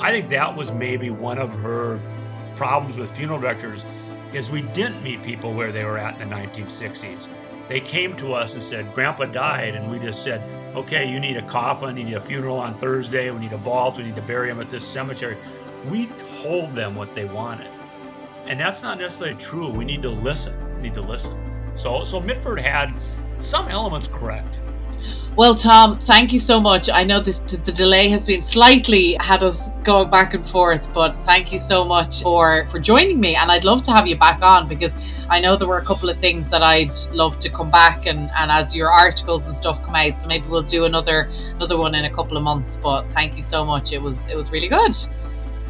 I 0.00 0.10
think 0.10 0.28
that 0.30 0.54
was 0.54 0.72
maybe 0.72 1.10
one 1.10 1.38
of 1.38 1.52
her 1.60 2.00
problems 2.56 2.96
with 2.96 3.14
funeral 3.14 3.38
directors 3.38 3.84
is 4.32 4.50
we 4.50 4.62
didn't 4.62 5.02
meet 5.02 5.22
people 5.22 5.54
where 5.54 5.72
they 5.72 5.84
were 5.84 5.98
at 5.98 6.20
in 6.20 6.28
the 6.28 6.36
1960s. 6.36 7.28
They 7.68 7.80
came 7.80 8.16
to 8.16 8.32
us 8.32 8.54
and 8.54 8.62
said, 8.62 8.94
Grandpa 8.94 9.26
died, 9.26 9.74
and 9.74 9.90
we 9.90 9.98
just 9.98 10.22
said, 10.22 10.42
okay, 10.74 11.10
you 11.10 11.20
need 11.20 11.36
a 11.36 11.42
coffin, 11.42 11.96
you 11.96 12.04
need 12.04 12.14
a 12.14 12.20
funeral 12.20 12.56
on 12.56 12.78
Thursday, 12.78 13.30
we 13.30 13.40
need 13.40 13.52
a 13.52 13.58
vault, 13.58 13.98
we 13.98 14.04
need 14.04 14.16
to 14.16 14.22
bury 14.22 14.48
him 14.48 14.60
at 14.60 14.68
this 14.70 14.86
cemetery. 14.86 15.36
We 15.86 16.06
told 16.42 16.74
them 16.74 16.94
what 16.94 17.14
they 17.14 17.26
wanted. 17.26 17.70
And 18.46 18.58
that's 18.58 18.82
not 18.82 18.98
necessarily 18.98 19.36
true. 19.36 19.68
We 19.68 19.84
need 19.84 20.02
to 20.02 20.08
listen. 20.08 20.54
We 20.76 20.84
need 20.84 20.94
to 20.94 21.02
listen. 21.02 21.36
So 21.76 22.04
so 22.04 22.18
Mitford 22.18 22.58
had 22.58 22.92
some 23.38 23.68
elements 23.68 24.08
correct. 24.08 24.60
Well, 25.38 25.54
Tom, 25.54 26.00
thank 26.00 26.32
you 26.32 26.40
so 26.40 26.60
much. 26.60 26.90
I 26.90 27.04
know 27.04 27.20
this 27.20 27.38
the 27.38 27.70
delay 27.70 28.08
has 28.08 28.24
been 28.24 28.42
slightly 28.42 29.16
had 29.20 29.44
us 29.44 29.68
going 29.84 30.10
back 30.10 30.34
and 30.34 30.44
forth, 30.44 30.92
but 30.92 31.14
thank 31.24 31.52
you 31.52 31.60
so 31.60 31.84
much 31.84 32.22
for 32.24 32.66
for 32.66 32.80
joining 32.80 33.20
me. 33.20 33.36
And 33.36 33.48
I'd 33.52 33.62
love 33.62 33.80
to 33.82 33.92
have 33.92 34.08
you 34.08 34.16
back 34.16 34.42
on 34.42 34.66
because 34.66 34.96
I 35.30 35.38
know 35.38 35.56
there 35.56 35.68
were 35.68 35.78
a 35.78 35.84
couple 35.84 36.08
of 36.08 36.18
things 36.18 36.50
that 36.50 36.62
I'd 36.62 36.92
love 37.12 37.38
to 37.38 37.48
come 37.48 37.70
back 37.70 38.06
and 38.06 38.32
and 38.36 38.50
as 38.50 38.74
your 38.74 38.90
articles 38.90 39.46
and 39.46 39.56
stuff 39.56 39.80
come 39.80 39.94
out, 39.94 40.18
so 40.18 40.26
maybe 40.26 40.48
we'll 40.48 40.64
do 40.64 40.86
another 40.86 41.30
another 41.54 41.76
one 41.76 41.94
in 41.94 42.04
a 42.06 42.10
couple 42.10 42.36
of 42.36 42.42
months. 42.42 42.76
But 42.76 43.08
thank 43.12 43.36
you 43.36 43.42
so 43.44 43.64
much. 43.64 43.92
It 43.92 44.02
was 44.02 44.26
it 44.26 44.34
was 44.36 44.50
really 44.50 44.66
good. 44.66 44.92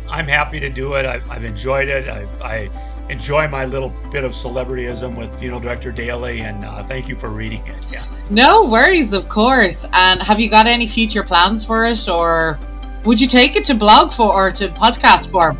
I'm 0.08 0.28
happy 0.28 0.60
to 0.60 0.70
do 0.70 0.94
it. 0.94 1.04
I've, 1.04 1.30
I've 1.30 1.44
enjoyed 1.44 1.88
it. 1.88 2.08
I've, 2.08 2.40
I 2.40 2.70
enjoy 3.08 3.48
my 3.48 3.64
little 3.64 3.90
bit 4.10 4.24
of 4.24 4.32
celebrityism 4.32 5.16
with 5.16 5.38
Funeral 5.38 5.60
Director 5.60 5.92
Daily, 5.92 6.40
and 6.40 6.64
uh, 6.64 6.84
thank 6.84 7.08
you 7.08 7.16
for 7.16 7.30
reading 7.30 7.66
it. 7.66 7.86
Yeah. 7.90 8.06
No 8.30 8.64
worries, 8.64 9.12
of 9.12 9.28
course. 9.28 9.86
And 9.92 10.22
have 10.22 10.38
you 10.38 10.50
got 10.50 10.66
any 10.66 10.86
future 10.86 11.22
plans 11.22 11.64
for 11.64 11.86
it, 11.86 12.08
or 12.08 12.58
would 13.04 13.20
you 13.20 13.26
take 13.26 13.56
it 13.56 13.64
to 13.64 13.74
blog 13.74 14.12
for 14.12 14.32
or 14.32 14.52
to 14.52 14.68
podcast 14.68 15.30
form? 15.30 15.58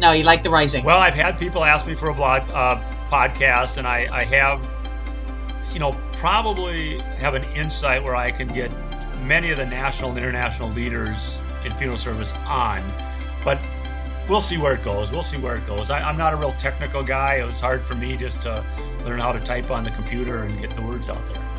No, 0.00 0.12
you 0.12 0.24
like 0.24 0.42
the 0.42 0.50
writing. 0.50 0.84
Well, 0.84 0.98
I've 0.98 1.14
had 1.14 1.38
people 1.38 1.62
ask 1.62 1.86
me 1.86 1.94
for 1.94 2.08
a 2.08 2.14
blog 2.14 2.42
uh, 2.50 2.80
podcast, 3.10 3.76
and 3.76 3.86
I, 3.86 4.08
I 4.10 4.24
have, 4.24 4.68
you 5.72 5.78
know, 5.78 5.92
probably 6.12 6.98
have 7.18 7.34
an 7.34 7.44
insight 7.54 8.02
where 8.02 8.16
I 8.16 8.30
can 8.30 8.48
get 8.48 8.72
many 9.22 9.50
of 9.50 9.58
the 9.58 9.66
national 9.66 10.10
and 10.10 10.18
international 10.18 10.70
leaders 10.70 11.38
in 11.64 11.72
funeral 11.74 11.98
service 11.98 12.32
on. 12.46 12.82
But 13.44 13.60
we'll 14.28 14.40
see 14.40 14.58
where 14.58 14.74
it 14.74 14.82
goes. 14.82 15.10
We'll 15.10 15.22
see 15.22 15.38
where 15.38 15.56
it 15.56 15.66
goes. 15.66 15.90
I, 15.90 16.08
am 16.08 16.16
not 16.16 16.32
a 16.32 16.36
real 16.36 16.52
technical 16.52 17.02
guy. 17.02 17.36
It 17.36 17.46
was 17.46 17.60
hard 17.60 17.86
for 17.86 17.94
me 17.94 18.16
just 18.16 18.42
to 18.42 18.64
learn 19.04 19.20
how 19.20 19.32
to 19.32 19.40
type 19.40 19.70
on 19.70 19.84
the 19.84 19.90
computer 19.90 20.44
and 20.44 20.60
get 20.60 20.70
the 20.70 20.82
words 20.82 21.08
out 21.08 21.24
there. 21.32 21.50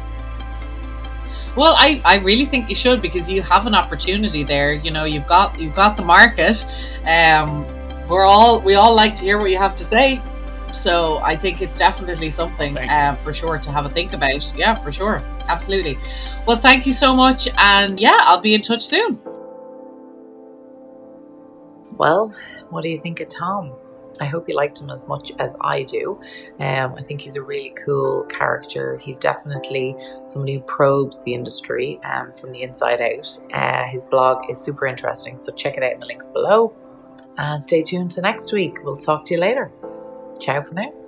Well, 1.56 1.76
I, 1.78 2.02
I 2.06 2.18
really 2.20 2.46
think 2.46 2.70
you 2.70 2.76
should 2.76 3.02
because 3.02 3.28
you 3.30 3.42
have 3.42 3.68
an 3.68 3.76
opportunity 3.76 4.44
there. 4.44 4.74
You 4.74 4.92
know, 4.92 5.04
you've 5.04 5.28
got 5.28 5.60
you've 5.60 5.76
got 5.76 5.98
the 5.98 6.04
market. 6.04 6.66
Um, 7.06 7.66
we're 8.08 8.24
all 8.24 8.62
we 8.62 8.76
all 8.76 8.96
like 8.96 9.16
to 9.16 9.24
hear 9.24 9.38
what 9.38 9.52
you 9.52 9.58
have 9.58 9.76
to 9.76 9.84
say. 9.84 10.22
So 10.72 11.18
I 11.18 11.36
think 11.36 11.62
it's 11.62 11.78
definitely 11.78 12.32
something 12.32 12.78
uh, 12.78 13.16
for 13.18 13.34
sure 13.34 13.60
to 13.60 13.72
have 13.72 13.86
a 13.86 13.90
think 13.90 14.14
about. 14.14 14.54
Yeah, 14.56 14.76
for 14.76 14.94
sure, 14.94 15.22
absolutely. 15.50 15.98
Well, 16.48 16.58
thank 16.58 16.86
you 16.86 16.94
so 16.94 17.14
much, 17.14 17.50
and 17.58 18.00
yeah, 18.00 18.20
I'll 18.22 18.40
be 18.40 18.54
in 18.54 18.62
touch 18.62 18.86
soon. 18.86 19.20
Well, 22.02 22.34
what 22.72 22.82
do 22.82 22.90
you 22.90 23.00
think 23.00 23.20
of 23.20 23.30
Tom? 23.30 23.76
I 24.20 24.26
hope 24.26 24.50
you 24.50 24.56
liked 24.56 24.82
him 24.82 24.90
as 24.90 25.08
much 25.08 25.32
as 25.38 25.56
I 25.62 25.84
do. 25.84 26.20
Um, 26.60 26.96
I 26.98 27.04
think 27.04 27.22
he's 27.22 27.36
a 27.36 27.44
really 27.44 27.76
cool 27.86 28.24
character. 28.24 28.98
He's 28.98 29.20
definitely 29.20 29.96
somebody 30.26 30.56
who 30.56 30.62
probes 30.62 31.24
the 31.24 31.36
industry 31.36 32.00
um, 32.04 32.34
from 32.34 32.54
the 32.54 32.64
inside 32.64 33.02
out. 33.02 33.30
Uh, 33.54 33.88
his 33.88 34.04
blog 34.04 34.50
is 34.50 34.60
super 34.60 34.88
interesting, 34.88 35.38
so 35.38 35.52
check 35.52 35.78
it 35.78 35.84
out 35.84 35.94
in 35.94 36.00
the 36.00 36.08
links 36.08 36.26
below. 36.26 36.74
And 37.38 37.62
stay 37.62 37.84
tuned 37.84 38.10
to 38.14 38.22
next 38.22 38.52
week. 38.52 38.84
We'll 38.84 38.96
talk 38.96 39.24
to 39.26 39.36
you 39.36 39.40
later. 39.40 39.72
Ciao 40.40 40.64
for 40.64 40.74
now. 40.74 41.01